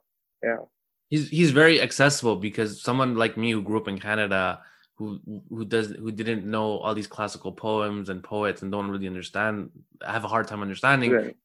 yeah. 0.43 0.57
He's 1.09 1.29
he's 1.29 1.51
very 1.51 1.81
accessible 1.81 2.35
because 2.35 2.81
someone 2.81 3.15
like 3.15 3.37
me 3.37 3.51
who 3.51 3.61
grew 3.61 3.79
up 3.79 3.87
in 3.87 3.99
Canada 3.99 4.59
who 4.95 5.19
who 5.49 5.65
does 5.65 5.91
who 5.91 6.11
didn't 6.11 6.45
know 6.45 6.77
all 6.77 6.95
these 6.95 7.07
classical 7.07 7.51
poems 7.51 8.09
and 8.09 8.23
poets 8.23 8.61
and 8.61 8.71
don't 8.71 8.89
really 8.89 9.07
understand 9.07 9.69
have 10.05 10.23
a 10.23 10.27
hard 10.27 10.47
time 10.47 10.61
understanding 10.61 11.11
right. 11.11 11.35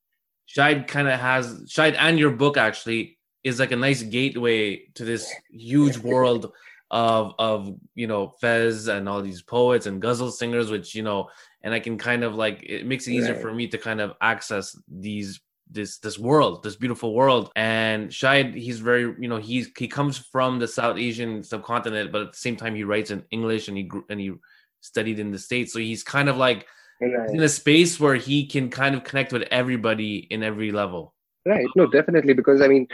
Shahid 0.57 0.87
kind 0.87 1.09
of 1.09 1.19
has 1.19 1.63
Shahid 1.65 1.97
and 1.99 2.19
your 2.19 2.31
book 2.31 2.57
actually 2.57 3.19
is 3.45 3.59
like 3.59 3.73
a 3.73 3.77
nice 3.77 4.03
gateway 4.03 4.87
to 4.95 5.05
this 5.05 5.33
huge 5.51 5.99
world 5.99 6.53
of 6.91 7.35
of 7.39 7.75
you 7.95 8.07
know 8.07 8.35
Faiz 8.43 8.89
and 8.89 9.09
all 9.09 9.23
these 9.23 9.43
poets 9.43 9.87
and 9.87 10.03
ghazal 10.03 10.31
singers 10.31 10.71
which 10.71 10.95
you 10.95 11.03
know 11.03 11.29
and 11.63 11.73
I 11.75 11.81
can 11.81 11.99
kind 11.99 12.25
of 12.25 12.35
like 12.35 12.63
it 12.65 12.87
makes 12.87 13.07
it 13.07 13.13
easier 13.13 13.35
right. 13.35 13.43
for 13.43 13.53
me 13.53 13.69
to 13.69 13.79
kind 13.79 14.01
of 14.01 14.15
access 14.21 14.77
these 14.89 15.41
this 15.71 15.99
this 15.99 16.19
world, 16.19 16.63
this 16.63 16.77
beautiful 16.77 17.15
world. 17.15 17.51
And 17.57 18.11
Shahid, 18.11 18.55
he's 18.55 18.81
very, 18.81 19.15
you 19.19 19.29
know, 19.29 19.37
he's 19.37 19.71
he 19.79 19.89
comes 19.89 20.19
from 20.19 20.59
the 20.59 20.69
South 20.69 20.99
Asian 20.99 21.43
subcontinent, 21.43 22.13
but 22.13 22.23
at 22.23 22.33
the 22.33 22.39
same 22.39 22.57
time 22.57 22.75
he 22.75 22.85
writes 22.85 23.11
in 23.11 23.25
English 23.31 23.69
and 23.69 23.77
he 23.77 23.85
grew, 23.85 24.05
and 24.11 24.21
he 24.21 24.33
studied 24.81 25.19
in 25.19 25.31
the 25.31 25.39
States. 25.39 25.73
So 25.73 25.79
he's 25.79 26.03
kind 26.03 26.29
of 26.29 26.37
like 26.37 26.67
right. 27.01 27.31
in 27.31 27.43
a 27.43 27.49
space 27.49 27.99
where 27.99 28.17
he 28.17 28.47
can 28.47 28.71
kind 28.71 28.95
of 28.95 29.05
connect 29.05 29.33
with 29.33 29.43
everybody 29.51 30.27
in 30.31 30.43
every 30.43 30.73
level. 30.73 31.15
Right. 31.47 31.67
No, 31.77 31.87
definitely. 31.87 32.35
Because 32.35 32.61
I 32.61 32.69
mean, 32.69 32.87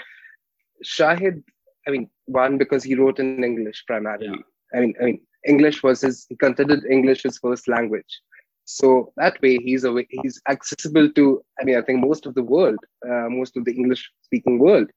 Shahid, 0.84 1.42
I 1.86 1.90
mean, 1.90 2.08
one, 2.26 2.58
because 2.58 2.84
he 2.84 2.94
wrote 2.94 3.18
in 3.18 3.42
English 3.42 3.84
primarily. 3.86 4.28
Yeah. 4.28 4.78
I 4.78 4.80
mean, 4.80 4.94
I 5.00 5.04
mean, 5.04 5.20
English 5.46 5.82
was 5.82 6.00
his, 6.00 6.26
he 6.28 6.36
considered 6.36 6.84
English 6.90 7.22
his 7.22 7.38
first 7.38 7.68
language. 7.68 8.20
So 8.66 9.12
that 9.16 9.40
way, 9.42 9.58
he's 9.58 9.84
a 9.84 9.94
he's 10.10 10.40
accessible 10.48 11.08
to. 11.12 11.44
I 11.60 11.64
mean, 11.64 11.78
I 11.78 11.82
think 11.82 12.00
most 12.00 12.26
of 12.26 12.34
the 12.34 12.42
world, 12.42 12.78
uh, 13.08 13.28
most 13.28 13.56
of 13.56 13.64
the 13.64 13.72
English-speaking 13.72 14.58
world. 14.58 14.90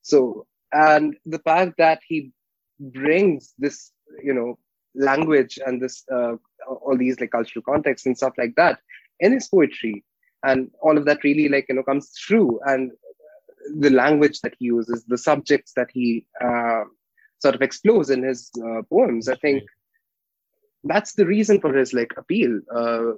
So, 0.00 0.46
and 0.72 1.14
the 1.26 1.38
fact 1.40 1.74
that 1.76 2.00
he 2.08 2.32
brings 2.80 3.52
this, 3.58 3.92
you 4.22 4.32
know, 4.32 4.58
language 4.94 5.58
and 5.64 5.80
this 5.80 6.04
uh, 6.12 6.34
all 6.66 6.96
these 6.96 7.20
like 7.20 7.30
cultural 7.30 7.62
contexts 7.62 8.06
and 8.06 8.16
stuff 8.16 8.34
like 8.38 8.54
that 8.56 8.78
in 9.20 9.32
his 9.32 9.48
poetry, 9.48 10.04
and 10.44 10.70
all 10.80 10.98
of 10.98 11.04
that 11.06 11.24
really 11.24 11.48
like 11.48 11.66
you 11.68 11.74
know 11.74 11.82
comes 11.82 12.10
through, 12.26 12.60
and 12.66 12.92
the 13.78 13.90
language 13.90 14.40
that 14.40 14.54
he 14.58 14.66
uses, 14.66 15.04
the 15.04 15.18
subjects 15.18 15.72
that 15.76 15.88
he 15.92 16.26
uh, 16.44 16.82
sort 17.40 17.54
of 17.54 17.62
explores 17.62 18.10
in 18.10 18.22
his 18.22 18.50
uh, 18.64 18.82
poems. 18.90 19.28
I 19.28 19.36
think 19.36 19.62
that's 20.84 21.14
the 21.14 21.26
reason 21.26 21.60
for 21.60 21.72
his 21.72 21.92
like 21.92 22.12
appeal 22.16 22.60
uh, 22.74 23.12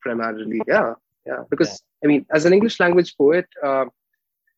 primarily. 0.00 0.60
Yeah. 0.66 0.94
Yeah. 1.26 1.42
Because 1.50 1.68
yeah. 1.68 2.04
i 2.04 2.06
mean 2.06 2.26
as 2.32 2.44
an 2.44 2.52
english 2.52 2.78
language 2.78 3.16
poet 3.16 3.46
uh, 3.62 3.86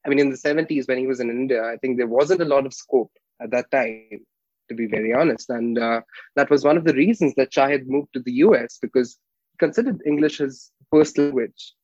i 0.04 0.08
mean 0.08 0.18
in 0.18 0.30
the 0.30 0.36
70s 0.36 0.86
when 0.88 0.98
he 0.98 1.06
was 1.06 1.20
in 1.20 1.30
india 1.30 1.62
i 1.64 1.76
think 1.76 1.96
there 1.96 2.12
wasn't 2.18 2.42
a 2.42 2.50
lot 2.54 2.66
of 2.66 2.74
scope 2.74 3.12
at 3.40 3.50
that 3.52 3.70
time 3.70 4.20
to 4.68 4.74
be 4.74 4.86
very 4.86 5.12
honest 5.12 5.50
and 5.50 5.78
uh, 5.78 6.00
that 6.36 6.50
was 6.50 6.64
one 6.64 6.76
of 6.76 6.84
the 6.84 6.94
reasons 6.94 7.34
that 7.36 7.52
shahid 7.52 7.86
moved 7.86 8.12
to 8.12 8.20
the 8.20 8.32
us 8.32 8.78
because 8.80 9.18
he 9.52 9.58
considered 9.58 10.00
english 10.06 10.38
his 10.38 10.70
first 10.90 11.18
language 11.18 11.74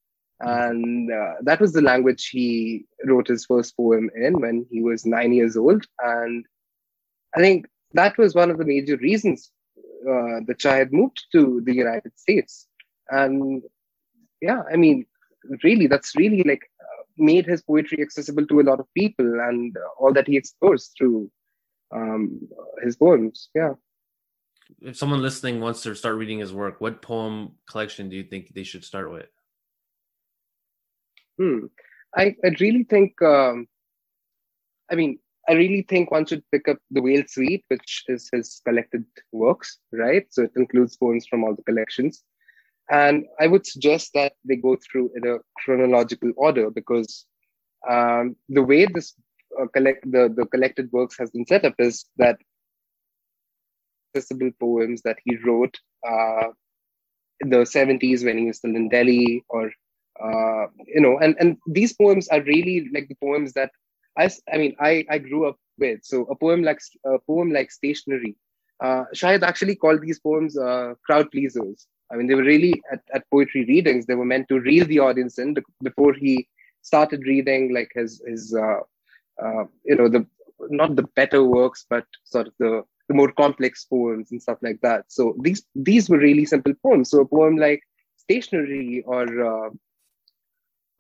and 0.41 1.11
uh, 1.11 1.35
that 1.43 1.61
was 1.61 1.73
the 1.73 1.81
language 1.81 2.29
he 2.29 2.85
wrote 3.05 3.29
his 3.29 3.47
first 3.47 3.77
poem 3.77 4.11
in 4.17 4.41
when 4.41 4.67
he 4.71 4.83
was 4.83 5.07
nine 5.07 5.33
years 5.33 5.57
old. 5.57 5.87
And 6.01 6.45
I 7.35 7.41
think 7.41 7.67
that 7.93 8.19
was 8.19 8.35
one 8.35 8.51
of 8.51 8.59
the 8.59 8.65
major 8.65 8.97
reasons 8.97 9.51
uh, 9.79 10.41
that 10.47 10.59
Shahid 10.59 10.93
moved 10.93 11.25
to 11.33 11.63
the 11.65 11.75
United 11.75 12.19
States. 12.19 12.67
And 13.09 13.63
yeah, 14.41 14.63
I 14.71 14.77
mean, 14.77 15.07
really, 15.63 15.87
that's 15.87 16.17
really 16.17 16.43
like 16.43 16.63
uh, 16.81 17.03
made 17.17 17.47
his 17.47 17.63
poetry 17.63 18.03
accessible 18.03 18.47
to 18.47 18.61
a 18.61 18.63
lot 18.69 18.81
of 18.81 18.93
people 18.95 19.41
and 19.41 19.77
all 19.99 20.13
that 20.13 20.27
he 20.27 20.37
explores 20.37 20.91
through 20.99 21.31
um, 21.95 22.49
his 22.83 22.97
poems. 22.97 23.49
Yeah. 23.55 23.75
If 24.81 24.97
someone 24.97 25.23
listening 25.23 25.61
wants 25.61 25.83
to 25.83 25.95
start 25.95 26.17
reading 26.17 26.39
his 26.39 26.53
work, 26.53 26.81
what 26.81 27.03
poem 27.03 27.53
collection 27.69 28.09
do 28.09 28.17
you 28.17 28.25
think 28.25 28.53
they 28.55 28.65
should 28.65 28.85
start 28.85 29.11
with? 29.11 29.29
Hmm. 31.39 31.67
I, 32.17 32.35
I 32.45 32.49
really 32.61 32.85
think, 32.85 33.21
um, 33.23 33.67
I 34.91 34.95
mean, 34.95 35.19
I 35.49 35.53
really 35.53 35.83
think 35.83 36.11
one 36.11 36.25
should 36.25 36.43
pick 36.51 36.69
up 36.69 36.79
the 36.91 37.03
Veiled 37.03 37.29
Suite, 37.29 37.65
which 37.69 38.05
is 38.09 38.31
his 38.33 38.63
collected 38.65 39.05
works, 39.33 39.79
right? 39.93 40.27
So 40.31 40.45
it 40.45 40.53
includes 40.57 40.97
poems 40.97 41.27
from 41.27 41.45
all 41.45 41.55
the 41.55 41.63
collections. 41.63 42.23
And 42.91 43.25
I 43.41 43.47
would 43.47 43.67
suggest 43.67 44.11
that 44.15 44.35
they 44.45 44.57
go 44.57 44.77
through 44.77 45.11
in 45.17 45.27
a 45.27 45.39
chronological 45.59 46.33
order 46.37 46.71
because 46.71 47.27
um, 47.89 48.37
the 48.49 48.63
way 48.63 48.87
this 48.87 49.15
uh, 49.61 49.67
collect 49.69 50.11
the, 50.11 50.33
the 50.37 50.47
collected 50.47 50.91
works 50.93 51.17
has 51.19 51.31
been 51.31 51.47
set 51.47 51.65
up 51.65 51.75
is 51.79 52.07
that 52.17 52.39
accessible 54.15 54.51
poems 54.61 55.03
that 55.03 55.19
he 55.25 55.37
wrote 55.37 55.77
uh, 56.09 56.49
in 57.41 57.51
the 57.51 57.59
70s 57.59 58.25
when 58.25 58.39
he 58.39 58.47
was 58.47 58.59
still 58.59 58.77
in 58.77 58.89
Delhi 58.89 59.45
or 59.49 59.71
uh, 60.23 60.67
you 60.87 61.01
know, 61.01 61.19
and 61.19 61.37
and 61.41 61.57
these 61.67 61.93
poems 61.93 62.29
are 62.29 62.43
really 62.43 62.89
like 62.93 63.09
the 63.09 63.17
poems 63.17 63.53
that 63.55 63.71
I 64.17 64.31
I 64.53 64.59
mean 64.59 64.77
I 64.81 65.05
I 65.11 65.19
grew 65.19 65.49
up 65.49 65.57
with. 65.79 66.01
So 66.05 66.23
a 66.25 66.37
poem 66.37 66.63
like 66.63 66.79
a 67.05 67.19
poem 67.19 67.51
like 67.51 67.73
Stationery, 67.73 68.37
uh, 68.83 69.05
Shahid 69.15 69.43
actually 69.43 69.75
called 69.75 70.03
these 70.03 70.21
poems 70.21 70.57
uh, 70.57 70.95
crowd 71.05 71.31
pleasers. 71.31 71.87
I 72.13 72.17
mean, 72.17 72.27
they 72.29 72.35
were 72.35 72.45
really 72.45 72.81
at, 72.93 73.01
at 73.13 73.29
poetry 73.31 73.65
readings. 73.65 74.07
They 74.07 74.15
were 74.15 74.25
meant 74.25 74.49
to 74.51 74.61
reel 74.61 74.87
the 74.87 75.01
audience 75.01 75.39
in 75.39 75.57
before 75.83 76.13
he 76.13 76.47
started 76.83 77.23
reading 77.27 77.75
like 77.75 77.91
his 77.95 78.23
his 78.27 78.55
uh, 78.55 78.81
uh, 79.43 79.65
you 79.85 79.97
know 79.97 80.09
the 80.09 80.27
not 80.71 80.97
the 80.97 81.03
better 81.17 81.45
works, 81.45 81.87
but 81.89 82.07
sort 82.25 82.49
of 82.49 82.55
the 82.59 82.83
the 83.09 83.15
more 83.15 83.33
complex 83.33 83.85
poems 83.85 84.31
and 84.31 84.41
stuff 84.41 84.59
like 84.63 84.81
that. 84.83 85.05
So 85.09 85.37
these 85.41 85.65
these 85.75 86.09
were 86.09 86.19
really 86.19 86.45
simple 86.45 86.75
poems. 86.83 87.11
So 87.11 87.21
a 87.21 87.27
poem 87.27 87.57
like 87.57 87.83
Stationery 88.17 89.03
or 89.07 89.27
uh, 89.45 89.71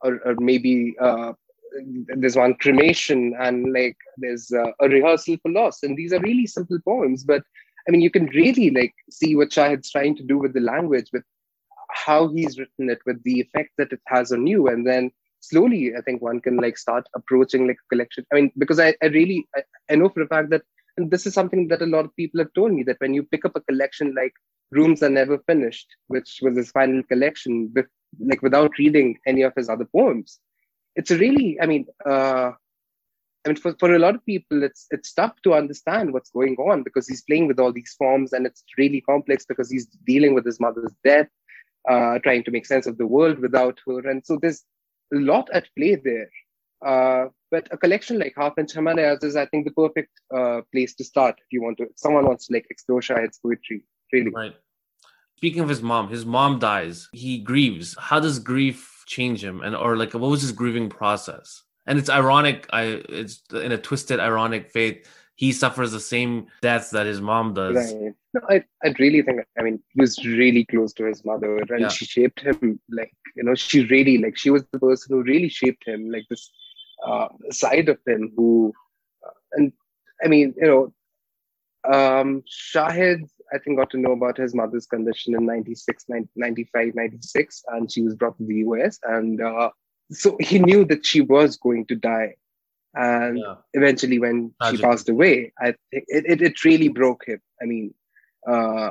or, 0.02 0.20
or 0.24 0.34
maybe 0.38 0.94
uh, 1.00 1.32
there's 2.16 2.36
one 2.36 2.54
cremation 2.54 3.34
and 3.40 3.72
like 3.72 3.96
there's 4.18 4.52
uh, 4.52 4.70
a 4.80 4.88
rehearsal 4.88 5.36
for 5.42 5.50
loss 5.50 5.82
and 5.82 5.96
these 5.96 6.12
are 6.12 6.20
really 6.20 6.46
simple 6.46 6.78
poems 6.84 7.24
but 7.24 7.42
i 7.88 7.90
mean 7.90 8.00
you 8.00 8.10
can 8.10 8.26
really 8.26 8.70
like 8.70 8.94
see 9.10 9.34
what 9.34 9.50
shahid's 9.50 9.90
trying 9.90 10.14
to 10.16 10.22
do 10.22 10.38
with 10.38 10.52
the 10.54 10.60
language 10.60 11.08
with 11.12 11.24
how 11.90 12.28
he's 12.28 12.58
written 12.58 12.90
it 12.90 13.00
with 13.06 13.22
the 13.24 13.40
effect 13.40 13.70
that 13.76 13.92
it 13.92 14.00
has 14.06 14.32
on 14.32 14.46
you 14.46 14.68
and 14.68 14.86
then 14.86 15.10
slowly 15.48 15.92
i 15.96 16.00
think 16.02 16.22
one 16.22 16.40
can 16.40 16.56
like 16.56 16.78
start 16.78 17.06
approaching 17.14 17.66
like 17.66 17.76
a 17.84 17.88
collection 17.94 18.24
i 18.32 18.36
mean 18.36 18.50
because 18.58 18.80
i, 18.80 18.94
I 19.02 19.06
really 19.06 19.46
I, 19.56 19.62
I 19.90 19.96
know 19.96 20.08
for 20.08 20.22
a 20.22 20.28
fact 20.28 20.50
that 20.50 20.62
and 20.96 21.10
this 21.10 21.26
is 21.26 21.34
something 21.34 21.68
that 21.68 21.82
a 21.82 21.86
lot 21.86 22.04
of 22.04 22.16
people 22.16 22.40
have 22.40 22.52
told 22.54 22.72
me 22.72 22.84
that 22.84 23.00
when 23.00 23.14
you 23.14 23.24
pick 23.24 23.44
up 23.44 23.56
a 23.56 23.60
collection 23.60 24.14
like 24.16 24.32
rooms 24.70 25.02
are 25.02 25.10
never 25.10 25.38
finished 25.46 25.88
which 26.08 26.38
was 26.42 26.56
his 26.56 26.70
final 26.70 27.02
collection 27.04 27.72
like 28.20 28.42
without 28.42 28.72
reading 28.78 29.18
any 29.26 29.42
of 29.42 29.52
his 29.56 29.68
other 29.68 29.84
poems. 29.84 30.38
It's 30.96 31.10
really, 31.10 31.58
I 31.60 31.66
mean, 31.66 31.86
uh, 32.04 32.52
I 33.44 33.48
mean, 33.48 33.56
for, 33.56 33.74
for 33.78 33.94
a 33.94 33.98
lot 33.98 34.14
of 34.14 34.24
people, 34.24 34.62
it's 34.62 34.86
it's 34.90 35.12
tough 35.12 35.34
to 35.42 35.52
understand 35.52 36.12
what's 36.12 36.30
going 36.30 36.56
on 36.56 36.82
because 36.82 37.06
he's 37.06 37.22
playing 37.22 37.46
with 37.46 37.58
all 37.58 37.72
these 37.72 37.94
forms, 37.98 38.32
and 38.32 38.46
it's 38.46 38.64
really 38.78 39.02
complex 39.02 39.44
because 39.44 39.70
he's 39.70 39.86
dealing 40.06 40.34
with 40.34 40.46
his 40.46 40.60
mother's 40.60 40.92
death, 41.04 41.28
uh, 41.88 42.18
trying 42.20 42.42
to 42.44 42.50
make 42.50 42.64
sense 42.64 42.86
of 42.86 42.96
the 42.96 43.06
world 43.06 43.38
without 43.40 43.78
her, 43.86 44.08
and 44.08 44.24
so 44.24 44.38
there's 44.40 44.64
a 45.12 45.16
lot 45.16 45.48
at 45.52 45.68
play 45.76 45.96
there. 45.96 46.30
Uh, 46.84 47.28
but 47.50 47.68
a 47.70 47.76
collection 47.76 48.18
like 48.18 48.34
Half-Inch 48.36 48.72
Himalayas 48.72 49.22
is, 49.22 49.36
I 49.36 49.46
think, 49.46 49.64
the 49.64 49.72
perfect 49.72 50.10
uh, 50.34 50.62
place 50.72 50.94
to 50.96 51.04
start 51.04 51.36
if 51.38 51.46
you 51.50 51.62
want 51.62 51.78
to. 51.78 51.84
If 51.84 51.92
someone 51.96 52.26
wants 52.26 52.46
to 52.46 52.54
like 52.54 52.66
explore 52.68 53.00
Shahid's 53.00 53.38
poetry, 53.38 53.84
really. 54.12 54.30
Right. 54.30 54.54
Speaking 55.36 55.62
of 55.62 55.68
his 55.68 55.82
mom, 55.82 56.08
his 56.08 56.24
mom 56.24 56.58
dies. 56.58 57.08
He 57.12 57.38
grieves. 57.38 57.96
How 57.98 58.20
does 58.20 58.38
grief 58.38 59.04
change 59.06 59.42
him? 59.42 59.60
And 59.62 59.74
or 59.76 59.96
like 59.96 60.14
what 60.14 60.30
was 60.30 60.42
his 60.42 60.52
grieving 60.52 60.88
process? 60.88 61.62
And 61.86 61.98
it's 61.98 62.08
ironic. 62.08 62.66
I 62.72 63.02
it's 63.08 63.42
in 63.52 63.72
a 63.72 63.78
twisted, 63.78 64.20
ironic 64.20 64.70
fate. 64.70 65.06
He 65.36 65.52
suffers 65.52 65.92
the 65.92 66.00
same 66.00 66.46
deaths 66.62 66.90
that 66.90 67.06
his 67.06 67.20
mom 67.20 67.54
does. 67.54 67.92
Right. 67.92 68.12
No, 68.34 68.40
I, 68.48 68.64
I 68.84 68.94
really 68.98 69.22
think. 69.22 69.40
I 69.58 69.62
mean, 69.62 69.82
he 69.88 70.00
was 70.00 70.24
really 70.24 70.64
close 70.64 70.92
to 70.94 71.04
his 71.04 71.24
mother, 71.24 71.56
and 71.56 71.80
yeah. 71.80 71.88
she 71.88 72.04
shaped 72.04 72.40
him. 72.40 72.80
Like 72.88 73.12
you 73.34 73.42
know, 73.42 73.54
she 73.54 73.84
really 73.86 74.18
like 74.18 74.36
she 74.36 74.50
was 74.50 74.64
the 74.70 74.78
person 74.78 75.16
who 75.16 75.22
really 75.22 75.48
shaped 75.48 75.86
him. 75.86 76.10
Like 76.10 76.24
this 76.30 76.50
uh, 77.04 77.28
side 77.50 77.88
of 77.88 77.98
him 78.06 78.32
who, 78.36 78.72
uh, 79.26 79.30
and 79.52 79.72
I 80.22 80.28
mean, 80.28 80.54
you 80.56 80.66
know, 80.66 80.92
um, 81.92 82.42
Shahid, 82.48 83.28
I 83.52 83.58
think, 83.58 83.78
got 83.78 83.90
to 83.90 83.98
know 83.98 84.12
about 84.12 84.38
his 84.38 84.54
mother's 84.54 84.86
condition 84.86 85.34
in 85.34 85.46
96, 85.46 86.06
95, 86.36 86.94
96, 86.94 87.62
and 87.68 87.90
she 87.90 88.02
was 88.02 88.14
brought 88.14 88.38
to 88.38 88.46
the 88.46 88.56
US. 88.56 88.98
And 89.02 89.40
uh, 89.40 89.70
so 90.10 90.36
he 90.40 90.58
knew 90.58 90.84
that 90.86 91.04
she 91.04 91.20
was 91.20 91.56
going 91.56 91.86
to 91.86 91.94
die. 91.94 92.36
And 92.96 93.38
yeah. 93.38 93.56
eventually, 93.72 94.18
when 94.18 94.52
Tragic. 94.60 94.78
she 94.78 94.82
passed 94.82 95.08
away, 95.08 95.52
I 95.58 95.74
think 95.90 96.04
it, 96.08 96.24
it, 96.26 96.42
it, 96.42 96.64
really 96.64 96.88
broke 96.88 97.26
him. 97.26 97.40
I 97.60 97.64
mean, 97.64 97.92
uh, 98.48 98.90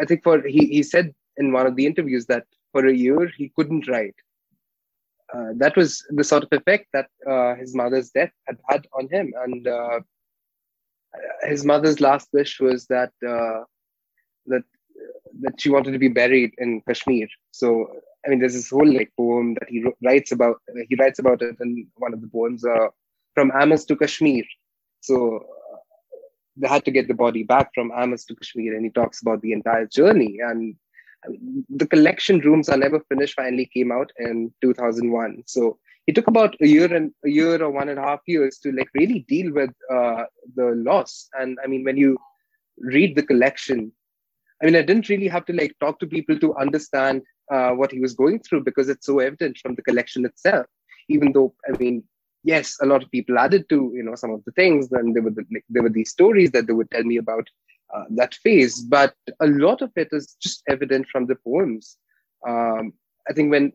I 0.00 0.04
think 0.06 0.22
for 0.22 0.40
he, 0.40 0.66
he 0.66 0.82
said 0.82 1.14
in 1.36 1.52
one 1.52 1.66
of 1.66 1.76
the 1.76 1.86
interviews 1.86 2.26
that 2.26 2.44
for 2.72 2.86
a 2.86 2.94
year 2.94 3.30
he 3.36 3.52
couldn't 3.56 3.88
write. 3.88 4.14
Uh, 5.34 5.52
that 5.56 5.76
was 5.76 6.02
the 6.08 6.24
sort 6.24 6.42
of 6.42 6.48
effect 6.52 6.86
that 6.94 7.08
uh, 7.28 7.54
his 7.56 7.74
mother's 7.74 8.10
death 8.10 8.32
had 8.46 8.58
had 8.68 8.86
on 8.94 9.08
him. 9.10 9.34
And 9.44 9.68
uh, 9.68 10.00
his 11.42 11.64
mother's 11.64 12.00
last 12.00 12.28
wish 12.32 12.58
was 12.60 12.86
that 12.86 13.12
uh, 13.26 13.64
that 14.46 14.64
that 15.42 15.60
she 15.60 15.70
wanted 15.70 15.92
to 15.92 15.98
be 15.98 16.08
buried 16.08 16.52
in 16.58 16.82
Kashmir. 16.86 17.28
So 17.52 17.88
I 18.24 18.30
mean, 18.30 18.40
there's 18.40 18.54
this 18.54 18.70
whole 18.70 18.92
like 18.92 19.12
poem 19.16 19.54
that 19.54 19.68
he 19.68 19.84
writes 20.04 20.32
about. 20.32 20.56
He 20.88 20.96
writes 20.96 21.18
about 21.18 21.42
it 21.42 21.56
in 21.60 21.86
one 21.96 22.12
of 22.12 22.20
the 22.20 22.28
poems, 22.28 22.64
uh, 22.64 22.88
"From 23.34 23.52
Amherst 23.54 23.88
to 23.88 23.96
Kashmir." 23.96 24.44
So 25.00 25.36
uh, 25.36 25.76
they 26.56 26.68
had 26.68 26.84
to 26.84 26.90
get 26.90 27.08
the 27.08 27.14
body 27.14 27.44
back 27.44 27.70
from 27.74 27.92
Amherst 27.92 28.28
to 28.28 28.34
Kashmir, 28.34 28.74
and 28.74 28.84
he 28.84 28.90
talks 28.90 29.22
about 29.22 29.40
the 29.40 29.52
entire 29.52 29.86
journey. 29.86 30.38
And 30.40 30.74
I 31.24 31.28
mean, 31.28 31.64
the 31.68 31.86
collection 31.86 32.40
rooms 32.40 32.68
are 32.68 32.76
never 32.76 33.00
finished. 33.08 33.34
Finally, 33.34 33.70
came 33.72 33.92
out 33.92 34.10
in 34.18 34.52
2001. 34.62 35.44
So 35.46 35.78
it 36.08 36.14
took 36.14 36.26
about 36.26 36.56
a 36.60 36.66
year 36.66 36.92
and 36.92 37.12
a 37.24 37.28
year 37.28 37.62
or 37.62 37.70
one 37.70 37.88
and 37.88 37.98
a 37.98 38.02
half 38.02 38.20
years 38.26 38.58
to 38.58 38.72
like 38.72 38.88
really 38.94 39.26
deal 39.28 39.52
with 39.52 39.70
uh, 39.92 40.24
the 40.56 40.72
loss. 40.74 41.28
And 41.38 41.58
I 41.62 41.66
mean, 41.66 41.84
when 41.84 41.96
you 41.96 42.18
read 42.78 43.14
the 43.14 43.22
collection, 43.22 43.92
I 44.60 44.66
mean, 44.66 44.76
I 44.76 44.82
didn't 44.82 45.08
really 45.08 45.28
have 45.28 45.46
to 45.46 45.52
like 45.52 45.74
talk 45.80 46.00
to 46.00 46.06
people 46.06 46.38
to 46.40 46.56
understand 46.56 47.22
uh, 47.50 47.70
what 47.70 47.92
he 47.92 48.00
was 48.00 48.14
going 48.14 48.40
through 48.40 48.64
because 48.64 48.88
it's 48.88 49.06
so 49.06 49.20
evident 49.20 49.58
from 49.58 49.74
the 49.74 49.82
collection 49.82 50.24
itself. 50.24 50.66
Even 51.08 51.32
though, 51.32 51.54
I 51.66 51.76
mean, 51.78 52.02
yes, 52.42 52.76
a 52.82 52.86
lot 52.86 53.02
of 53.02 53.10
people 53.10 53.38
added 53.38 53.68
to 53.68 53.92
you 53.94 54.02
know 54.02 54.14
some 54.14 54.30
of 54.30 54.44
the 54.44 54.52
things, 54.52 54.90
and 54.92 55.14
there 55.14 55.22
were 55.22 55.30
the, 55.30 55.44
like, 55.52 55.64
there 55.68 55.82
were 55.82 55.88
these 55.88 56.10
stories 56.10 56.50
that 56.52 56.66
they 56.66 56.72
would 56.72 56.90
tell 56.90 57.04
me 57.04 57.16
about 57.16 57.48
uh, 57.94 58.04
that 58.10 58.34
phase, 58.34 58.82
but 58.82 59.14
a 59.40 59.46
lot 59.46 59.80
of 59.80 59.90
it 59.96 60.08
is 60.12 60.36
just 60.42 60.62
evident 60.68 61.06
from 61.10 61.26
the 61.26 61.36
poems. 61.36 61.96
Um, 62.46 62.92
I 63.28 63.32
think 63.32 63.50
when 63.50 63.72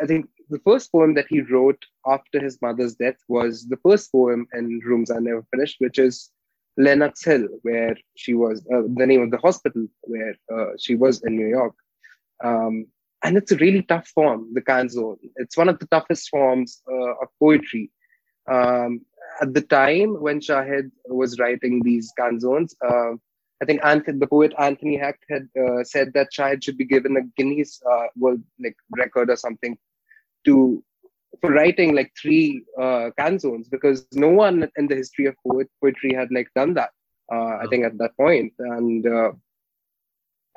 I 0.00 0.06
think 0.06 0.28
the 0.48 0.60
first 0.60 0.90
poem 0.90 1.14
that 1.14 1.26
he 1.28 1.40
wrote 1.40 1.84
after 2.06 2.40
his 2.40 2.60
mother's 2.60 2.94
death 2.94 3.18
was 3.28 3.68
the 3.68 3.76
first 3.76 4.10
poem 4.10 4.46
in 4.54 4.80
Rooms 4.84 5.10
Are 5.10 5.20
Never 5.20 5.44
Finished, 5.52 5.76
which 5.78 5.98
is 5.98 6.30
Lenox 6.76 7.24
Hill, 7.24 7.48
where 7.62 7.96
she 8.16 8.34
was, 8.34 8.60
uh, 8.72 8.82
the 8.94 9.06
name 9.06 9.22
of 9.22 9.30
the 9.30 9.38
hospital 9.38 9.86
where 10.02 10.34
uh, 10.52 10.72
she 10.78 10.94
was 10.94 11.22
in 11.22 11.36
New 11.36 11.48
York. 11.48 11.74
Um, 12.42 12.86
and 13.22 13.36
it's 13.36 13.52
a 13.52 13.56
really 13.56 13.82
tough 13.82 14.08
form, 14.08 14.48
the 14.54 14.62
canzone. 14.62 15.18
It's 15.36 15.56
one 15.56 15.68
of 15.68 15.78
the 15.78 15.86
toughest 15.86 16.30
forms 16.30 16.82
uh, 16.90 17.12
of 17.22 17.28
poetry. 17.38 17.90
Um, 18.50 19.02
at 19.42 19.54
the 19.54 19.60
time 19.62 20.20
when 20.20 20.40
Shahid 20.40 20.90
was 21.06 21.38
writing 21.38 21.82
these 21.82 22.12
canzones, 22.18 22.74
uh, 22.86 23.16
I 23.62 23.66
think 23.66 23.84
Anthony, 23.84 24.18
the 24.18 24.26
poet 24.26 24.54
Anthony 24.58 24.96
Hecht 24.96 25.22
had 25.28 25.48
uh, 25.58 25.84
said 25.84 26.12
that 26.14 26.28
Shahid 26.32 26.64
should 26.64 26.78
be 26.78 26.86
given 26.86 27.16
a 27.16 27.22
Guinness 27.36 27.82
uh, 27.90 28.06
World 28.16 28.42
like 28.58 28.76
record 28.96 29.28
or 29.28 29.36
something 29.36 29.76
to 30.46 30.82
for 31.40 31.50
writing 31.50 31.94
like 31.94 32.12
three 32.20 32.64
uh, 32.78 33.10
canzones 33.18 33.70
because 33.70 34.06
no 34.12 34.28
one 34.28 34.68
in 34.76 34.86
the 34.88 34.94
history 34.94 35.26
of 35.26 35.34
poetry 35.44 36.14
had 36.14 36.28
like 36.30 36.48
done 36.54 36.74
that. 36.74 36.90
Uh, 37.32 37.58
I 37.62 37.66
think 37.70 37.84
at 37.84 37.96
that 37.98 38.16
point, 38.16 38.52
and 38.58 39.06
uh, 39.06 39.30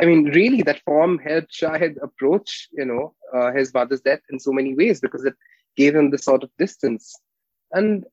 I 0.01 0.05
mean, 0.05 0.25
really, 0.25 0.63
that 0.63 0.81
form 0.83 1.19
helped 1.19 1.51
Shahid 1.51 2.01
approach, 2.01 2.67
you 2.71 2.85
know, 2.85 3.13
uh, 3.33 3.51
his 3.51 3.71
father's 3.71 4.01
death 4.01 4.21
in 4.31 4.39
so 4.39 4.51
many 4.51 4.73
ways 4.73 4.99
because 4.99 5.23
it 5.23 5.35
gave 5.77 5.95
him 5.95 6.09
this 6.09 6.25
sort 6.25 6.43
of 6.43 6.49
distance. 6.57 7.15
And 7.71 8.05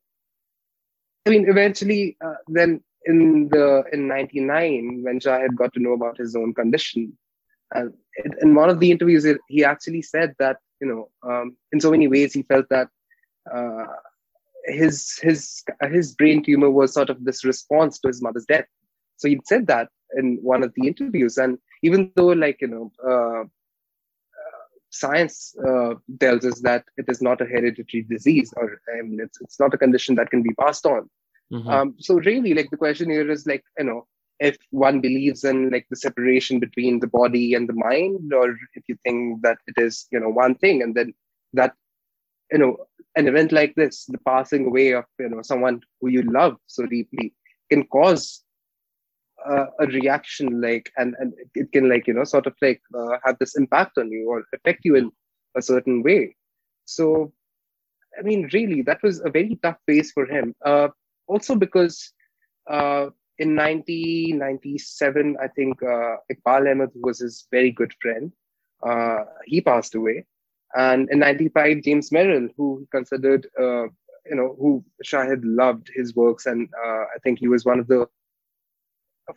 I 1.27 1.31
mean, 1.31 1.49
eventually, 1.49 2.17
uh, 2.25 2.35
then 2.49 2.83
in 3.07 3.49
the 3.49 3.85
in 3.93 4.09
'99, 4.09 5.03
when 5.05 5.21
Shahid 5.21 5.57
got 5.57 5.73
to 5.75 5.81
know 5.81 5.93
about 5.93 6.19
his 6.19 6.37
own 6.37 6.53
condition, 6.53 7.17
and 7.73 7.95
in 8.43 8.55
one 8.55 8.69
of 8.69 8.81
the 8.81 8.91
interviews, 8.91 9.27
he 9.49 9.65
actually 9.65 10.03
said 10.03 10.35
that 10.39 10.59
you 10.81 10.89
know, 10.89 11.09
um, 11.29 11.57
in 11.73 11.81
so 11.81 11.91
many 11.91 12.09
ways, 12.09 12.33
he 12.33 12.43
felt 12.43 12.67
that 12.71 12.89
uh, 13.55 13.87
his 14.65 15.19
his 15.23 15.63
his 15.91 16.15
brain 16.15 16.43
tumor 16.43 16.71
was 16.71 16.93
sort 16.93 17.11
of 17.11 17.25
this 17.25 17.45
response 17.45 17.99
to 18.01 18.09
his 18.09 18.23
mother's 18.23 18.47
death. 18.47 18.67
So 19.17 19.29
he 19.29 19.41
said 19.45 19.67
that 19.67 19.89
in 20.17 20.39
one 20.43 20.63
of 20.63 20.73
the 20.77 20.87
interviews, 20.87 21.37
and 21.37 21.59
even 21.83 22.13
though, 22.17 22.29
like 22.29 22.59
you 22.61 22.69
know, 22.69 22.93
uh, 23.07 23.43
uh, 23.43 24.65
science 24.91 25.55
uh, 25.67 25.95
tells 26.19 26.45
us 26.45 26.61
that 26.61 26.85
it 26.97 27.07
is 27.09 27.23
not 27.23 27.41
a 27.41 27.45
hereditary 27.45 28.07
disease, 28.09 28.53
or 28.57 28.81
I 28.99 29.03
mean, 29.03 29.21
it's 29.21 29.41
it's 29.41 29.61
not 29.61 29.75
a 29.75 29.79
condition 29.79 30.15
that 30.17 30.31
can 30.31 30.43
be 30.43 30.55
passed 30.55 30.87
on. 30.87 31.09
Mm-hmm. 31.53 31.69
Um, 31.69 31.95
so 31.99 32.15
really, 32.15 32.55
like 32.55 32.71
the 32.71 32.77
question 32.77 33.11
here 33.11 33.31
is 33.31 33.47
like 33.47 33.65
you 33.79 33.85
know, 33.85 34.07
if 34.41 34.57
one 34.71 35.01
believes 35.01 35.45
in 35.45 35.71
like 35.71 35.87
the 35.91 35.97
separation 35.97 36.59
between 36.59 36.99
the 36.99 37.07
body 37.07 37.55
and 37.55 37.69
the 37.69 37.75
mind 37.75 38.33
or 38.33 38.51
if 38.75 38.83
you 38.89 38.97
think 39.05 39.43
that 39.43 39.59
it 39.67 39.75
is 39.77 40.07
you 40.11 40.19
know 40.19 40.31
one 40.31 40.55
thing 40.55 40.83
and 40.83 40.95
then 40.95 41.13
that 41.53 41.75
you 42.51 42.59
know 42.59 42.77
an 43.17 43.29
event 43.29 43.53
like 43.53 43.75
this 43.75 44.07
the 44.07 44.19
passing 44.19 44.67
away 44.67 44.93
of 44.93 45.05
you 45.19 45.29
know 45.29 45.43
someone 45.43 45.81
who 46.01 46.09
you 46.09 46.23
love 46.23 46.57
so 46.67 46.87
deeply 46.87 47.35
can 47.71 47.85
cause 47.87 48.43
uh, 49.49 49.67
a 49.81 49.87
reaction 49.87 50.61
like 50.61 50.91
and 50.97 51.15
and 51.19 51.33
it 51.55 51.71
can 51.73 51.89
like 51.89 52.07
you 52.07 52.15
know 52.15 52.25
sort 52.25 52.47
of 52.47 52.55
like 52.61 52.81
uh, 52.95 53.17
have 53.25 53.37
this 53.39 53.57
impact 53.57 53.99
on 53.99 54.11
you 54.11 54.29
or 54.29 54.45
affect 54.55 54.81
you 54.85 54.97
in 54.97 55.11
a 55.57 55.63
certain 55.63 56.03
way. 56.03 56.35
So 56.85 57.33
i 58.19 58.23
mean 58.23 58.51
really 58.53 58.83
that 58.83 59.01
was 59.05 59.21
a 59.21 59.31
very 59.31 59.59
tough 59.63 59.79
phase 59.87 60.11
for 60.13 60.27
him. 60.27 60.55
Uh, 60.65 60.89
also 61.27 61.55
because 61.55 62.13
uh, 62.69 63.07
in 63.41 63.57
1997, 63.57 65.39
I 65.43 65.49
think 65.49 65.83
uh, 65.83 66.17
Eqbal 66.31 66.71
Ahmad 66.71 66.91
was 66.95 67.21
his 67.21 67.47
very 67.51 67.71
good 67.71 67.93
friend. 68.01 68.33
Uh, 68.87 69.25
he 69.47 69.63
passed 69.63 69.95
away. 69.95 70.27
And 70.77 71.09
in 71.11 71.21
95, 71.21 71.83
James 71.83 72.13
Merrill, 72.13 72.49
who 72.59 72.87
considered, 72.93 73.47
uh, 73.59 73.85
you 74.27 74.37
know, 74.37 74.55
who 74.61 74.85
Shahid 75.03 75.41
loved 75.43 75.91
his 75.95 76.15
works. 76.15 76.45
And 76.45 76.69
uh, 76.85 77.05
I 77.15 77.19
think 77.25 77.39
he 77.39 77.49
was 77.49 77.65
one 77.65 77.81
of 77.81 77.87
the, 77.87 78.07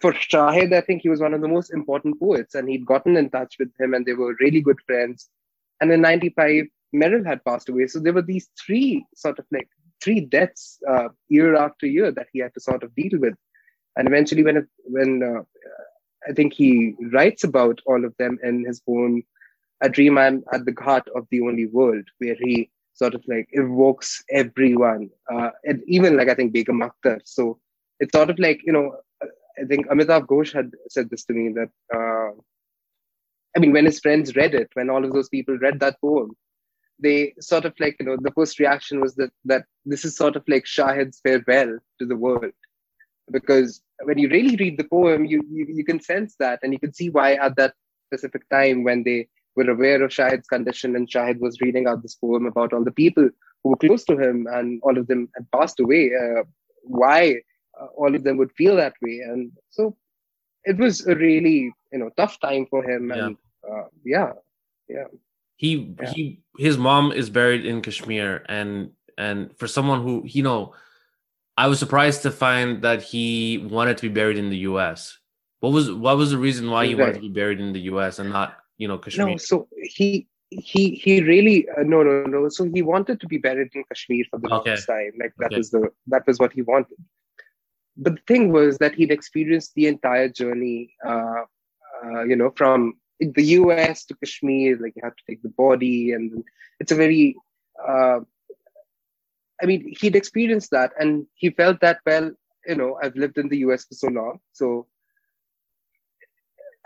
for 0.01 0.11
Shahid, 0.11 0.73
I 0.73 0.81
think 0.81 1.01
he 1.01 1.09
was 1.09 1.21
one 1.21 1.33
of 1.33 1.39
the 1.39 1.47
most 1.47 1.71
important 1.71 2.19
poets. 2.19 2.55
And 2.55 2.67
he'd 2.67 2.85
gotten 2.85 3.15
in 3.15 3.29
touch 3.29 3.55
with 3.57 3.71
him 3.79 3.93
and 3.93 4.05
they 4.05 4.13
were 4.13 4.35
really 4.41 4.59
good 4.59 4.81
friends. 4.85 5.29
And 5.79 5.89
in 5.93 6.01
95, 6.01 6.65
Merrill 6.91 7.23
had 7.23 7.43
passed 7.45 7.69
away. 7.69 7.87
So 7.87 7.99
there 7.99 8.13
were 8.13 8.21
these 8.21 8.49
three 8.63 9.05
sort 9.15 9.39
of 9.39 9.45
like 9.49 9.69
three 10.03 10.19
deaths 10.19 10.77
uh, 10.89 11.07
year 11.29 11.55
after 11.55 11.87
year 11.87 12.11
that 12.11 12.27
he 12.33 12.39
had 12.39 12.53
to 12.55 12.59
sort 12.59 12.83
of 12.83 12.93
deal 12.95 13.17
with 13.17 13.35
and 13.95 14.07
eventually 14.07 14.43
when 14.43 14.67
when 14.85 15.23
uh, 15.23 15.43
I 16.27 16.33
think 16.33 16.53
he 16.53 16.95
writes 17.11 17.43
about 17.43 17.81
all 17.85 18.05
of 18.05 18.15
them 18.17 18.37
in 18.43 18.65
his 18.65 18.79
poem 18.79 19.23
"A 19.81 19.89
Dream 19.89 20.17
I'm 20.17 20.43
at 20.51 20.65
the 20.65 20.71
Ghat 20.71 21.07
of 21.15 21.27
the 21.31 21.41
Only 21.41 21.65
World," 21.67 22.05
where 22.19 22.35
he 22.39 22.69
sort 22.93 23.15
of 23.15 23.23
like 23.27 23.47
evokes 23.51 24.23
everyone, 24.29 25.09
uh, 25.31 25.49
and 25.63 25.81
even 25.87 26.17
like 26.17 26.29
I 26.29 26.35
think 26.35 26.53
Begum 26.53 26.81
Akhtar. 26.81 27.19
So 27.25 27.59
it's 27.99 28.15
sort 28.15 28.29
of 28.29 28.39
like 28.39 28.61
you 28.65 28.73
know, 28.73 28.95
I 29.21 29.65
think 29.65 29.87
Amitav 29.87 30.25
Ghosh 30.27 30.53
had 30.53 30.71
said 30.89 31.09
this 31.09 31.25
to 31.25 31.33
me 31.33 31.53
that 31.53 31.69
uh, 31.93 32.31
I 33.55 33.59
mean, 33.59 33.71
when 33.71 33.85
his 33.85 33.99
friends 33.99 34.35
read 34.35 34.55
it, 34.55 34.69
when 34.73 34.89
all 34.89 35.03
of 35.05 35.13
those 35.13 35.29
people 35.29 35.57
read 35.57 35.79
that 35.79 36.01
poem, 36.01 36.35
they 36.99 37.33
sort 37.39 37.65
of 37.65 37.73
like 37.79 37.97
you 37.99 38.05
know 38.05 38.17
the 38.19 38.31
first 38.31 38.59
reaction 38.59 38.99
was 38.99 39.15
that 39.15 39.31
that 39.45 39.65
this 39.85 40.05
is 40.05 40.15
sort 40.15 40.35
of 40.35 40.43
like 40.47 40.65
Shahid's 40.65 41.19
farewell 41.23 41.77
to 41.99 42.05
the 42.05 42.15
world 42.15 42.53
because 43.31 43.81
when 44.03 44.17
you 44.17 44.29
really 44.29 44.55
read 44.55 44.77
the 44.77 44.83
poem, 44.83 45.25
you, 45.25 45.41
you, 45.49 45.65
you 45.69 45.85
can 45.85 45.99
sense 46.01 46.35
that 46.39 46.59
and 46.63 46.73
you 46.73 46.79
can 46.79 46.93
see 46.93 47.09
why 47.09 47.33
at 47.33 47.55
that 47.55 47.73
specific 48.07 48.47
time 48.49 48.83
when 48.83 49.03
they 49.03 49.27
were 49.55 49.69
aware 49.69 50.01
of 50.03 50.11
Shahid's 50.11 50.47
condition 50.47 50.95
and 50.95 51.07
Shahid 51.07 51.39
was 51.39 51.61
reading 51.61 51.87
out 51.87 52.01
this 52.01 52.15
poem 52.15 52.45
about 52.45 52.73
all 52.73 52.83
the 52.83 52.91
people 52.91 53.29
who 53.63 53.69
were 53.69 53.77
close 53.77 54.03
to 54.05 54.17
him 54.17 54.47
and 54.51 54.81
all 54.83 54.97
of 54.97 55.07
them 55.07 55.29
had 55.35 55.49
passed 55.51 55.79
away, 55.79 56.11
uh, 56.13 56.43
why 56.83 57.41
uh, 57.79 57.85
all 57.95 58.13
of 58.13 58.23
them 58.23 58.37
would 58.37 58.51
feel 58.51 58.75
that 58.75 58.93
way. 59.01 59.19
And 59.19 59.51
so 59.69 59.95
it 60.65 60.77
was 60.77 61.05
a 61.07 61.15
really, 61.15 61.73
you 61.91 61.99
know, 61.99 62.09
tough 62.17 62.39
time 62.39 62.65
for 62.69 62.83
him. 62.83 63.09
Yeah. 63.09 63.25
And 63.25 63.37
uh, 63.69 63.83
yeah, 64.03 64.31
yeah. 64.89 65.05
He, 65.55 65.95
yeah. 66.01 66.11
he, 66.11 66.41
his 66.57 66.77
mom 66.77 67.11
is 67.11 67.29
buried 67.29 67.65
in 67.65 67.81
Kashmir 67.81 68.43
and, 68.49 68.91
and 69.17 69.55
for 69.57 69.67
someone 69.67 70.01
who, 70.01 70.23
you 70.25 70.43
know, 70.43 70.73
I 71.57 71.67
was 71.67 71.79
surprised 71.79 72.23
to 72.23 72.31
find 72.31 72.81
that 72.81 73.03
he 73.03 73.67
wanted 73.69 73.97
to 73.97 74.09
be 74.09 74.13
buried 74.13 74.37
in 74.37 74.49
the 74.49 74.57
U.S. 74.69 75.17
What 75.59 75.71
was 75.71 75.91
what 75.91 76.17
was 76.17 76.31
the 76.31 76.37
reason 76.37 76.69
why 76.69 76.87
he 76.87 76.95
wanted 76.95 77.15
to 77.15 77.21
be 77.21 77.29
buried 77.29 77.59
in 77.59 77.73
the 77.73 77.81
U.S. 77.81 78.19
and 78.19 78.31
not 78.31 78.57
you 78.77 78.87
know 78.87 78.97
Kashmir? 78.97 79.27
No, 79.27 79.37
so 79.37 79.67
he 79.81 80.27
he 80.49 80.91
he 80.91 81.21
really 81.21 81.67
uh, 81.69 81.83
no 81.83 82.03
no 82.03 82.23
no. 82.23 82.49
So 82.49 82.65
he 82.65 82.81
wanted 82.81 83.21
to 83.21 83.27
be 83.27 83.37
buried 83.37 83.69
in 83.73 83.83
Kashmir 83.85 84.25
for 84.29 84.39
the 84.39 84.47
okay. 84.47 84.71
longest 84.71 84.87
time. 84.87 85.11
Like 85.19 85.33
that 85.37 85.47
okay. 85.47 85.57
was 85.57 85.71
the 85.71 85.89
that 86.07 86.25
was 86.27 86.39
what 86.39 86.53
he 86.53 86.63
wanted. 86.63 86.97
But 87.95 88.15
the 88.15 88.21
thing 88.27 88.51
was 88.51 88.79
that 88.79 88.95
he'd 88.95 89.11
experienced 89.11 89.73
the 89.75 89.87
entire 89.87 90.29
journey. 90.29 90.93
Uh, 91.05 91.43
uh, 92.03 92.23
you 92.23 92.35
know, 92.35 92.51
from 92.55 92.95
the 93.19 93.43
U.S. 93.43 94.05
to 94.05 94.15
Kashmir. 94.15 94.77
Like 94.77 94.93
you 94.95 95.01
have 95.03 95.15
to 95.15 95.23
take 95.29 95.41
the 95.41 95.49
body, 95.49 96.11
and 96.11 96.43
it's 96.79 96.91
a 96.91 96.95
very 96.95 97.35
uh, 97.87 98.19
I 99.61 99.65
mean, 99.65 99.93
he'd 99.99 100.15
experienced 100.15 100.71
that 100.71 100.91
and 100.99 101.25
he 101.35 101.49
felt 101.49 101.79
that, 101.81 101.99
well, 102.05 102.31
you 102.65 102.75
know, 102.75 102.97
I've 103.01 103.15
lived 103.15 103.37
in 103.37 103.49
the 103.49 103.57
US 103.59 103.85
for 103.85 103.95
so 103.95 104.07
long. 104.07 104.39
So, 104.51 104.87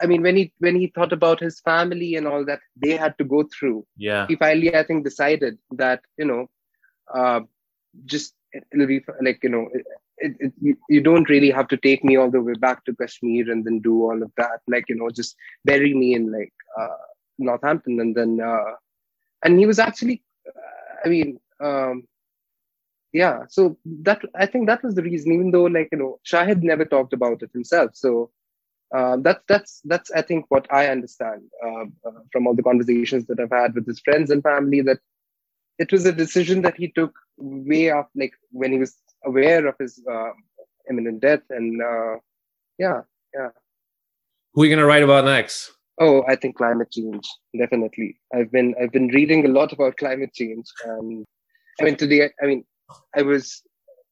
I 0.02 0.06
mean, 0.06 0.22
when 0.22 0.36
he 0.36 0.54
when 0.60 0.76
he 0.76 0.88
thought 0.88 1.12
about 1.12 1.40
his 1.40 1.60
family 1.62 2.16
and 2.16 2.28
all 2.28 2.46
that 2.46 2.60
they 2.76 2.96
had 2.96 3.18
to 3.18 3.24
go 3.24 3.44
through, 3.44 3.86
yeah, 3.98 4.28
he 4.28 4.36
finally, 4.36 4.76
I 4.76 4.84
think, 4.84 5.04
decided 5.04 5.58
that 5.72 6.02
you 6.18 6.26
know, 6.26 6.48
uh, 7.12 7.42
just 8.06 8.36
it'll 8.54 8.86
be 8.86 9.02
like 9.22 9.40
you 9.42 9.50
know, 9.50 9.68
it, 10.20 10.36
it, 10.40 10.54
you, 10.62 10.78
you 10.88 11.02
don't 11.02 11.30
really 11.30 11.50
have 11.50 11.68
to 11.70 11.78
take 11.78 12.04
me 12.04 12.16
all 12.16 12.30
the 12.30 12.42
way 12.42 12.54
back 12.54 12.86
to 12.86 12.96
Kashmir 12.96 13.50
and 13.52 13.66
then 13.66 13.80
do 13.80 14.04
all 14.04 14.22
of 14.22 14.32
that. 14.38 14.62
Like 14.68 14.86
you 14.88 14.96
know, 14.96 15.10
just 15.10 15.36
bury 15.66 15.96
me 15.96 16.14
in 16.14 16.32
like 16.32 16.54
uh, 16.80 16.98
Northampton 17.40 18.00
and 18.00 18.16
then, 18.16 18.40
uh, 18.40 18.74
and 19.44 19.60
he 19.60 19.66
was 19.66 19.80
actually, 19.80 20.24
I 21.04 21.10
mean, 21.10 21.40
um, 21.60 22.08
yeah 23.14 23.44
so 23.50 23.78
that 23.86 24.22
i 24.36 24.46
think 24.46 24.68
that 24.68 24.84
was 24.84 24.96
the 24.96 25.04
reason 25.04 25.32
even 25.32 25.52
though 25.52 25.64
like 25.64 25.90
you 25.92 25.98
know 25.98 26.20
shahid 26.26 26.62
never 26.62 26.86
talked 26.86 27.14
about 27.14 27.42
it 27.42 27.50
himself. 27.54 27.92
So 27.94 28.32
uh, 28.96 29.18
that's 29.18 29.44
that's 29.48 29.82
that's 29.84 30.12
i 30.12 30.22
think 30.22 30.46
what 30.50 30.66
i 30.72 30.88
understand 30.88 31.42
uh, 31.66 31.84
uh, 32.08 32.20
from 32.32 32.48
all 32.48 32.56
the 32.56 32.64
conversations 32.64 33.26
that 33.26 33.40
i've 33.40 33.52
had 33.52 33.76
with 33.76 33.86
his 33.86 34.00
friends 34.00 34.32
and 34.32 34.42
family 34.42 34.82
that 34.82 35.00
it 35.78 35.92
was 35.92 36.06
a 36.06 36.12
decision 36.12 36.62
that 36.62 36.78
he 36.78 36.88
took 36.92 37.14
way 37.38 37.92
off 37.92 38.08
like 38.16 38.34
when 38.52 38.72
he 38.72 38.80
was 38.80 38.96
aware 39.26 39.68
of 39.68 39.76
his 39.78 40.02
uh, 40.10 40.32
imminent 40.90 41.22
death 41.22 41.42
and 41.50 41.82
uh, 41.82 42.16
yeah 42.80 43.02
yeah. 43.34 43.50
Who 44.54 44.62
are 44.62 44.66
you 44.66 44.72
going 44.72 44.80
to 44.80 44.86
write 44.86 45.04
about 45.04 45.26
next? 45.26 45.74
Oh 46.00 46.24
i 46.28 46.36
think 46.36 46.56
climate 46.56 46.92
change 46.92 47.28
definitely. 47.58 48.20
I've 48.34 48.52
been 48.52 48.74
i've 48.82 48.92
been 48.92 49.08
reading 49.08 49.46
a 49.46 49.50
lot 49.50 49.74
about 49.74 49.98
climate 49.98 50.34
change 50.34 50.66
and 50.86 51.26
i 51.82 51.84
mean 51.84 51.98
today 51.98 52.30
i 52.42 52.46
mean 52.46 52.64
I 53.16 53.22
was 53.22 53.64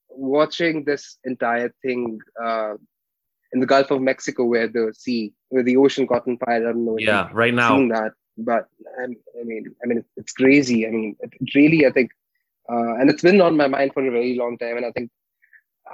watching 0.09 0.83
this 0.83 1.17
entire 1.23 1.73
thing 1.81 2.19
uh, 2.43 2.73
in 3.53 3.59
the 3.59 3.65
Gulf 3.65 3.91
of 3.91 4.01
Mexico, 4.01 4.45
where 4.45 4.67
the 4.67 4.93
sea, 4.97 5.33
where 5.49 5.63
the 5.63 5.77
ocean 5.77 6.07
caught 6.07 6.27
on 6.27 6.37
fire. 6.37 6.57
I 6.57 6.71
don't 6.71 6.85
know. 6.85 6.97
Yeah, 6.99 7.29
right 7.33 7.53
now. 7.53 7.75
Seeing 7.75 7.89
that, 7.89 8.13
but 8.37 8.67
I 9.01 9.07
mean, 9.43 9.75
I 9.83 9.87
mean, 9.87 10.03
it's 10.17 10.33
crazy. 10.33 10.87
I 10.87 10.91
mean, 10.91 11.15
it 11.19 11.31
really, 11.53 11.85
I 11.85 11.91
think, 11.91 12.11
uh, 12.69 12.95
and 12.95 13.09
it's 13.09 13.21
been 13.21 13.41
on 13.41 13.57
my 13.57 13.67
mind 13.67 13.93
for 13.93 14.05
a 14.05 14.11
very 14.11 14.35
long 14.35 14.57
time, 14.57 14.77
and 14.77 14.85
I 14.85 14.91
think 14.91 15.09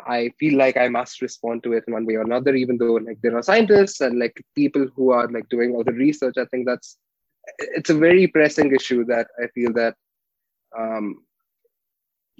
I 0.07 0.31
feel 0.39 0.57
like 0.57 0.77
I 0.77 0.87
must 0.87 1.21
respond 1.21 1.63
to 1.63 1.73
it 1.73 1.83
in 1.87 1.93
one 1.93 2.05
way 2.05 2.15
or 2.15 2.21
another, 2.21 2.55
even 2.55 2.77
though 2.77 2.93
like 2.93 3.19
there 3.21 3.37
are 3.37 3.43
scientists 3.43 4.01
and 4.01 4.19
like 4.19 4.43
people 4.55 4.87
who 4.95 5.11
are 5.11 5.29
like 5.29 5.49
doing 5.49 5.75
all 5.75 5.83
the 5.83 5.91
research. 5.93 6.35
I 6.37 6.45
think 6.45 6.65
that's 6.65 6.97
it's 7.59 7.89
a 7.89 7.95
very 7.95 8.27
pressing 8.27 8.73
issue 8.73 9.03
that 9.05 9.27
I 9.41 9.47
feel 9.47 9.73
that 9.73 9.95
um, 10.77 11.23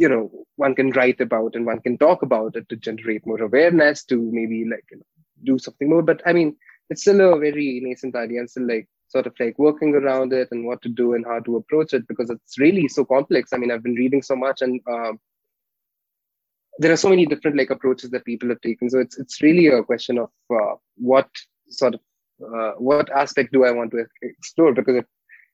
you 0.02 0.10
know 0.10 0.24
one 0.56 0.76
can 0.80 0.92
write 0.98 1.22
about 1.26 1.56
and 1.56 1.66
one 1.66 1.82
can 1.86 1.98
talk 1.98 2.22
about 2.28 2.56
it 2.60 2.68
to 2.70 2.76
generate 2.88 3.26
more 3.26 3.42
awareness 3.42 4.04
to 4.12 4.18
maybe 4.40 4.60
like 4.74 4.86
you 4.92 4.98
know, 4.98 5.10
do 5.50 5.58
something 5.66 5.90
more 5.90 6.06
but 6.12 6.22
i 6.26 6.34
mean 6.38 6.56
it's 6.90 7.02
still 7.02 7.22
a 7.22 7.40
very 7.40 7.68
nascent 7.84 8.16
idea 8.16 8.40
and 8.40 8.50
still 8.50 8.68
like 8.68 8.88
sort 9.08 9.28
of 9.28 9.34
like 9.40 9.58
working 9.60 9.94
around 9.96 10.34
it 10.42 10.48
and 10.52 10.66
what 10.66 10.82
to 10.82 10.90
do 11.02 11.14
and 11.16 11.26
how 11.26 11.40
to 11.40 11.58
approach 11.58 11.94
it 11.94 12.08
because 12.08 12.30
it's 12.30 12.60
really 12.66 12.88
so 12.88 13.04
complex 13.06 13.54
i 13.54 13.58
mean 13.58 13.72
i've 13.72 13.88
been 13.88 14.02
reading 14.04 14.22
so 14.22 14.36
much 14.36 14.62
and 14.62 14.80
uh, 14.94 15.14
there 16.78 16.92
are 16.92 17.04
so 17.06 17.10
many 17.10 17.26
different 17.26 17.58
like 17.58 17.70
approaches 17.70 18.10
that 18.12 18.26
people 18.26 18.50
have 18.50 18.62
taken 18.62 18.90
so 18.90 19.00
it's 19.00 19.18
it's 19.24 19.42
really 19.42 19.68
a 19.68 19.84
question 19.84 20.18
of 20.18 20.32
uh, 20.60 20.76
what 20.96 21.30
sort 21.70 21.96
of 21.96 22.02
uh, 22.44 22.72
what 22.78 23.10
aspect 23.12 23.52
do 23.54 23.64
I 23.66 23.72
want 23.72 23.92
to 23.92 24.06
explore? 24.22 24.74
Because 24.74 24.98
if 24.98 25.06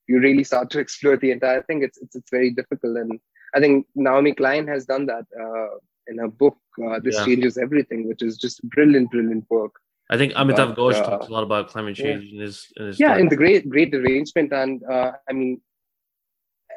you 0.07 0.19
really 0.19 0.43
start 0.43 0.69
to 0.71 0.79
explore 0.85 1.17
the 1.17 1.31
entire 1.31 1.63
thing, 1.63 1.83
it's 1.83 1.97
it's, 1.97 2.15
it's 2.15 2.31
very 2.31 2.51
difficult. 2.51 2.97
And 2.97 3.19
I 3.55 3.59
think 3.59 3.87
Naomi 3.95 4.33
Klein 4.33 4.67
has 4.67 4.85
done 4.85 5.05
that 5.07 5.25
uh, 5.39 5.77
in 6.07 6.17
her 6.17 6.27
book. 6.27 6.57
Uh, 6.83 6.99
this 7.03 7.15
yeah. 7.17 7.25
changes 7.25 7.57
everything, 7.57 8.07
which 8.07 8.21
is 8.21 8.37
just 8.37 8.61
brilliant, 8.69 9.11
brilliant 9.11 9.45
work. 9.49 9.73
I 10.09 10.17
think 10.17 10.33
Amitav 10.33 10.75
but, 10.75 10.77
Ghosh 10.77 10.95
uh, 10.95 11.03
talks 11.03 11.27
a 11.27 11.31
lot 11.31 11.43
about 11.43 11.69
climate 11.69 11.95
change 11.95 12.25
yeah. 12.25 12.35
in 12.35 12.41
his, 12.41 12.67
in 12.77 12.87
his 12.87 12.99
yeah, 12.99 13.17
in 13.17 13.27
the 13.29 13.35
great 13.35 13.69
great 13.69 13.91
Derangement, 13.91 14.53
and 14.53 14.81
uh, 14.85 15.11
I 15.29 15.33
mean, 15.33 15.61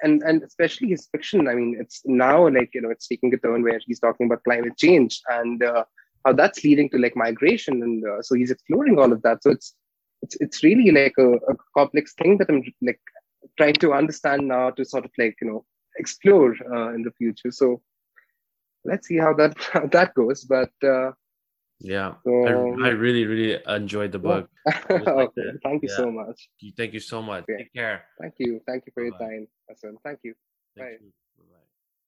and 0.03 0.23
and 0.23 0.43
especially 0.43 0.89
his 0.89 1.09
fiction. 1.13 1.47
I 1.47 1.55
mean, 1.55 1.77
it's 1.79 2.03
now 2.05 2.49
like 2.49 2.71
you 2.75 2.81
know, 2.81 2.91
it's 2.91 3.07
taking 3.07 3.33
a 3.33 3.37
turn 3.37 3.63
where 3.63 3.81
he's 3.87 4.01
talking 4.01 4.27
about 4.27 4.43
climate 4.43 4.77
change 4.77 5.21
and 5.29 5.63
uh, 5.63 5.85
how 6.25 6.33
that's 6.33 6.65
leading 6.65 6.91
to 6.91 6.99
like 6.99 7.17
migration, 7.17 7.83
and 7.83 8.05
uh, 8.05 8.21
so 8.21 8.35
he's 8.35 8.51
exploring 8.51 8.99
all 8.99 9.13
of 9.13 9.23
that. 9.23 9.43
So 9.43 9.51
it's 9.51 9.75
it's 10.23 10.37
it's 10.41 10.65
really 10.65 10.91
like 10.91 11.15
a, 11.19 11.35
a 11.35 11.55
complex 11.77 12.15
thing 12.15 12.39
that 12.39 12.49
I'm 12.49 12.65
like 12.83 13.01
trying 13.57 13.75
to 13.75 13.93
understand 13.93 14.49
now 14.49 14.71
to 14.71 14.85
sort 14.85 15.05
of 15.05 15.13
like 15.19 15.37
you 15.41 15.49
know 15.49 15.65
explore 15.99 16.55
uh, 16.73 16.95
in 16.95 17.03
the 17.03 17.13
future. 17.13 17.51
So 17.51 17.83
let's 18.85 19.09
see 19.09 19.19
how 19.19 19.35
that 19.35 19.57
how 19.73 19.87
that 19.87 20.15
goes. 20.15 20.45
But 20.45 20.73
uh, 20.83 21.13
yeah, 21.81 22.15
so, 22.25 22.47
I, 22.47 22.89
I, 22.89 22.91
really 22.91 23.25
really 23.25 23.59
enjoyed 23.67 24.13
the 24.13 24.19
book. 24.19 24.51
okay. 24.91 25.49
Thank 25.65 25.83
you 25.83 25.89
yeah. 25.89 25.97
so 25.97 26.11
much. 26.11 26.49
Thank 26.77 26.93
you 26.93 27.01
so 27.01 27.23
much. 27.23 27.45
Okay. 27.45 27.65
Take 27.65 27.73
care. 27.73 28.05
Thank 28.21 28.35
you. 28.39 28.61
Thank 28.67 28.85
you 28.87 28.93
for 28.93 29.03
Bye-bye. 29.03 29.25
your 29.25 29.31
time, 29.31 29.49
Hassan. 29.69 29.97
Thank 30.05 30.21
you. 30.23 30.35
Thank 30.77 31.01
Bye. 31.01 31.07
You. 31.07 31.13